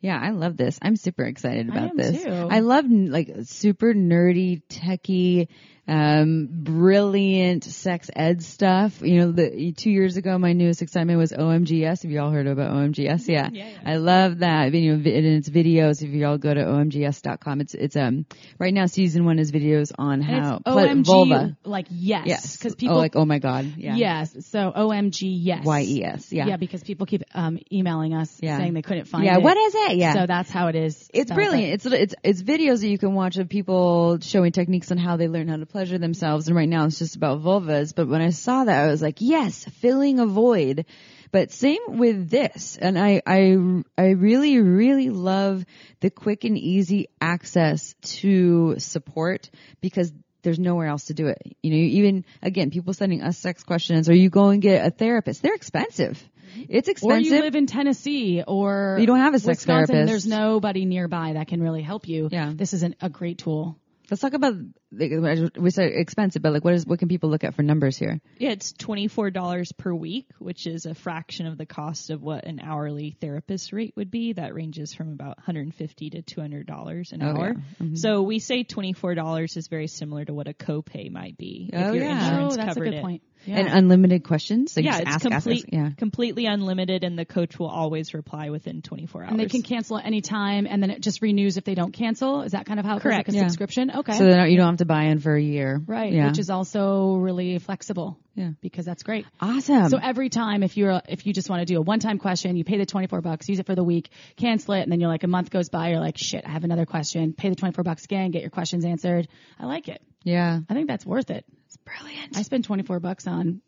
Yeah, 0.00 0.18
I 0.20 0.30
love 0.30 0.56
this. 0.58 0.78
I'm 0.82 0.96
super 0.96 1.24
excited 1.24 1.70
I 1.70 1.72
about 1.72 1.90
am 1.90 1.96
this. 1.96 2.22
too. 2.22 2.48
I 2.50 2.60
love 2.60 2.84
like 2.90 3.30
super 3.44 3.94
nerdy, 3.94 4.62
techie, 4.68 5.48
um, 5.88 6.48
brilliant 6.50 7.64
sex 7.64 8.10
ed 8.14 8.42
stuff. 8.42 9.00
You 9.02 9.20
know, 9.20 9.32
the 9.32 9.72
two 9.72 9.90
years 9.90 10.16
ago, 10.16 10.36
my 10.38 10.52
newest 10.52 10.82
excitement 10.82 11.18
was 11.18 11.32
OMGyes. 11.32 12.02
Have 12.02 12.10
you 12.10 12.20
all 12.20 12.30
heard 12.30 12.46
about 12.46 12.72
OMGyes? 12.72 13.28
Yeah, 13.28 13.48
Yeah, 13.52 13.68
yeah. 13.68 13.78
I 13.84 13.96
love 13.96 14.38
that. 14.40 14.72
You 14.74 14.92
know, 14.92 15.10
and 15.10 15.26
it's 15.26 15.48
videos. 15.48 16.02
If 16.02 16.10
you 16.10 16.26
all 16.26 16.38
go 16.38 16.52
to 16.52 16.60
omgyes.com, 16.60 17.60
it's 17.60 17.74
it's 17.74 17.96
um 17.96 18.26
right 18.58 18.74
now 18.74 18.86
season 18.86 19.24
one 19.24 19.38
is 19.38 19.52
videos 19.52 19.92
on 19.98 20.20
how 20.20 20.58
OMG, 20.66 21.04
vulva. 21.04 21.56
like 21.64 21.86
yes, 21.90 22.26
Yes, 22.26 22.56
because 22.56 22.74
people 22.74 22.96
oh 22.96 22.98
like 22.98 23.16
oh 23.16 23.24
my 23.24 23.38
god, 23.38 23.74
yeah, 23.76 23.94
yes, 23.96 24.46
so 24.46 24.72
OMG 24.76 25.22
yes, 25.40 25.64
Y 25.64 25.82
E 25.82 26.04
S, 26.04 26.32
yeah, 26.32 26.46
yeah, 26.46 26.56
because 26.56 26.82
people 26.82 27.06
keep 27.06 27.22
um, 27.34 27.58
emailing 27.72 28.14
us 28.14 28.36
Yeah. 28.42 28.58
saying 28.58 28.74
they 28.74 28.82
couldn't 28.82 29.06
find 29.06 29.24
yeah. 29.24 29.34
it. 29.34 29.38
Yeah. 29.38 29.44
What 29.44 29.56
is 29.56 29.74
it? 29.74 29.96
Yeah, 29.96 30.14
So 30.14 30.26
that's 30.26 30.50
how 30.50 30.68
it 30.68 30.74
is. 30.74 31.08
It's 31.12 31.30
brilliant. 31.30 31.74
It's 31.74 31.86
it's 31.86 32.14
it's 32.22 32.42
videos 32.42 32.80
that 32.80 32.88
you 32.88 32.98
can 32.98 33.14
watch 33.14 33.36
of 33.38 33.48
people 33.48 34.18
showing 34.20 34.52
techniques 34.52 34.90
on 34.90 34.98
how 34.98 35.16
they 35.16 35.28
learn 35.28 35.48
how 35.48 35.56
to 35.56 35.66
pleasure 35.76 35.98
themselves. 35.98 36.48
And 36.48 36.56
right 36.56 36.68
now 36.68 36.86
it's 36.86 36.98
just 36.98 37.16
about 37.16 37.42
vulvas. 37.42 37.94
But 37.94 38.08
when 38.08 38.22
I 38.22 38.30
saw 38.30 38.64
that, 38.64 38.84
I 38.84 38.86
was 38.86 39.02
like, 39.02 39.16
yes, 39.18 39.66
filling 39.82 40.20
a 40.20 40.26
void. 40.26 40.86
But 41.32 41.52
same 41.52 41.98
with 41.98 42.30
this. 42.30 42.78
And 42.80 42.98
I 42.98 43.20
I 43.26 43.58
I 43.98 44.10
really 44.12 44.58
really 44.58 45.10
love 45.10 45.66
the 46.00 46.08
quick 46.08 46.44
and 46.44 46.56
easy 46.56 47.08
access 47.20 47.94
to 48.20 48.78
support 48.78 49.50
because 49.82 50.10
there's 50.40 50.58
nowhere 50.58 50.86
else 50.86 51.06
to 51.06 51.14
do 51.14 51.26
it. 51.26 51.42
You 51.62 51.72
know, 51.72 51.76
even 51.76 52.24
again, 52.40 52.70
people 52.70 52.94
sending 52.94 53.20
us 53.20 53.36
sex 53.36 53.62
questions, 53.62 54.08
or 54.08 54.14
you 54.14 54.30
go 54.30 54.48
and 54.48 54.62
get 54.62 54.86
a 54.86 54.90
therapist. 54.90 55.42
They're 55.42 55.54
expensive. 55.54 56.22
It's 56.70 56.88
expensive. 56.88 57.32
Or 57.32 57.36
you 57.36 57.42
live 57.42 57.54
in 57.54 57.66
Tennessee 57.66 58.42
or 58.46 58.96
You 58.98 59.06
don't 59.06 59.18
have 59.18 59.34
a 59.34 59.38
sex 59.38 59.58
Wisconsin, 59.58 59.94
therapist. 59.94 60.10
There's 60.10 60.26
nobody 60.26 60.86
nearby 60.86 61.34
that 61.34 61.48
can 61.48 61.62
really 61.62 61.82
help 61.82 62.08
you. 62.08 62.30
Yeah. 62.32 62.50
This 62.54 62.72
is 62.72 62.82
an, 62.82 62.94
a 63.02 63.10
great 63.10 63.36
tool. 63.36 63.76
Let's 64.10 64.20
talk 64.20 64.34
about 64.34 64.54
like, 64.92 65.10
we 65.58 65.70
said 65.70 65.90
expensive, 65.92 66.40
but 66.42 66.52
like 66.52 66.64
what 66.64 66.74
is 66.74 66.86
what 66.86 66.98
can 66.98 67.08
people 67.08 67.28
look 67.30 67.44
at 67.44 67.54
for 67.54 67.62
numbers 67.62 67.96
here? 67.96 68.20
Yeah, 68.38 68.50
it's 68.50 68.72
$24 68.74 69.76
per 69.76 69.92
week, 69.92 70.28
which 70.38 70.66
is 70.66 70.86
a 70.86 70.94
fraction 70.94 71.46
of 71.46 71.58
the 71.58 71.66
cost 71.66 72.10
of 72.10 72.22
what 72.22 72.44
an 72.44 72.60
hourly 72.62 73.16
therapist 73.20 73.72
rate 73.72 73.94
would 73.96 74.10
be. 74.10 74.32
That 74.34 74.54
ranges 74.54 74.94
from 74.94 75.12
about 75.12 75.36
150 75.38 76.10
to 76.10 76.22
$200 76.22 77.12
an 77.12 77.22
Oh, 77.22 77.26
hour. 77.26 77.48
yeah. 77.56 77.84
Mm-hmm. 77.84 77.94
So 77.96 78.22
we 78.22 78.38
say 78.38 78.64
$24 78.64 79.56
is 79.56 79.68
very 79.68 79.86
similar 79.88 80.24
to 80.24 80.32
what 80.34 80.48
a 80.48 80.52
copay 80.54 81.10
might 81.10 81.36
be 81.36 81.70
Oh, 81.72 81.88
if 81.88 81.94
your 81.96 82.04
yeah. 82.04 82.18
insurance 82.30 82.54
oh, 82.54 82.56
that's 82.56 82.70
a 82.70 82.74
covered 82.74 82.84
good 82.84 82.94
it. 82.94 83.02
point. 83.02 83.22
Yeah. 83.46 83.58
And 83.60 83.68
unlimited 83.68 84.24
questions. 84.24 84.76
Like 84.76 84.84
yeah, 84.84 84.98
it's 84.98 85.06
ask, 85.06 85.24
ask, 85.26 85.44
complete, 85.44 85.64
ask. 85.64 85.72
Yeah. 85.72 85.90
completely 85.96 86.46
unlimited, 86.46 87.04
and 87.04 87.18
the 87.18 87.24
coach 87.24 87.58
will 87.58 87.68
always 87.68 88.12
reply 88.12 88.50
within 88.50 88.82
24 88.82 89.22
hours. 89.22 89.30
And 89.30 89.40
they 89.40 89.46
can 89.46 89.62
cancel 89.62 89.98
at 89.98 90.04
any 90.04 90.20
time, 90.20 90.66
and 90.68 90.82
then 90.82 90.90
it 90.90 91.00
just 91.00 91.22
renews 91.22 91.56
if 91.56 91.64
they 91.64 91.74
don't 91.74 91.92
cancel. 91.92 92.42
Is 92.42 92.52
that 92.52 92.66
kind 92.66 92.80
of 92.80 92.86
how 92.86 92.96
it 92.96 93.02
goes, 93.02 93.12
like 93.12 93.28
a 93.28 93.32
Yeah. 93.32 93.40
subscription? 93.42 93.90
Okay, 93.90 94.12
So 94.18 94.24
then 94.24 94.50
you 94.50 94.56
don't 94.56 94.66
have 94.66 94.76
to 94.78 94.84
buy 94.84 95.04
in 95.04 95.18
for 95.20 95.34
a 95.34 95.40
year. 95.42 95.80
right, 95.86 96.12
Yeah. 96.12 96.26
which 96.28 96.38
is 96.38 96.50
also 96.50 97.16
really 97.16 97.58
flexible. 97.58 98.18
Yeah. 98.34 98.50
because 98.60 98.84
that's 98.84 99.02
great. 99.02 99.24
awesome. 99.40 99.88
So 99.88 99.96
every 100.02 100.28
time, 100.28 100.62
if 100.62 100.76
you're 100.76 101.00
if 101.08 101.24
you 101.26 101.32
just 101.32 101.48
want 101.48 101.60
to 101.60 101.64
do 101.64 101.78
a 101.78 101.80
one 101.80 102.00
time 102.00 102.18
question, 102.18 102.54
you 102.56 102.64
pay 102.64 102.76
the 102.76 102.84
twenty 102.84 103.06
four 103.06 103.22
bucks, 103.22 103.48
use 103.48 103.60
it 103.60 103.64
for 103.64 103.74
the 103.74 103.82
week, 103.82 104.10
cancel 104.36 104.74
it, 104.74 104.82
and 104.82 104.92
then 104.92 105.00
you're 105.00 105.08
like 105.08 105.24
a 105.24 105.26
month 105.26 105.48
goes 105.48 105.70
by, 105.70 105.88
you're 105.88 106.00
like, 106.00 106.18
shit, 106.18 106.44
I 106.46 106.50
have 106.50 106.62
another 106.64 106.84
question. 106.84 107.32
Pay 107.32 107.48
the 107.48 107.54
twenty 107.56 107.72
four 107.74 107.82
bucks 107.82 108.04
again, 108.04 108.30
get 108.32 108.42
your 108.42 108.50
questions 108.50 108.84
answered. 108.84 109.28
I 109.58 109.64
like 109.64 109.88
it. 109.88 110.02
yeah. 110.22 110.60
I 110.68 110.74
think 110.74 110.86
that's 110.86 111.06
worth 111.06 111.30
it. 111.30 111.46
It's 111.86 111.98
brilliant. 112.02 112.36
I 112.36 112.42
spend 112.42 112.64
twenty 112.64 112.82
four 112.82 113.00
bucks 113.00 113.26
on 113.26 113.60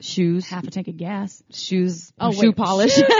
shoes. 0.00 0.48
half 0.48 0.64
a 0.66 0.70
tank 0.70 0.88
of 0.88 0.96
gas. 0.96 1.42
shoes. 1.52 2.12
Oh, 2.18 2.32
shoe 2.32 2.48
wait, 2.48 2.56
polish. 2.56 2.96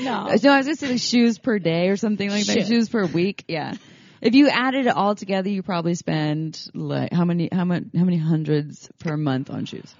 No, 0.00 0.16
I 0.24 0.32
was 0.32 0.42
gonna 0.42 0.76
say 0.76 0.88
like 0.88 1.00
shoes 1.00 1.38
per 1.38 1.58
day 1.58 1.88
or 1.88 1.96
something 1.96 2.28
like 2.28 2.44
that. 2.46 2.52
Shit. 2.52 2.66
Shoes 2.66 2.88
per 2.88 3.06
week. 3.06 3.44
Yeah. 3.48 3.74
If 4.20 4.34
you 4.34 4.48
added 4.48 4.86
it 4.86 4.96
all 4.96 5.14
together, 5.14 5.48
you 5.48 5.62
probably 5.62 5.94
spend 5.94 6.60
like 6.74 7.12
how 7.12 7.24
many 7.24 7.48
how 7.52 7.64
much 7.64 7.84
how 7.96 8.04
many 8.04 8.16
hundreds 8.18 8.90
per 8.98 9.16
month 9.16 9.48
on 9.50 9.64
shoes 9.64 9.94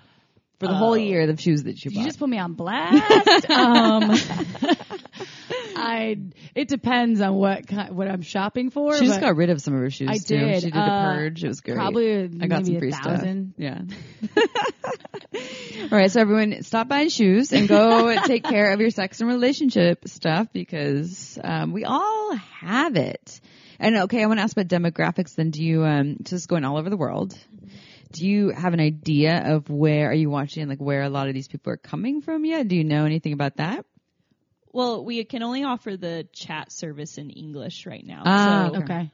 for 0.58 0.66
the 0.66 0.74
whole 0.74 0.96
year 0.96 1.26
the 1.26 1.40
shoes 1.40 1.64
that 1.64 1.84
you 1.84 1.90
bought. 1.92 2.00
You 2.00 2.04
just 2.06 2.18
put 2.18 2.28
me 2.28 2.38
on 2.38 2.54
blast. 2.54 3.48
um, 3.50 4.10
I 5.88 6.16
it 6.54 6.68
depends 6.68 7.20
on 7.20 7.34
what 7.34 7.66
ki- 7.66 7.90
what 7.90 8.08
I'm 8.08 8.22
shopping 8.22 8.70
for. 8.70 8.96
she 8.96 9.06
just 9.06 9.20
got 9.20 9.36
rid 9.36 9.50
of 9.50 9.60
some 9.62 9.74
of 9.74 9.80
her 9.80 9.90
shoes 9.90 10.08
I 10.10 10.18
too. 10.18 10.38
did. 10.38 10.62
She 10.62 10.70
did 10.70 10.76
a 10.76 10.80
Uh, 10.80 11.14
purge. 11.14 11.44
It 11.44 11.48
was 11.48 11.60
great. 11.60 11.76
Probably 11.76 12.24
I 12.24 12.26
got 12.46 12.62
maybe 12.62 12.64
some 12.64 12.78
free 12.78 12.88
a 12.90 12.92
thousand. 12.92 13.54
stuff. 13.54 13.90
Yeah. 14.32 14.40
All 15.82 15.88
right, 15.98 16.10
so 16.10 16.20
everyone, 16.20 16.62
stop 16.62 16.88
buying 16.88 17.08
shoes 17.08 17.52
and 17.52 17.68
go 17.68 18.14
take 18.26 18.44
care 18.44 18.72
of 18.72 18.80
your 18.80 18.90
sex 18.90 19.20
and 19.20 19.28
relationship 19.28 20.06
stuff 20.08 20.48
because 20.52 21.38
um, 21.42 21.72
we 21.72 21.84
all 21.84 22.34
have 22.34 22.96
it. 22.96 23.40
And 23.78 23.96
okay, 23.96 24.22
I 24.22 24.26
want 24.26 24.38
to 24.38 24.42
ask 24.42 24.56
about 24.56 24.68
demographics. 24.68 25.34
Then, 25.36 25.50
do 25.50 25.62
you 25.62 25.84
um, 25.84 26.16
just 26.22 26.48
going 26.48 26.64
all 26.64 26.76
over 26.76 26.90
the 26.90 26.96
world? 26.96 27.38
Do 28.12 28.26
you 28.26 28.50
have 28.50 28.72
an 28.74 28.80
idea 28.80 29.54
of 29.54 29.70
where 29.70 30.10
are 30.10 30.14
you 30.14 30.30
watching? 30.30 30.66
Like 30.68 30.80
where 30.80 31.02
a 31.02 31.10
lot 31.10 31.28
of 31.28 31.34
these 31.34 31.46
people 31.48 31.72
are 31.72 31.76
coming 31.76 32.20
from 32.22 32.44
yet? 32.44 32.66
Do 32.66 32.74
you 32.74 32.84
know 32.84 33.04
anything 33.04 33.32
about 33.34 33.56
that? 33.58 33.84
Well, 34.72 35.04
we 35.04 35.24
can 35.24 35.42
only 35.42 35.64
offer 35.64 35.96
the 35.96 36.28
chat 36.32 36.70
service 36.72 37.18
in 37.18 37.30
English 37.30 37.86
right 37.86 38.04
now. 38.04 38.22
Ah, 38.26 38.70
so 38.72 38.78
Okay. 38.82 39.10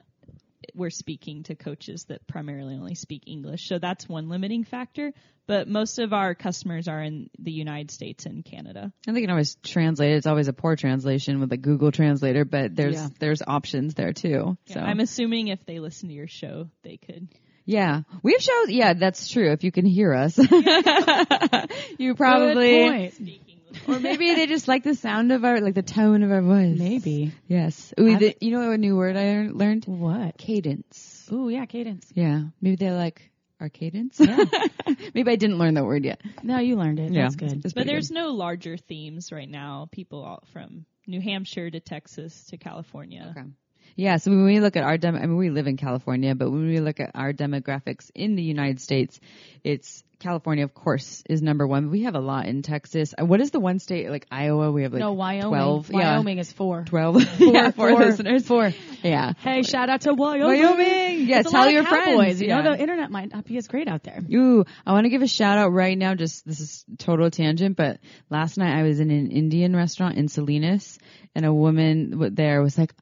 we're 0.73 0.89
speaking 0.89 1.43
to 1.43 1.55
coaches 1.55 2.05
that 2.05 2.25
primarily 2.27 2.75
only 2.75 2.95
speak 2.95 3.23
English. 3.27 3.67
So 3.67 3.79
that's 3.79 4.09
one 4.09 4.29
limiting 4.29 4.63
factor. 4.63 5.13
But 5.47 5.67
most 5.67 5.99
of 5.99 6.11
our 6.11 6.33
customers 6.33 6.87
are 6.87 7.03
in 7.03 7.29
the 7.37 7.51
United 7.51 7.91
States 7.91 8.25
and 8.25 8.43
Canada. 8.43 8.91
And 9.05 9.15
they 9.15 9.21
can 9.21 9.29
always 9.29 9.55
translate. 9.63 10.13
It's 10.13 10.25
always 10.25 10.47
a 10.47 10.53
poor 10.53 10.75
translation 10.75 11.39
with 11.39 11.51
a 11.53 11.57
Google 11.57 11.91
Translator, 11.91 12.45
but 12.45 12.75
there's 12.75 12.95
Yeah. 12.95 13.09
there's 13.19 13.43
options 13.45 13.93
there 13.93 14.11
too. 14.11 14.57
So 14.65 14.79
I'm 14.79 14.99
assuming 14.99 15.49
if 15.49 15.63
they 15.65 15.79
listen 15.79 16.09
to 16.09 16.15
your 16.15 16.27
show, 16.27 16.69
they 16.81 16.97
could. 16.97 17.27
Yeah, 17.67 18.01
we 18.23 18.33
have 18.33 18.41
shows. 18.41 18.69
Yeah, 18.69 18.93
that's 18.93 19.27
true. 19.27 19.51
If 19.51 19.63
you 19.63 19.71
can 19.71 19.85
hear 19.85 20.13
us, 20.13 20.37
you 21.97 22.15
probably, 22.15 22.71
Good 22.71 22.87
point. 22.87 23.13
or 23.87 23.99
maybe 23.99 24.33
they 24.33 24.47
just 24.47 24.67
like 24.67 24.83
the 24.83 24.95
sound 24.95 25.31
of 25.31 25.43
our, 25.43 25.61
like 25.61 25.73
the 25.75 25.81
tone 25.83 26.23
of 26.23 26.31
our 26.31 26.41
voice. 26.41 26.77
Maybe. 26.77 27.33
Yes. 27.47 27.93
Ooh, 27.99 28.17
the, 28.17 28.35
you 28.41 28.51
know 28.51 28.71
a 28.71 28.77
new 28.77 28.95
word 28.95 29.15
I 29.15 29.49
learned? 29.51 29.85
What? 29.85 30.37
Cadence. 30.37 31.27
Ooh, 31.31 31.49
yeah, 31.49 31.65
cadence. 31.65 32.07
Yeah. 32.13 32.43
Maybe 32.61 32.75
they 32.75 32.91
like 32.91 33.31
our 33.59 33.69
cadence. 33.69 34.19
maybe 35.13 35.31
I 35.31 35.35
didn't 35.35 35.57
learn 35.57 35.75
that 35.75 35.85
word 35.85 36.05
yet. 36.05 36.21
No, 36.43 36.59
you 36.59 36.75
learned 36.75 36.99
it. 36.99 37.13
That's 37.13 37.35
good. 37.35 37.65
It's 37.65 37.73
But 37.73 37.87
there's 37.87 38.09
good. 38.09 38.15
no 38.15 38.29
larger 38.31 38.77
themes 38.77 39.31
right 39.31 39.49
now. 39.49 39.87
People 39.91 40.23
all 40.23 40.43
from 40.51 40.85
New 41.07 41.21
Hampshire 41.21 41.69
to 41.69 41.79
Texas 41.79 42.45
to 42.47 42.57
California. 42.57 43.33
Okay. 43.37 43.47
Yeah, 43.95 44.17
so 44.17 44.31
when 44.31 44.43
we 44.45 44.59
look 44.59 44.75
at 44.75 44.83
our 44.83 44.97
dem, 44.97 45.15
I 45.15 45.21
mean, 45.21 45.37
we 45.37 45.49
live 45.49 45.67
in 45.67 45.77
California, 45.77 46.35
but 46.35 46.51
when 46.51 46.67
we 46.67 46.79
look 46.79 46.99
at 46.99 47.11
our 47.15 47.31
demographics 47.31 48.11
in 48.13 48.35
the 48.35 48.43
United 48.43 48.81
States, 48.81 49.19
it's 49.63 50.03
California, 50.19 50.63
of 50.63 50.73
course, 50.73 51.23
is 51.29 51.41
number 51.41 51.65
one. 51.67 51.91
We 51.91 52.03
have 52.03 52.15
a 52.15 52.19
lot 52.19 52.45
in 52.47 52.61
Texas. 52.61 53.13
Uh, 53.17 53.25
What 53.25 53.41
is 53.41 53.51
the 53.51 53.59
one 53.59 53.79
state 53.79 54.09
like 54.09 54.25
Iowa? 54.31 54.71
We 54.71 54.83
have 54.83 54.93
like 54.93 54.99
no, 55.01 55.13
Wyoming. 55.13 55.49
12. 55.49 55.91
Yeah. 55.91 55.97
Wyoming 56.15 56.37
is 56.39 56.51
four. 56.51 56.83
12. 56.85 57.39
yeah, 57.39 57.71
four, 57.71 57.89
four, 57.91 57.99
listeners. 57.99 58.45
Four. 58.47 58.73
Yeah. 59.03 59.33
Hey, 59.37 59.61
shout 59.63 59.89
out 59.89 60.01
to 60.01 60.13
Wyoming. 60.13 60.61
Wyoming. 60.61 61.27
Yeah, 61.27 61.39
It's 61.39 61.51
tell 61.51 61.69
your 61.69 61.83
cowboys. 61.83 62.17
friends. 62.17 62.41
You 62.41 62.47
Yeah. 62.47 62.61
know, 62.61 62.71
the 62.75 62.81
internet 62.81 63.11
might 63.11 63.31
not 63.31 63.45
be 63.45 63.57
as 63.57 63.67
great 63.67 63.87
out 63.87 64.03
there. 64.03 64.19
Ooh, 64.33 64.65
I 64.85 64.93
want 64.93 65.05
to 65.05 65.09
give 65.09 65.21
a 65.21 65.27
shout 65.27 65.57
out 65.57 65.71
right 65.71 65.97
now. 65.97 66.15
Just 66.15 66.45
this 66.45 66.59
is 66.59 66.85
total 66.97 67.29
tangent, 67.29 67.75
but 67.77 67.99
last 68.29 68.57
night 68.57 68.77
I 68.77 68.83
was 68.83 68.99
in 68.99 69.11
an 69.11 69.31
Indian 69.31 69.75
restaurant 69.75 70.17
in 70.17 70.27
Salinas, 70.27 70.97
and 71.35 71.45
a 71.45 71.53
woman 71.53 72.33
there 72.35 72.61
was 72.61 72.77
like 72.77 72.93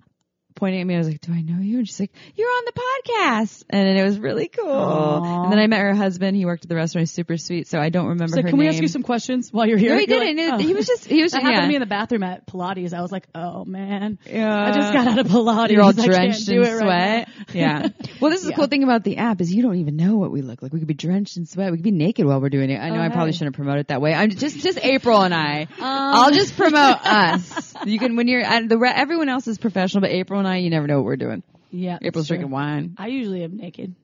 pointing 0.56 0.82
at 0.82 0.88
me. 0.88 0.96
I 0.96 0.98
was 0.98 1.08
like, 1.08 1.22
"Do 1.22 1.34
I 1.34 1.42
know 1.42 1.62
you?" 1.62 1.80
And 1.80 1.88
she's 1.88 2.00
like, 2.00 2.12
"You're 2.36 2.48
on 2.50 2.64
the 2.66 2.74
podcast," 2.74 3.64
and 3.70 3.98
it 3.98 4.04
was 4.04 4.20
really 4.20 4.48
cool. 4.48 4.70
Aw. 4.70 5.44
And 5.44 5.52
then 5.52 5.60
I 5.60 5.68
met 5.68 5.80
her 5.82 5.94
husband. 5.94 6.36
He 6.38 6.46
worked 6.46 6.64
at 6.66 6.70
the 6.70 6.76
restaurant. 6.76 7.04
He's 7.04 7.12
super 7.12 7.38
sweet. 7.38 7.68
So 7.68 7.80
I 7.80 7.90
don't 7.90 8.08
remember 8.08 8.36
So 8.36 8.42
her 8.42 8.50
can 8.50 8.58
we 8.58 8.68
ask 8.68 8.82
you 8.82 8.88
some 8.88 9.04
questions 9.04 9.50
while 9.52 9.68
you're 9.68 9.78
here? 9.78 9.90
No, 9.92 9.98
he 10.00 10.08
You're 10.10 10.20
didn't. 10.20 10.38
like, 10.50 10.54
oh. 10.54 10.58
He 10.68 10.74
was 10.74 10.90
oh. 10.90 10.94
just 10.94 11.06
he 11.06 11.22
was 11.22 11.32
That 11.32 11.42
yeah. 11.44 11.50
happened 11.50 11.64
to 11.64 11.68
me 11.70 11.76
in 11.76 11.80
the 11.82 11.86
bathroom 11.86 12.24
at 12.24 12.48
Pilates. 12.48 12.94
I 12.94 13.02
was 13.02 13.12
like, 13.12 13.28
oh 13.36 13.66
man, 13.66 14.20
Yeah. 14.26 14.66
I 14.68 14.72
just 14.74 14.94
got 14.94 15.08
out 15.08 15.20
of 15.20 15.28
Pilates. 15.28 15.70
You're 15.72 15.82
all 15.82 15.94
drenched 15.94 16.48
in 16.50 16.62
it 16.64 16.70
right 16.82 17.28
sweat. 17.28 17.30
yeah. 17.54 17.88
Well, 18.20 18.32
this 18.32 18.42
is 18.42 18.48
the 18.48 18.54
cool 18.54 18.68
thing 18.68 18.84
about 18.84 19.04
the 19.04 19.18
app 19.18 19.42
is 19.42 19.54
you 19.54 19.62
don't 19.64 19.78
even 19.78 19.96
know 19.98 20.16
what 20.18 20.32
we 20.32 20.42
look 20.42 20.62
like. 20.62 20.72
We 20.74 20.80
could 20.80 20.88
be 20.88 20.94
drenched 20.94 21.38
in 21.38 21.46
sweat. 21.46 21.72
We 21.72 21.78
could 21.78 21.84
be 21.84 21.92
naked 21.92 22.26
while 22.26 22.40
we're 22.42 22.50
doing 22.50 22.70
it. 22.70 22.80
I 22.80 22.90
know 22.90 22.98
Oh, 23.00 23.02
I 23.02 23.10
probably 23.10 23.32
hey. 23.32 23.38
shouldn't 23.38 23.56
promote 23.56 23.80
it 23.80 23.88
that 23.90 24.02
way. 24.02 24.14
I'm 24.14 24.30
just 24.30 24.60
just 24.60 24.80
April 24.84 25.22
and 25.22 25.34
I. 25.34 25.64
Um. 25.64 25.68
I'll 25.80 26.32
just 26.32 26.56
promote 26.56 26.98
us. 27.06 27.74
You 27.86 28.00
can 28.00 28.16
when 28.16 28.28
you're 28.28 28.44
the 28.68 28.78
re- 28.78 28.94
everyone 28.96 29.30
else 29.30 29.48
is 29.48 29.58
professional, 29.58 30.02
but 30.02 30.12
April 30.12 30.40
and 30.46 30.54
I, 30.54 30.58
you 30.58 30.70
never 30.70 30.88
know 30.88 30.98
what 30.98 31.06
we're 31.06 31.16
doing. 31.18 31.44
Yeah, 31.72 31.98
April's 32.02 32.28
drinking 32.28 32.52
wine. 32.52 32.96
I 32.98 33.08
usually 33.08 33.44
am 33.44 33.58
naked. 33.58 33.96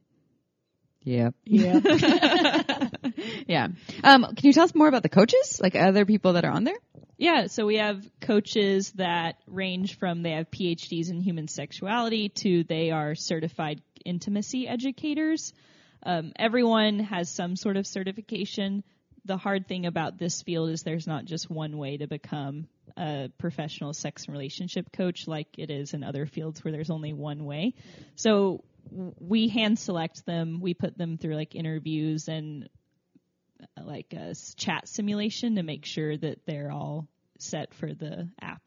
Yeah. 1.04 1.30
Yeah. 1.46 1.80
Yeah. 3.48 3.70
Um, 4.04 4.24
can 4.24 4.48
you 4.48 4.54
tell 4.54 4.66
us 4.66 4.76
more 4.76 4.88
about 4.88 5.02
the 5.02 5.10
coaches? 5.10 5.60
Like 5.62 5.76
other 5.76 6.06
people 6.06 6.34
that 6.34 6.46
are 6.46 6.52
on 6.52 6.64
there? 6.64 6.78
Yeah, 7.18 7.48
so 7.48 7.66
we 7.66 7.78
have 7.78 8.08
coaches 8.22 8.92
that 8.92 9.38
range 9.48 9.98
from 9.98 10.22
they 10.22 10.32
have 10.32 10.52
PhDs 10.52 11.10
in 11.10 11.20
human 11.20 11.48
sexuality 11.48 12.30
to 12.30 12.64
they 12.64 12.92
are 12.92 13.16
certified 13.16 13.82
intimacy 14.06 14.68
educators. 14.68 15.52
Um, 16.04 16.32
everyone 16.38 17.00
has 17.00 17.30
some 17.30 17.56
sort 17.56 17.76
of 17.76 17.88
certification. 17.88 18.84
The 19.30 19.38
hard 19.38 19.68
thing 19.68 19.86
about 19.86 20.18
this 20.18 20.42
field 20.42 20.72
is 20.72 20.82
there's 20.82 21.06
not 21.06 21.24
just 21.24 21.52
one 21.52 21.78
way 21.78 21.98
to 21.98 22.08
become 22.08 22.66
a 22.98 23.30
professional 23.38 23.94
sex 23.94 24.26
and 24.26 24.34
relationship 24.34 24.92
coach 24.92 25.28
like 25.28 25.48
it 25.60 25.70
is 25.70 25.94
in 25.94 26.04
other 26.04 26.26
fields 26.26 26.64
where 26.64 26.72
there's 26.72 26.90
only 26.90 27.14
one 27.14 27.46
way. 27.46 27.76
So 28.16 28.64
we 28.92 29.48
hand 29.48 29.78
select 29.78 30.26
them. 30.26 30.62
We 30.62 30.74
put 30.74 30.98
them 30.98 31.20
through 31.20 31.36
like 31.36 31.54
interviews 31.54 32.28
and 32.28 32.70
uh, 33.62 33.84
like 33.84 34.14
a 34.14 34.34
chat 34.58 34.88
simulation 34.88 35.58
to 35.58 35.62
make 35.62 35.86
sure 35.86 36.18
that 36.18 36.48
they're 36.48 36.72
all 36.72 37.08
set 37.38 37.76
for 37.76 37.94
the 37.94 38.30
app. 38.42 38.64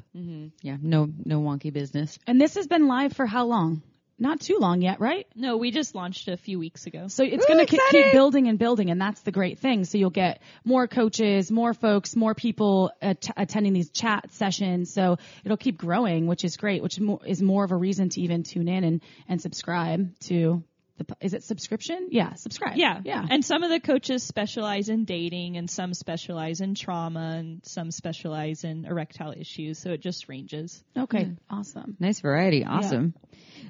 Yeah, 0.61 0.77
no, 0.81 1.09
no 1.25 1.41
wonky 1.41 1.73
business. 1.73 2.21
And 2.25 2.41
this 2.41 2.55
has 2.55 2.69
been 2.69 2.87
live 2.87 3.15
for 3.15 3.27
how 3.27 3.47
long? 3.47 3.83
Not 4.23 4.41
too 4.41 4.59
long 4.61 4.83
yet, 4.83 5.01
right? 5.01 5.27
No, 5.35 5.57
we 5.57 5.73
just 5.73 5.97
launched 5.97 6.29
a 6.29 6.37
few 6.37 6.57
weeks 6.57 6.87
ago. 6.87 7.09
So 7.09 7.25
it's 7.25 7.45
going 7.45 7.59
to 7.59 7.67
keep 7.67 8.13
building 8.13 8.47
and 8.47 8.57
building, 8.57 8.89
and 8.89 9.01
that's 9.01 9.21
the 9.23 9.33
great 9.33 9.59
thing. 9.59 9.85
So 9.85 9.99
you'll 9.99 10.11
get 10.11 10.41
more 10.65 10.87
coaches, 10.87 11.51
more 11.51 11.75
folks, 11.75 12.15
more 12.15 12.33
people 12.33 12.93
at- 13.03 13.29
attending 13.37 13.73
these 13.73 13.91
chat 13.91 14.33
sessions. 14.33 14.95
So 14.95 15.17
it'll 15.45 15.57
keep 15.57 15.77
growing, 15.77 16.29
which 16.29 16.45
is 16.45 16.57
great. 16.57 16.85
Which 16.85 17.01
mo- 17.01 17.21
is 17.27 17.43
more 17.43 17.65
of 17.65 17.73
a 17.73 17.77
reason 17.77 18.11
to 18.11 18.21
even 18.21 18.45
tune 18.45 18.69
in 18.69 18.85
and 18.85 19.03
and 19.29 19.43
subscribe 19.43 20.17
to 20.27 20.63
the. 20.99 21.17
Is 21.21 21.35
it 21.35 21.43
subscription? 21.45 22.09
Yeah, 22.11 22.35
subscribe. 22.35 22.77
Yeah. 22.77 23.01
yeah. 23.05 23.27
And 23.29 23.45
some 23.45 23.63
of 23.63 23.71
the 23.71 23.81
coaches 23.81 24.23
specialize 24.23 24.89
in 24.89 25.05
dating 25.05 25.57
and 25.57 25.69
some 25.69 25.95
specialize 25.95 26.61
in 26.61 26.75
trauma 26.75 27.37
and 27.39 27.65
some 27.65 27.91
specialize 27.91 28.65
in 28.65 28.85
erectile 28.85 29.33
issues. 29.37 29.79
So 29.79 29.91
it 29.91 30.01
just 30.01 30.29
ranges. 30.29 30.83
okay, 30.97 31.33
awesome. 31.51 31.97
Nice 31.99 32.21
variety. 32.21 32.65
Awesome. 32.65 33.15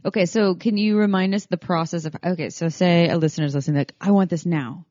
Okay, 0.04 0.26
so 0.26 0.54
can 0.54 0.76
you 0.76 0.98
remind 0.98 1.34
us 1.34 1.46
the 1.46 1.56
process 1.56 2.04
of? 2.04 2.16
Okay, 2.24 2.50
so 2.50 2.68
say 2.68 3.08
a 3.08 3.16
listener's 3.16 3.54
listening, 3.54 3.78
like, 3.78 3.94
I 4.00 4.10
want 4.10 4.30
this 4.30 4.46
now. 4.46 4.84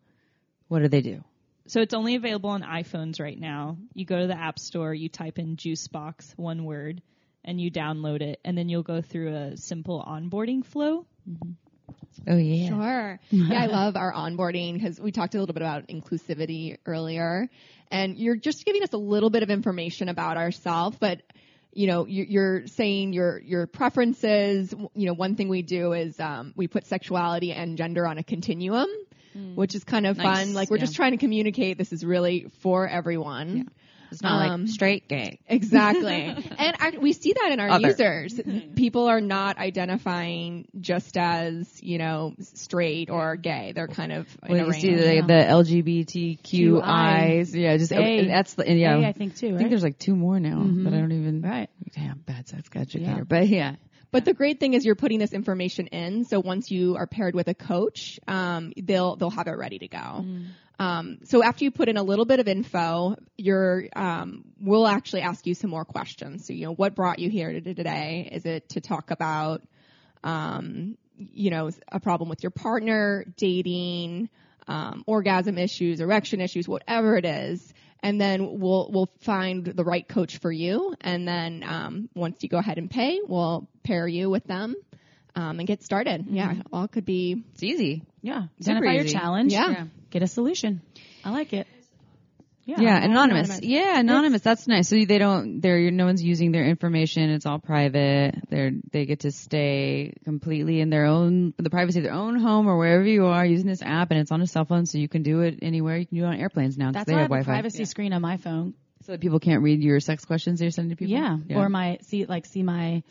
What 0.67 0.79
do 0.79 0.87
they 0.87 1.01
do? 1.01 1.23
So 1.67 1.81
it's 1.81 1.93
only 1.93 2.15
available 2.15 2.49
on 2.49 2.63
iPhones 2.63 3.19
right 3.19 3.39
now. 3.39 3.77
You 3.93 4.05
go 4.05 4.19
to 4.19 4.27
the 4.27 4.37
App 4.37 4.59
Store, 4.59 4.93
you 4.93 5.09
type 5.09 5.37
in 5.37 5.55
Juicebox, 5.55 6.37
one 6.37 6.65
word, 6.65 7.01
and 7.43 7.59
you 7.59 7.71
download 7.71 8.21
it, 8.21 8.39
and 8.43 8.57
then 8.57 8.69
you'll 8.69 8.83
go 8.83 9.01
through 9.01 9.35
a 9.35 9.57
simple 9.57 10.03
onboarding 10.05 10.65
flow. 10.65 11.05
Mm-hmm. 11.29 11.51
Oh 12.27 12.37
yeah. 12.37 12.67
Sure. 12.69 13.19
Yeah, 13.31 13.63
I 13.63 13.65
love 13.67 13.95
our 13.95 14.11
onboarding 14.13 14.73
because 14.73 14.99
we 14.99 15.11
talked 15.11 15.35
a 15.35 15.39
little 15.39 15.53
bit 15.53 15.61
about 15.63 15.87
inclusivity 15.87 16.77
earlier, 16.85 17.49
and 17.89 18.17
you're 18.17 18.35
just 18.35 18.65
giving 18.65 18.83
us 18.83 18.93
a 18.93 18.97
little 18.97 19.29
bit 19.29 19.43
of 19.43 19.49
information 19.49 20.09
about 20.09 20.37
ourselves, 20.37 20.97
but 20.99 21.21
you 21.73 21.87
know, 21.87 22.05
you- 22.05 22.25
you're 22.27 22.67
saying 22.67 23.13
your 23.13 23.39
your 23.39 23.65
preferences. 23.65 24.73
You 24.93 25.05
know, 25.07 25.13
one 25.13 25.35
thing 25.35 25.47
we 25.49 25.61
do 25.61 25.93
is 25.93 26.19
um, 26.19 26.53
we 26.55 26.67
put 26.67 26.85
sexuality 26.85 27.53
and 27.53 27.77
gender 27.77 28.05
on 28.05 28.17
a 28.17 28.23
continuum, 28.23 28.87
which 29.55 29.73
is 29.75 29.83
kind 29.83 30.05
of 30.05 30.17
Nice, 30.17 30.25
fun. 30.45 30.53
Like 30.53 30.69
we're 30.69 30.77
yeah. 30.77 30.81
just 30.81 30.95
trying 30.95 31.11
to 31.11 31.17
communicate 31.17 31.77
this 31.77 31.93
is 31.93 32.03
really 32.05 32.47
for 32.59 32.87
everyone. 32.87 33.69
It's 34.11 34.21
not 34.21 34.49
Um, 34.49 34.61
like 34.65 34.69
straight 34.69 35.07
gay. 35.07 35.39
Exactly. 35.47 36.13
and 36.57 36.75
I, 36.79 36.97
we 36.99 37.13
see 37.13 37.33
that 37.33 37.51
in 37.51 37.59
our 37.59 37.69
Other. 37.69 37.87
users. 37.89 38.39
People 38.75 39.07
are 39.07 39.21
not 39.21 39.57
identifying 39.57 40.67
just 40.79 41.17
as, 41.17 41.67
you 41.81 41.97
know, 41.97 42.33
straight 42.39 43.09
or 43.09 43.35
gay. 43.35 43.71
They're 43.73 43.87
kind 43.87 44.11
of 44.11 44.27
in 44.45 44.51
Well, 44.57 44.63
a 44.63 44.67
you 44.67 44.73
see 44.73 44.95
range. 44.95 45.27
the, 45.27 45.33
the 45.33 46.33
LGBTQIs. 46.53 47.53
Yeah, 47.53 47.77
just 47.77 47.91
A. 47.91 48.27
that's 48.27 48.53
the 48.55 48.71
yeah. 48.71 48.97
A, 48.97 49.07
I 49.07 49.11
think 49.13 49.35
too, 49.35 49.55
I 49.55 49.57
think 49.57 49.69
there's 49.69 49.83
like 49.83 49.97
two 49.99 50.15
more 50.15 50.39
now 50.39 50.61
that 50.63 50.93
I 50.93 50.97
don't 50.97 51.11
even. 51.11 51.41
Right. 51.41 51.69
Damn, 51.95 52.19
bad 52.19 52.47
sex 52.47 52.69
educator. 52.75 53.03
Yeah. 53.19 53.23
But 53.27 53.47
yeah. 53.47 53.75
But 54.11 54.25
the 54.25 54.33
great 54.33 54.59
thing 54.59 54.73
is 54.73 54.83
you're 54.85 54.95
putting 54.95 55.19
this 55.19 55.31
information 55.31 55.87
in. 55.87 56.25
So 56.25 56.41
once 56.41 56.69
you 56.69 56.97
are 56.97 57.07
paired 57.07 57.33
with 57.33 57.47
a 57.47 57.53
coach, 57.53 58.19
um, 58.27 58.73
they'll, 58.75 59.15
they'll 59.15 59.29
have 59.29 59.47
it 59.47 59.51
ready 59.57 59.79
to 59.79 59.87
go. 59.87 60.25
Um, 60.81 61.19
so 61.25 61.43
after 61.43 61.63
you 61.63 61.69
put 61.69 61.89
in 61.89 61.97
a 61.97 62.01
little 62.01 62.25
bit 62.25 62.39
of 62.39 62.47
info, 62.47 63.15
you're, 63.37 63.85
um, 63.95 64.45
we'll 64.59 64.87
actually 64.87 65.21
ask 65.21 65.45
you 65.45 65.53
some 65.53 65.69
more 65.69 65.85
questions. 65.85 66.47
So, 66.47 66.53
you 66.53 66.65
know, 66.65 66.73
what 66.73 66.95
brought 66.95 67.19
you 67.19 67.29
here 67.29 67.53
today? 67.61 68.27
Is 68.31 68.47
it 68.47 68.69
to 68.69 68.81
talk 68.81 69.11
about, 69.11 69.61
um, 70.23 70.97
you 71.15 71.51
know, 71.51 71.69
a 71.91 71.99
problem 71.99 72.29
with 72.29 72.41
your 72.41 72.49
partner, 72.49 73.25
dating, 73.37 74.29
um, 74.67 75.03
orgasm 75.05 75.59
issues, 75.59 76.01
erection 76.01 76.41
issues, 76.41 76.67
whatever 76.67 77.15
it 77.15 77.25
is. 77.25 77.73
And 78.01 78.19
then 78.19 78.59
we'll, 78.59 78.89
we'll 78.91 79.11
find 79.19 79.63
the 79.63 79.83
right 79.83 80.07
coach 80.07 80.39
for 80.39 80.51
you. 80.51 80.95
And 80.99 81.27
then, 81.27 81.63
um, 81.63 82.09
once 82.15 82.41
you 82.41 82.49
go 82.49 82.57
ahead 82.57 82.79
and 82.79 82.89
pay, 82.89 83.19
we'll 83.23 83.69
pair 83.83 84.07
you 84.07 84.31
with 84.31 84.45
them, 84.45 84.73
um, 85.35 85.59
and 85.59 85.67
get 85.67 85.83
started. 85.83 86.25
Yeah. 86.29 86.55
All 86.71 86.87
could 86.87 87.05
be, 87.05 87.43
It's 87.53 87.63
easy. 87.63 88.03
Yeah. 88.21 88.47
Super 88.59 88.77
Identify 88.77 88.93
your 88.93 89.03
challenge. 89.05 89.53
Yeah. 89.53 89.69
Yeah. 89.69 89.85
Get 90.09 90.23
a 90.23 90.27
solution. 90.27 90.81
I 91.23 91.31
like 91.31 91.53
it. 91.53 91.67
Yeah. 92.63 92.75
Yeah, 92.79 93.03
anonymous. 93.03 93.49
anonymous. 93.49 93.59
Yeah, 93.63 93.99
anonymous. 93.99 94.41
That's 94.43 94.67
nice. 94.67 94.87
So 94.87 94.95
they 94.95 95.17
don't. 95.17 95.61
They're 95.61 95.89
no 95.89 96.05
one's 96.05 96.23
using 96.23 96.51
their 96.51 96.63
information. 96.63 97.31
It's 97.31 97.47
all 97.47 97.57
private. 97.57 98.35
They're 98.49 98.71
they 98.91 99.05
get 99.07 99.21
to 99.21 99.31
stay 99.31 100.13
completely 100.25 100.79
in 100.79 100.91
their 100.91 101.05
own 101.05 101.55
the 101.57 101.71
privacy 101.71 101.99
of 101.99 102.03
their 102.03 102.13
own 102.13 102.39
home 102.39 102.67
or 102.67 102.77
wherever 102.77 103.03
you 103.03 103.25
are 103.25 103.45
using 103.45 103.65
this 103.67 103.81
app, 103.81 104.11
and 104.11 104.19
it's 104.19 104.31
on 104.31 104.41
a 104.41 104.47
cell 104.47 104.65
phone, 104.65 104.85
so 104.85 104.99
you 104.99 105.09
can 105.09 105.23
do 105.23 105.41
it 105.41 105.59
anywhere. 105.63 105.97
You 105.97 106.05
can 106.05 106.17
do 106.19 106.23
it 106.23 106.27
on 106.27 106.35
airplanes 106.35 106.77
now 106.77 106.91
because 106.91 107.05
That's 107.05 107.07
they 107.07 107.13
why 107.13 107.19
I 107.19 107.23
have 107.23 107.31
have 107.31 107.41
a 107.41 107.43
Wi-Fi, 107.45 107.61
privacy 107.61 107.85
screen 107.85 108.13
on 108.13 108.21
my 108.21 108.37
phone. 108.37 108.75
so 109.05 109.13
that 109.13 109.21
people 109.21 109.39
can't 109.39 109.63
read 109.63 109.81
your 109.81 109.99
sex 109.99 110.23
questions 110.23 110.59
that 110.59 110.65
you're 110.65 110.71
sending 110.71 110.91
to 110.91 110.95
people. 110.95 111.15
Yeah. 111.15 111.37
Or 111.57 111.67
my 111.67 111.97
see 112.03 112.25
like 112.25 112.45
see 112.45 112.61
my, 112.61 113.01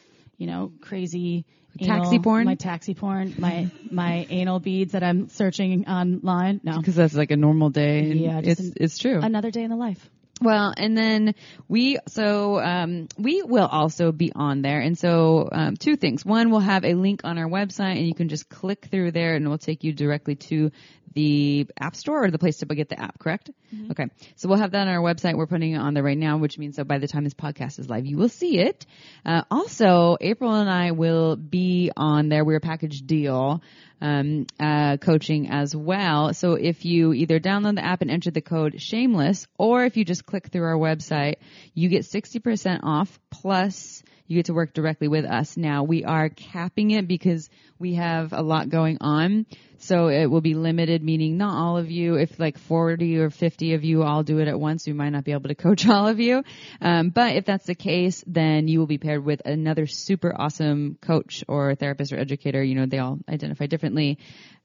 you 0.40 0.46
know, 0.46 0.72
crazy 0.80 1.44
Taxi 1.78 2.14
anal- 2.14 2.22
porn? 2.22 2.44
My 2.46 2.56
taxi 2.56 2.94
porn, 2.94 3.34
my 3.38 3.70
my 3.90 4.26
anal 4.28 4.58
beads 4.58 4.92
that 4.92 5.04
I'm 5.04 5.28
searching 5.28 5.86
online. 5.86 6.60
No. 6.64 6.78
because 6.78 6.96
that's 6.96 7.14
like 7.14 7.30
a 7.30 7.36
normal 7.36 7.70
day. 7.70 8.12
Yeah, 8.12 8.40
just 8.40 8.60
it's 8.60 8.68
an- 8.68 8.74
it's 8.76 8.98
true. 8.98 9.20
Another 9.20 9.50
day 9.50 9.62
in 9.62 9.70
the 9.70 9.76
life. 9.76 10.10
Well, 10.42 10.72
and 10.74 10.96
then 10.96 11.34
we 11.68 11.98
so 12.08 12.58
um, 12.58 13.08
we 13.18 13.42
will 13.42 13.66
also 13.66 14.10
be 14.10 14.32
on 14.34 14.62
there, 14.62 14.80
and 14.80 14.98
so 14.98 15.48
um, 15.52 15.76
two 15.76 15.96
things. 15.96 16.24
One, 16.24 16.50
we'll 16.50 16.60
have 16.60 16.84
a 16.84 16.94
link 16.94 17.20
on 17.24 17.36
our 17.36 17.48
website, 17.48 17.98
and 17.98 18.06
you 18.06 18.14
can 18.14 18.28
just 18.28 18.48
click 18.48 18.86
through 18.90 19.10
there, 19.12 19.34
and 19.34 19.44
it 19.44 19.48
will 19.48 19.58
take 19.58 19.84
you 19.84 19.92
directly 19.92 20.36
to 20.36 20.70
the 21.14 21.66
App 21.78 21.96
Store 21.96 22.24
or 22.24 22.30
the 22.30 22.38
place 22.38 22.58
to 22.58 22.66
get 22.66 22.88
the 22.88 23.00
app. 23.00 23.18
Correct? 23.18 23.50
Okay. 23.90 24.06
So 24.36 24.48
we'll 24.48 24.58
have 24.58 24.72
that 24.72 24.86
on 24.86 24.88
our 24.88 25.02
website. 25.02 25.36
We're 25.36 25.46
putting 25.46 25.72
it 25.72 25.78
on 25.78 25.94
there 25.94 26.02
right 26.02 26.18
now, 26.18 26.38
which 26.38 26.58
means 26.58 26.76
that 26.76 26.86
by 26.86 26.98
the 26.98 27.08
time 27.08 27.24
this 27.24 27.34
podcast 27.34 27.78
is 27.78 27.88
live, 27.88 28.06
you 28.06 28.16
will 28.16 28.28
see 28.28 28.58
it. 28.58 28.86
Uh, 29.24 29.42
also, 29.50 30.16
April 30.20 30.54
and 30.54 30.70
I 30.70 30.92
will 30.92 31.36
be 31.36 31.90
on 31.96 32.28
there. 32.28 32.44
We're 32.44 32.56
a 32.56 32.60
package 32.60 33.02
deal 33.02 33.62
um, 34.00 34.46
uh, 34.58 34.96
coaching 34.96 35.50
as 35.50 35.74
well. 35.74 36.32
So 36.32 36.54
if 36.54 36.84
you 36.84 37.12
either 37.12 37.38
download 37.38 37.76
the 37.76 37.84
app 37.84 38.02
and 38.02 38.10
enter 38.10 38.30
the 38.30 38.40
code 38.40 38.80
shameless, 38.80 39.46
or 39.58 39.84
if 39.84 39.96
you 39.96 40.04
just 40.04 40.24
click 40.24 40.48
through 40.48 40.64
our 40.64 40.76
website, 40.76 41.36
you 41.74 41.88
get 41.88 42.02
60% 42.02 42.80
off 42.82 43.18
plus 43.30 44.02
you 44.30 44.36
get 44.36 44.46
to 44.46 44.54
work 44.54 44.72
directly 44.72 45.08
with 45.08 45.24
us. 45.24 45.56
Now 45.56 45.82
we 45.82 46.04
are 46.04 46.28
capping 46.28 46.92
it 46.92 47.08
because 47.08 47.50
we 47.80 47.94
have 47.94 48.32
a 48.32 48.42
lot 48.42 48.68
going 48.68 48.98
on. 49.00 49.44
So 49.78 50.06
it 50.06 50.26
will 50.26 50.40
be 50.40 50.54
limited, 50.54 51.02
meaning 51.02 51.36
not 51.36 51.56
all 51.56 51.78
of 51.78 51.90
you. 51.90 52.14
If 52.14 52.38
like 52.38 52.56
40 52.56 53.18
or 53.18 53.30
50 53.30 53.74
of 53.74 53.82
you 53.82 54.04
all 54.04 54.22
do 54.22 54.38
it 54.38 54.46
at 54.46 54.60
once, 54.60 54.86
we 54.86 54.92
might 54.92 55.08
not 55.08 55.24
be 55.24 55.32
able 55.32 55.48
to 55.48 55.56
coach 55.56 55.88
all 55.88 56.06
of 56.06 56.20
you. 56.20 56.44
Um, 56.80 57.10
but 57.10 57.34
if 57.34 57.44
that's 57.44 57.66
the 57.66 57.74
case, 57.74 58.22
then 58.24 58.68
you 58.68 58.78
will 58.78 58.86
be 58.86 58.98
paired 58.98 59.24
with 59.24 59.42
another 59.44 59.88
super 59.88 60.32
awesome 60.32 60.96
coach 61.02 61.42
or 61.48 61.74
therapist 61.74 62.12
or 62.12 62.18
educator. 62.18 62.62
You 62.62 62.76
know, 62.76 62.86
they 62.86 62.98
all 62.98 63.18
identify 63.28 63.66
differently. 63.66 64.18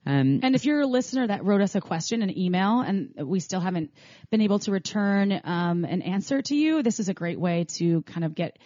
Um, 0.06 0.38
And 0.44 0.54
if 0.54 0.64
you're 0.64 0.82
a 0.82 0.86
listener 0.86 1.26
that 1.26 1.44
wrote 1.44 1.60
us 1.60 1.74
a 1.74 1.80
question, 1.80 2.22
an 2.22 2.38
email, 2.38 2.82
and 2.82 3.14
we 3.20 3.40
still 3.40 3.58
haven't 3.58 3.90
been 4.30 4.42
able 4.42 4.60
to 4.60 4.70
return 4.70 5.40
um, 5.42 5.84
an 5.84 6.02
answer 6.02 6.40
to 6.40 6.54
you, 6.54 6.84
this 6.84 7.00
is 7.00 7.08
a 7.08 7.14
great 7.14 7.40
way 7.40 7.64
to 7.78 8.02
kind 8.02 8.24
of 8.24 8.36
get 8.36 8.56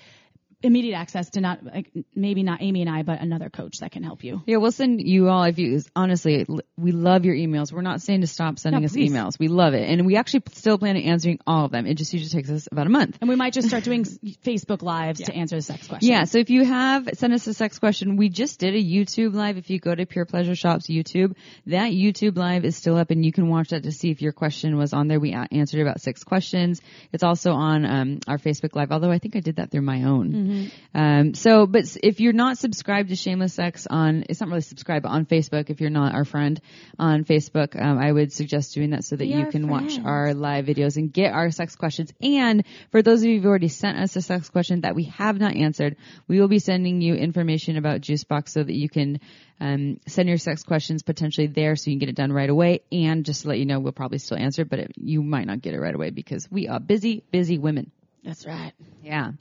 immediate 0.63 0.97
access 0.97 1.31
to 1.31 1.41
not 1.41 1.65
like 1.65 1.91
maybe 2.15 2.43
not 2.43 2.63
Amy 2.63 2.83
and 2.83 2.91
I, 2.91 3.03
but 3.03 3.21
another 3.21 3.51
coach 3.51 3.79
that 3.79 3.93
can 3.93 4.03
help 4.03 4.25
you. 4.25 4.43
Yeah, 4.47 4.57
we'll 4.57 4.73
send 4.73 5.01
you 5.01 5.29
all 5.29 5.45
if 5.45 5.59
you 5.59 5.81
honestly 5.97 6.47
we 6.77 6.93
love 6.93 7.25
your 7.25 7.35
emails. 7.35 7.73
We're 7.73 7.83
not 7.83 8.03
saying 8.03 8.21
to 8.23 8.27
stop 8.27 8.59
sending 8.59 8.83
No, 8.83 8.87
us 8.87 8.93
please. 8.93 9.11
emails. 9.13 9.39
We 9.39 9.49
love 9.49 9.75
it. 9.75 9.89
And 9.89 10.07
we 10.07 10.17
actually 10.17 10.43
still 10.53 10.79
plan 10.79 10.97
on 10.97 11.03
answering 11.03 11.39
all 11.47 11.65
of 11.65 11.73
them. 11.73 11.87
It 11.87 11.95
just 11.95 12.13
usually 12.13 12.31
takes 12.31 12.51
us 12.51 12.69
about 12.71 12.87
a 12.87 12.91
month. 12.91 13.19
And 13.21 13.29
we 13.29 13.37
might 13.37 13.53
just 13.53 13.69
start 13.69 13.85
doing 13.85 14.05
Facebook 14.05 14.83
lives 14.83 15.21
to 15.23 15.35
answer 15.35 15.57
the 15.57 15.63
sex 15.63 15.87
question. 15.89 16.09
Yeah, 16.09 16.25
so 16.25 16.39
if 16.39 16.51
you 16.51 16.65
have 16.65 17.09
send 17.15 17.33
us 17.33 17.47
a 17.47 17.55
sex 17.55 17.79
question, 17.79 18.17
we 18.17 18.29
just 18.29 18.61
did 18.61 18.75
a 18.75 18.83
YouTube 18.83 19.35
live. 19.35 19.57
If 19.57 19.71
you 19.71 19.79
go 19.79 19.95
to 19.95 20.07
Pure 20.07 20.27
Pleasure 20.27 20.55
Shop's 20.55 20.89
YouTube, 20.89 21.37
that 21.67 21.93
YouTube 21.93 22.37
live 22.37 22.65
is 22.65 22.77
still 22.77 22.97
up, 22.97 23.11
and 23.11 23.25
you 23.25 23.33
can 23.33 23.49
watch 23.49 23.71
that 23.71 23.85
to 23.85 23.93
see 23.93 24.11
if 24.11 24.23
your 24.23 24.33
question 24.33 24.77
was 24.77 24.93
on 24.93 25.09
there. 25.09 25.21
We 25.21 25.33
answered 25.33 25.81
about 25.81 26.01
six 26.01 26.25
questions. 26.25 26.81
It's 27.13 27.23
also 27.23 27.53
on 27.53 27.85
um, 27.85 28.19
our 28.27 28.39
Facebook 28.39 28.75
Live, 28.75 28.93
although 28.93 29.11
I 29.11 29.19
think 29.19 29.37
I 29.37 29.41
did 29.41 29.57
that 29.57 29.71
through 29.71 29.83
my 29.83 30.05
own. 30.05 30.50
Um, 30.95 31.35
so, 31.35 31.67
but 31.67 31.97
if 32.03 32.21
you're 32.21 32.33
not 32.33 32.59
subscribed 32.59 33.11
to 33.11 33.17
Shameless 33.17 33.55
Sex 33.55 33.87
on, 33.89 34.25
it's 34.29 34.41
not 34.41 34.49
really 34.49 34.61
subscribe, 34.61 35.03
but 35.03 35.11
on 35.11 35.27
Facebook, 35.27 35.71
if 35.71 35.81
you're 35.81 35.91
not 35.91 36.15
our 36.15 36.25
friend 36.25 36.61
on 36.99 37.25
Facebook, 37.25 37.81
um, 37.81 37.99
I 37.99 38.11
would 38.11 38.33
suggest 38.33 38.75
doing 38.75 38.91
that 38.91 39.05
so 39.05 39.17
that 39.17 39.25
Be 39.25 39.31
you 39.31 39.47
can 39.47 39.69
watch 39.69 39.99
our 40.05 40.35
live 40.35 40.67
videos 40.67 40.97
and 40.97 41.13
get 41.13 41.33
our 41.33 41.51
sex 41.51 41.77
questions. 41.77 42.13
And 42.21 42.65
for 42.91 43.03
those 43.03 43.23
of 43.23 43.29
you 43.29 43.37
who've 43.37 43.47
already 43.47 43.69
sent 43.69 43.99
us 43.99 44.17
a 44.17 44.23
sex 44.23 44.49
question 44.49 44.83
that 44.83 44.95
we 44.95 45.05
have 45.05 45.39
not 45.39 45.55
answered, 45.55 45.97
we 46.27 46.41
will 46.41 46.49
be 46.49 46.59
sending 46.59 47.01
you 47.01 47.15
information 47.15 47.77
about 47.77 48.01
Juicebox 48.01 48.49
so 48.49 48.63
that 48.63 48.75
you 48.75 48.89
can 48.89 49.21
um, 49.61 50.01
send 50.07 50.29
your 50.29 50.39
sex 50.39 50.63
questions 50.63 51.03
potentially 51.03 51.47
there 51.47 51.77
so 51.77 51.91
you 51.91 51.95
can 51.97 52.01
get 52.01 52.09
it 52.09 52.17
done 52.17 52.33
right 52.33 52.51
away. 52.51 52.81
And 52.91 53.25
just 53.25 53.43
to 53.43 53.49
let 53.49 53.59
you 53.59 53.67
know, 53.67 53.79
we'll 53.79 53.93
probably 53.93 54.19
still 54.19 54.39
answer, 54.39 54.63
it, 54.63 54.71
but 54.71 54.79
it, 54.79 54.93
you 54.97 55.23
might 55.23 55.47
not 55.47 55.61
get 55.61 55.75
it 55.75 55.81
right 55.81 55.95
away 55.95 56.11
because 56.11 56.51
we 56.51 56.69
are 56.69 56.81
busy, 56.81 57.23
busy 57.31 57.59
women. 57.59 57.91
That's 58.25 58.47
right. 58.47 58.73
Yeah. 59.03 59.33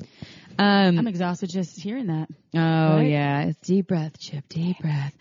Um, 0.59 0.99
I'm 0.99 1.07
exhausted 1.07 1.49
just 1.49 1.79
hearing 1.79 2.07
that. 2.07 2.27
Oh 2.53 2.97
Right? 2.97 3.07
yeah, 3.09 3.43
it's 3.43 3.59
deep 3.61 3.87
breath, 3.87 4.19
Chip. 4.19 4.43
Deep 4.49 4.77
breath. 4.79 5.13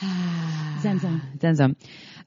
Zenzo. 0.02 1.20
Zenzo. 1.38 1.74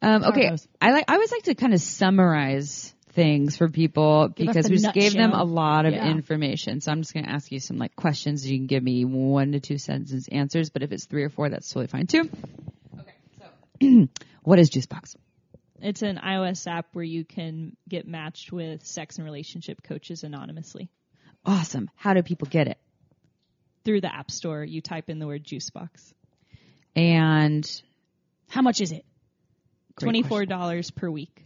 Um, 0.01 0.23
okay, 0.23 0.51
I 0.81 0.91
like. 0.91 1.05
I 1.07 1.13
always 1.13 1.31
like 1.31 1.43
to 1.43 1.55
kind 1.55 1.73
of 1.73 1.79
summarize 1.81 2.93
things 3.11 3.57
for 3.57 3.69
people 3.69 4.29
Give 4.29 4.47
because 4.47 4.69
we 4.69 4.77
just 4.77 4.93
gave 4.93 5.13
them 5.13 5.33
a 5.33 5.43
lot 5.43 5.85
of 5.85 5.93
Yeah. 5.93 6.09
information. 6.09 6.81
So 6.81 6.91
I'm 6.91 7.01
just 7.01 7.13
going 7.13 7.25
to 7.25 7.31
ask 7.31 7.51
you 7.51 7.59
some 7.59 7.77
like 7.77 7.95
questions. 7.95 8.49
You 8.49 8.57
can 8.57 8.67
give 8.67 8.81
me 8.83 9.05
one 9.05 9.51
to 9.51 9.59
two 9.59 9.77
sentence 9.77 10.27
answers, 10.29 10.69
but 10.69 10.81
if 10.81 10.91
it's 10.91 11.05
three 11.05 11.23
or 11.23 11.29
four, 11.29 11.49
that's 11.49 11.69
totally 11.69 11.87
fine 11.87 12.07
too. 12.07 12.29
Okay, 12.99 13.13
so 13.39 14.07
what 14.43 14.59
is 14.59 14.69
Juicebox? 14.69 15.15
It's 15.81 16.01
an 16.01 16.17
iOS 16.17 16.67
app 16.67 16.87
where 16.93 17.03
you 17.05 17.25
can 17.25 17.75
get 17.87 18.07
matched 18.07 18.51
with 18.51 18.85
sex 18.85 19.17
and 19.17 19.25
relationship 19.25 19.83
coaches 19.83 20.23
anonymously. 20.23 20.89
Awesome. 21.45 21.89
How 21.95 22.13
do 22.13 22.21
people 22.23 22.47
get 22.49 22.67
it? 22.67 22.77
Through 23.83 24.01
the 24.01 24.13
App 24.13 24.29
Store, 24.29 24.63
you 24.63 24.81
type 24.81 25.09
in 25.09 25.17
the 25.19 25.25
word 25.27 25.43
Juicebox. 25.43 26.13
And 26.95 27.67
How 28.49 28.61
much 28.61 28.81
is 28.81 28.91
it? 28.91 29.05
$24 29.99 30.95
per 30.95 31.09
week. 31.09 31.45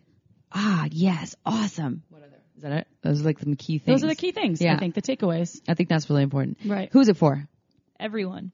ah, 0.51 0.87
yes, 0.91 1.35
awesome. 1.45 2.03
What 2.09 2.23
other? 2.23 2.31
Is 2.57 2.63
that 2.63 2.71
it? 2.71 2.87
Those 3.01 3.21
are 3.21 3.25
like 3.25 3.39
some 3.39 3.55
key 3.55 3.79
things. 3.79 4.01
Those 4.01 4.05
are 4.05 4.13
the 4.13 4.15
key 4.15 4.31
things. 4.31 4.61
Yeah. 4.61 4.75
I 4.75 4.79
think 4.79 4.95
the 4.95 5.01
takeaways. 5.01 5.59
I 5.67 5.73
think 5.73 5.89
that's 5.89 6.09
really 6.09 6.23
important. 6.23 6.57
Right. 6.65 6.89
Who's 6.91 7.09
it 7.09 7.17
for? 7.17 7.47
Everyone. 7.99 8.51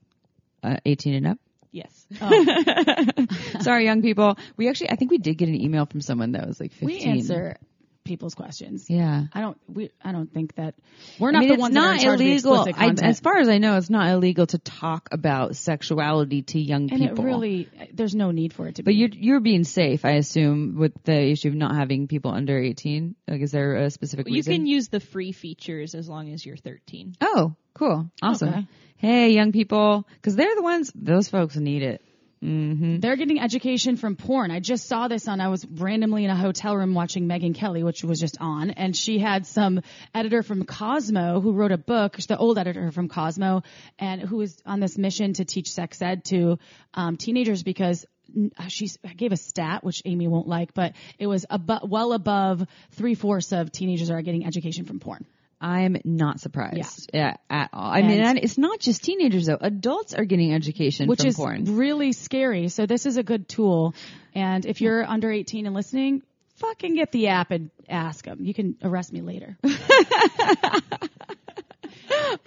Uh, 0.64 0.78
18 0.86 1.14
and 1.16 1.28
up. 1.28 1.38
Yes. 1.72 2.06
Sorry, 3.62 3.86
young 3.86 4.02
people. 4.02 4.38
We 4.58 4.70
actually, 4.70 4.92
I 4.92 4.96
think 4.96 5.12
we 5.12 5.18
did 5.20 5.38
get 5.38 5.50
an 5.50 5.56
email 5.56 5.86
from 5.86 6.02
someone 6.02 6.34
that 6.34 6.48
was 6.48 6.60
like 6.60 6.72
15. 6.74 6.86
We 6.88 7.00
answer 7.02 7.58
people's 8.04 8.36
questions. 8.36 8.90
Yeah. 8.90 9.24
I 9.34 9.42
don't. 9.42 9.58
We. 9.68 9.92
I 10.04 10.12
don't 10.12 10.32
think 10.34 10.56
that 10.56 10.76
we're 11.20 11.30
I 11.30 11.32
not 11.34 11.40
mean, 11.40 11.48
the 11.50 11.54
it's 11.56 11.62
ones 11.62 11.74
that 11.76 11.80
are 11.80 11.96
not 11.98 12.20
illegal. 12.20 12.68
I, 12.76 12.94
as 13.02 13.20
far 13.20 13.38
as 13.38 13.48
I 13.50 13.58
know, 13.58 13.78
it's 13.78 13.90
not 13.90 14.10
illegal 14.10 14.48
to 14.48 14.58
talk 14.58 15.10
about 15.12 15.56
sexuality 15.56 16.42
to 16.44 16.60
young 16.60 16.90
and 16.92 17.00
people. 17.02 17.08
And 17.10 17.20
it 17.20 17.24
really, 17.24 17.70
there's 17.94 18.16
no 18.16 18.32
need 18.32 18.54
for 18.54 18.68
it 18.68 18.76
to 18.76 18.84
but 18.84 18.92
be. 18.92 18.96
you're 18.96 19.10
you're 19.12 19.40
being 19.40 19.64
safe, 19.64 20.06
I 20.06 20.12
assume, 20.14 20.76
with 20.78 20.94
the 21.04 21.32
issue 21.32 21.50
of 21.50 21.56
not 21.56 21.76
having 21.76 22.08
people 22.08 22.32
under 22.32 22.58
18. 22.58 23.16
Like, 23.28 23.42
is 23.42 23.52
there 23.52 23.76
a 23.76 23.90
specific 23.90 24.28
You 24.28 24.36
reason? 24.36 24.54
can 24.54 24.66
use 24.66 24.90
the 24.90 25.00
free 25.00 25.32
features 25.32 25.96
as 25.96 26.10
long 26.10 26.34
as 26.34 26.46
you're 26.46 26.58
13. 26.58 27.16
oh, 27.22 27.56
cool, 27.74 28.10
awesome. 28.22 28.50
Okay. 28.50 28.68
Hey, 28.98 29.30
young 29.32 29.52
people, 29.52 30.08
because 30.16 30.36
they're 30.36 30.56
the 30.56 30.62
ones. 30.62 30.92
Those 30.94 31.28
folks 31.28 31.56
need 31.56 31.82
it. 31.82 32.04
Hmm 32.42 32.98
They're 33.00 33.18
getting 33.18 33.40
education 33.40 33.98
from 33.98 34.16
porn. 34.16 34.50
I 34.50 34.60
just 34.60 34.88
saw 34.88 35.08
this 35.08 35.28
on, 35.28 35.40
I 35.40 35.50
was 35.50 35.64
randomly 35.66 36.26
in 36.26 36.32
a 36.32 36.36
hotel 36.36 36.76
room 36.76 36.96
watching 36.96 37.28
Megyn 37.28 37.54
Kelly, 37.54 37.84
which 37.84 38.04
was 38.04 38.20
just 38.20 38.38
on, 38.40 38.72
and 38.72 38.98
she 38.98 39.20
had 39.20 39.46
some 39.46 39.82
editor 40.14 40.42
from 40.42 40.66
Cosmo 40.66 41.40
who 41.40 41.54
wrote 41.54 41.72
a 41.72 41.78
book, 41.78 42.18
the 42.18 42.38
old 42.38 42.58
editor 42.58 42.92
from 42.92 43.10
Cosmo, 43.10 43.62
and 44.00 44.22
who 44.22 44.38
was 44.38 44.58
on 44.66 44.80
this 44.80 44.98
mission 44.98 45.34
to 45.34 45.46
teach 45.46 45.72
sex 45.72 46.02
ed 46.02 46.26
to 46.26 46.58
um, 46.96 47.18
teenagers 47.18 47.62
because 47.62 48.08
mm, 48.36 48.50
she 48.70 48.90
gave 49.16 49.32
a 49.32 49.38
stat, 49.38 49.84
which 49.84 50.02
Amy 50.06 50.28
won't 50.28 50.48
like, 50.48 50.74
but 50.74 50.94
it 51.20 51.28
was 51.28 51.46
abo- 51.46 51.88
well 51.88 52.12
above 52.12 52.66
three 52.94 53.14
fourths 53.14 53.52
of 53.52 53.72
teenagers 53.72 54.10
are 54.10 54.22
getting 54.24 54.48
education 54.48 54.86
from 54.86 55.00
porn. 55.00 55.28
I'm 55.62 55.96
not 56.04 56.40
surprised 56.40 57.12
yeah. 57.14 57.36
at 57.50 57.70
all. 57.72 57.92
I 57.92 58.02
mean, 58.02 58.20
And- 58.20 58.30
and 58.30 58.40
it's 58.40 58.58
not 58.58 58.80
just 58.80 59.04
teenagers 59.04 59.46
though. 59.46 59.60
Adults 59.62 60.16
are 60.16 60.26
getting 60.26 60.54
education 60.54 61.08
which 61.08 61.24
is 61.24 61.36
porn. 61.36 61.78
really 61.78 62.14
scary. 62.14 62.68
So 62.70 62.88
this 62.88 63.06
is 63.06 63.18
a 63.18 63.24
good 63.24 63.48
tool. 63.48 63.94
And 64.34 64.66
if 64.66 64.82
you're 64.82 65.04
under 65.06 65.32
18 65.32 65.68
and 65.68 65.76
listening, 65.76 66.24
fucking 66.56 66.96
get 66.96 67.12
the 67.12 67.28
app 67.28 67.52
and 67.52 67.70
ask 67.88 68.26
them. 68.26 68.40
You 68.42 68.56
can 68.56 68.76
arrest 68.82 69.14
me 69.14 69.22
later. 69.22 69.58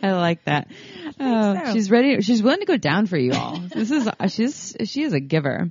I 0.03 0.12
like 0.12 0.45
that. 0.45 0.69
Oh, 1.21 1.65
so. 1.67 1.73
She's 1.73 1.91
ready. 1.91 2.21
She's 2.21 2.43
willing 2.43 2.61
to 2.61 2.67
go 2.67 2.77
down 2.77 3.07
for 3.07 3.17
you 3.17 3.33
all. 3.33 3.59
This 3.59 3.91
is 3.91 4.09
she's 4.29 4.77
she 4.85 5.03
is 5.03 5.12
a 5.12 5.21
giver. 5.21 5.71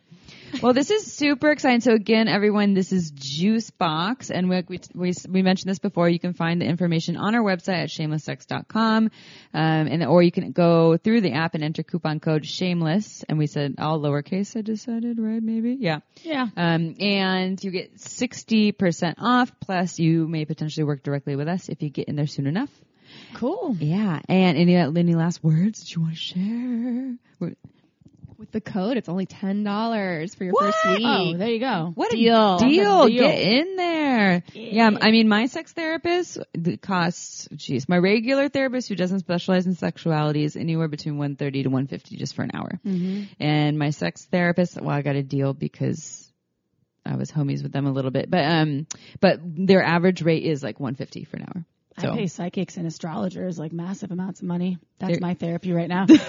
Well, 0.62 0.74
this 0.74 0.92
is 0.92 1.12
super 1.12 1.52
exciting. 1.52 1.82
So 1.82 1.94
again, 1.94 2.28
everyone, 2.28 2.74
this 2.74 2.92
is 2.92 3.12
Juicebox, 3.12 4.30
and 4.30 4.50
we, 4.50 4.64
we 4.68 4.80
we 4.94 5.14
we 5.30 5.42
mentioned 5.42 5.70
this 5.70 5.80
before. 5.80 6.10
You 6.10 6.20
can 6.20 6.34
find 6.34 6.62
the 6.62 6.66
information 6.66 7.18
on 7.18 7.36
our 7.36 7.42
website 7.42 7.84
at 7.84 7.90
shamelesssex.com, 7.90 9.06
um, 9.06 9.12
and 9.54 10.04
or 10.04 10.22
you 10.22 10.32
can 10.32 10.52
go 10.52 10.98
through 10.98 11.22
the 11.22 11.34
app 11.34 11.56
and 11.56 11.64
enter 11.64 11.84
coupon 11.84 12.20
code 12.20 12.46
Shameless. 12.46 13.24
And 13.28 13.38
we 13.38 13.48
said 13.48 13.76
all 13.80 14.00
lowercase. 14.00 14.56
I 14.56 14.62
decided, 14.62 15.20
right? 15.20 15.42
Maybe, 15.42 15.78
yeah. 15.80 16.00
Yeah. 16.22 16.48
Um, 16.56 16.96
and 17.00 17.62
you 17.64 17.72
get 17.72 17.98
60% 17.98 19.16
off, 19.18 19.52
plus 19.60 20.00
you 20.00 20.28
may 20.28 20.46
potentially 20.46 20.84
work 20.84 21.04
directly 21.04 21.36
with 21.36 21.48
us 21.48 21.70
if 21.70 21.82
you 21.82 21.90
get 21.90 22.08
in 22.08 22.16
there 22.16 22.28
soon 22.28 22.48
enough. 22.48 22.70
Cool. 23.36 23.76
Yeah. 23.80 24.20
And 24.30 24.58
any, 24.58 24.76
any 24.76 25.16
last 25.16 25.44
words 25.44 25.80
that 25.80 25.96
you 25.96 26.02
want 26.02 26.14
to 26.16 26.20
share? 26.20 27.54
With 28.38 28.52
the 28.52 28.62
code, 28.62 28.98
it's 28.98 29.10
only 29.10 29.26
ten 29.26 29.64
dollars 29.64 30.36
for 30.36 30.44
your 30.44 30.54
What? 30.54 30.74
first 30.74 30.98
week. 30.98 31.06
Oh, 31.06 31.38
there 31.38 31.50
you 31.50 31.60
go. 31.60 31.92
What 31.96 32.12
Deal. 32.12 32.56
a 32.56 32.60
deal. 32.60 33.08
Deal. 33.08 33.24
Get 33.28 33.40
in 33.42 33.76
there. 33.76 34.44
Yeah. 34.54 34.92
I 35.02 35.12
mean, 35.12 35.28
my 35.28 35.46
sex 35.48 35.72
therapist 35.74 36.38
the 36.54 36.78
costs, 36.78 37.48
geez, 37.56 37.88
my 37.88 37.98
regular 37.98 38.50
therapist 38.50 38.90
who 38.90 38.96
doesn't 38.96 39.20
specialize 39.20 39.66
in 39.68 39.76
sexuality 39.76 40.44
is 40.44 40.56
anywhere 40.56 40.88
between 40.88 41.18
130 41.18 41.64
to 41.64 41.70
150 41.70 42.18
just 42.18 42.36
for 42.36 42.44
an 42.44 42.52
hour. 42.54 42.80
And 43.40 43.78
my 43.80 43.90
sex 43.92 44.26
therapist, 44.26 44.80
well, 44.82 44.96
I 44.96 45.02
got 45.02 45.16
a 45.16 45.24
deal 45.24 45.54
because 45.54 46.32
I 47.06 47.16
was 47.18 47.32
homies 47.32 47.64
with 47.64 47.72
them 47.74 47.86
a 47.86 47.92
little 47.92 48.12
bit, 48.12 48.30
but, 48.30 48.46
um, 48.46 48.88
but 49.20 49.40
their 49.44 49.84
average 49.84 50.22
rate 50.22 50.44
is 50.44 50.64
like 50.64 50.80
150 50.80 51.26
for 51.26 51.38
an 51.38 51.44
hour. 51.44 51.66
So 52.00 52.12
I 52.12 52.16
pay 52.16 52.28
psychics 52.28 52.78
and 52.78 52.88
astrologers 52.88 53.60
like 53.60 53.72
massive 53.72 54.12
amounts 54.12 54.42
of 54.42 54.48
money. 54.48 54.80
That's 55.00 55.14
They're- 55.14 55.22
my 55.22 55.34
therapy 55.36 55.74
right 55.74 55.90
now. 55.90 56.06
I'm 56.10 56.10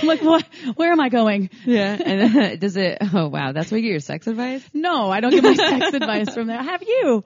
like, 0.06 0.22
what? 0.22 0.44
Where 0.76 0.92
am 0.92 1.00
I 1.00 1.08
going? 1.08 1.50
yeah. 1.64 1.96
And 2.04 2.36
uh, 2.36 2.56
does 2.60 2.76
it, 2.76 2.98
oh 3.14 3.28
wow, 3.28 3.52
that's 3.52 3.70
where 3.70 3.78
you 3.78 3.84
get 3.86 3.90
your 3.92 4.00
sex 4.00 4.26
advice? 4.26 4.68
No, 4.72 5.10
I 5.10 5.20
don't 5.20 5.30
get 5.30 5.44
my 5.44 5.54
sex 5.54 5.94
advice 5.94 6.34
from 6.34 6.48
there. 6.48 6.58
I 6.58 6.62
have 6.64 6.82
you. 6.82 7.24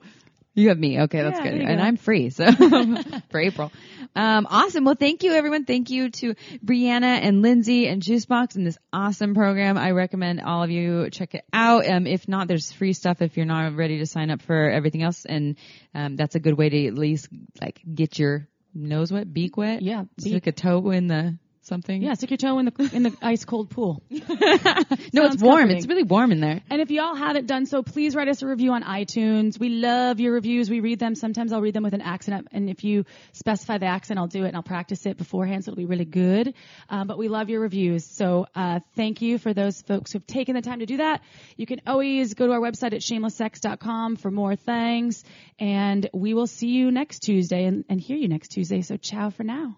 You 0.55 0.69
have 0.69 0.79
me. 0.79 1.01
Okay, 1.01 1.21
that's 1.21 1.37
Yeah, 1.37 1.51
good. 1.51 1.61
And 1.61 1.77
go. 1.79 1.83
I'm 1.83 1.97
free, 1.97 2.29
so 2.29 2.49
for 3.29 3.39
April. 3.39 3.71
Um, 4.15 4.47
awesome. 4.49 4.85
Well, 4.85 4.95
thank 4.95 5.23
you 5.23 5.33
everyone. 5.33 5.65
Thank 5.65 5.89
you 5.89 6.09
to 6.09 6.35
Brianna 6.65 7.19
and 7.21 7.41
Lindsay 7.41 7.87
and 7.87 8.01
Juicebox 8.01 8.55
and 8.55 8.65
this 8.65 8.77
awesome 8.93 9.35
program. 9.35 9.77
I 9.77 9.91
recommend 9.91 10.39
all 10.41 10.63
of 10.63 10.71
you 10.71 11.09
check 11.09 11.35
it 11.35 11.43
out. 11.51 11.85
Um, 11.87 12.07
if 12.07 12.27
not, 12.29 12.47
there's 12.47 12.71
free 12.71 12.93
stuff 12.93 13.21
if 13.21 13.35
you're 13.35 13.45
not 13.45 13.75
ready 13.75 13.99
to 13.99 14.05
sign 14.05 14.31
up 14.31 14.41
for 14.41 14.69
everything 14.69 15.03
else. 15.03 15.25
And, 15.25 15.57
um, 15.93 16.15
that's 16.15 16.35
a 16.35 16.39
good 16.39 16.57
way 16.57 16.69
to 16.69 16.87
at 16.87 16.93
least 16.93 17.27
like 17.61 17.81
get 17.93 18.17
your 18.17 18.47
nose 18.73 19.11
wet, 19.11 19.31
beak 19.33 19.57
wet. 19.57 19.81
Yeah, 19.81 20.05
Stick 20.17 20.47
a 20.47 20.53
toe 20.53 20.89
in 20.91 21.07
the 21.07 21.37
something. 21.65 22.01
Yeah, 22.01 22.13
stick 22.13 22.31
your 22.31 22.37
toe 22.37 22.59
in 22.59 22.65
the 22.65 22.89
in 22.93 23.03
the 23.03 23.13
ice 23.21 23.45
cold 23.45 23.69
pool. 23.69 24.01
No, 25.13 25.25
it's 25.25 25.41
warm. 25.41 25.59
comforting. 25.59 25.77
It's 25.77 25.87
really 25.87 26.03
warm 26.03 26.31
in 26.31 26.41
there. 26.41 26.61
And 26.69 26.81
if 26.81 26.91
y'all 26.91 27.15
haven't 27.15 27.47
done 27.47 27.65
so, 27.65 27.83
please 27.83 28.15
write 28.15 28.27
us 28.27 28.41
a 28.41 28.47
review 28.47 28.73
on 28.73 28.83
iTunes. 28.83 29.57
We 29.57 29.69
love 29.69 30.19
your 30.19 30.33
reviews. 30.33 30.69
We 30.69 30.81
read 30.81 30.99
them. 30.99 31.15
Sometimes 31.15 31.53
I'll 31.53 31.61
read 31.61 31.73
them 31.73 31.83
with 31.83 31.93
an 31.93 32.01
accent. 32.01 32.47
And 32.51 32.69
if 32.69 32.83
you 32.83 33.05
specify 33.31 33.77
the 33.77 33.85
accent, 33.85 34.19
I'll 34.19 34.27
do 34.27 34.43
it 34.43 34.49
and 34.49 34.57
I'll 34.57 34.63
practice 34.63 35.05
it 35.05 35.17
beforehand 35.17 35.63
so 35.63 35.71
it'll 35.71 35.77
be 35.77 35.85
really 35.85 36.05
good. 36.05 36.53
Um, 36.89 37.07
but 37.07 37.17
we 37.17 37.29
love 37.29 37.49
your 37.49 37.61
reviews. 37.61 38.05
So 38.05 38.47
uh, 38.55 38.81
thank 38.95 39.21
you 39.21 39.37
for 39.37 39.53
those 39.53 39.81
folks 39.81 40.11
who've 40.11 40.27
taken 40.27 40.55
the 40.55 40.61
time 40.61 40.79
to 40.79 40.85
do 40.85 40.97
that. 40.97 41.21
You 41.55 41.65
can 41.65 41.81
always 41.87 42.33
go 42.33 42.47
to 42.47 42.53
our 42.53 42.59
website 42.59 42.93
at 42.93 43.01
shamelesssex.com 43.01 44.17
for 44.17 44.31
more 44.31 44.55
things. 44.55 45.23
And 45.59 46.09
we 46.13 46.33
will 46.33 46.47
see 46.47 46.69
you 46.69 46.91
next 46.91 47.19
Tuesday 47.19 47.63
and, 47.65 47.85
and 47.89 48.01
hear 48.01 48.17
you 48.17 48.27
next 48.27 48.49
Tuesday. 48.49 48.81
So 48.81 48.97
ciao 48.97 49.29
for 49.29 49.43
now. 49.43 49.77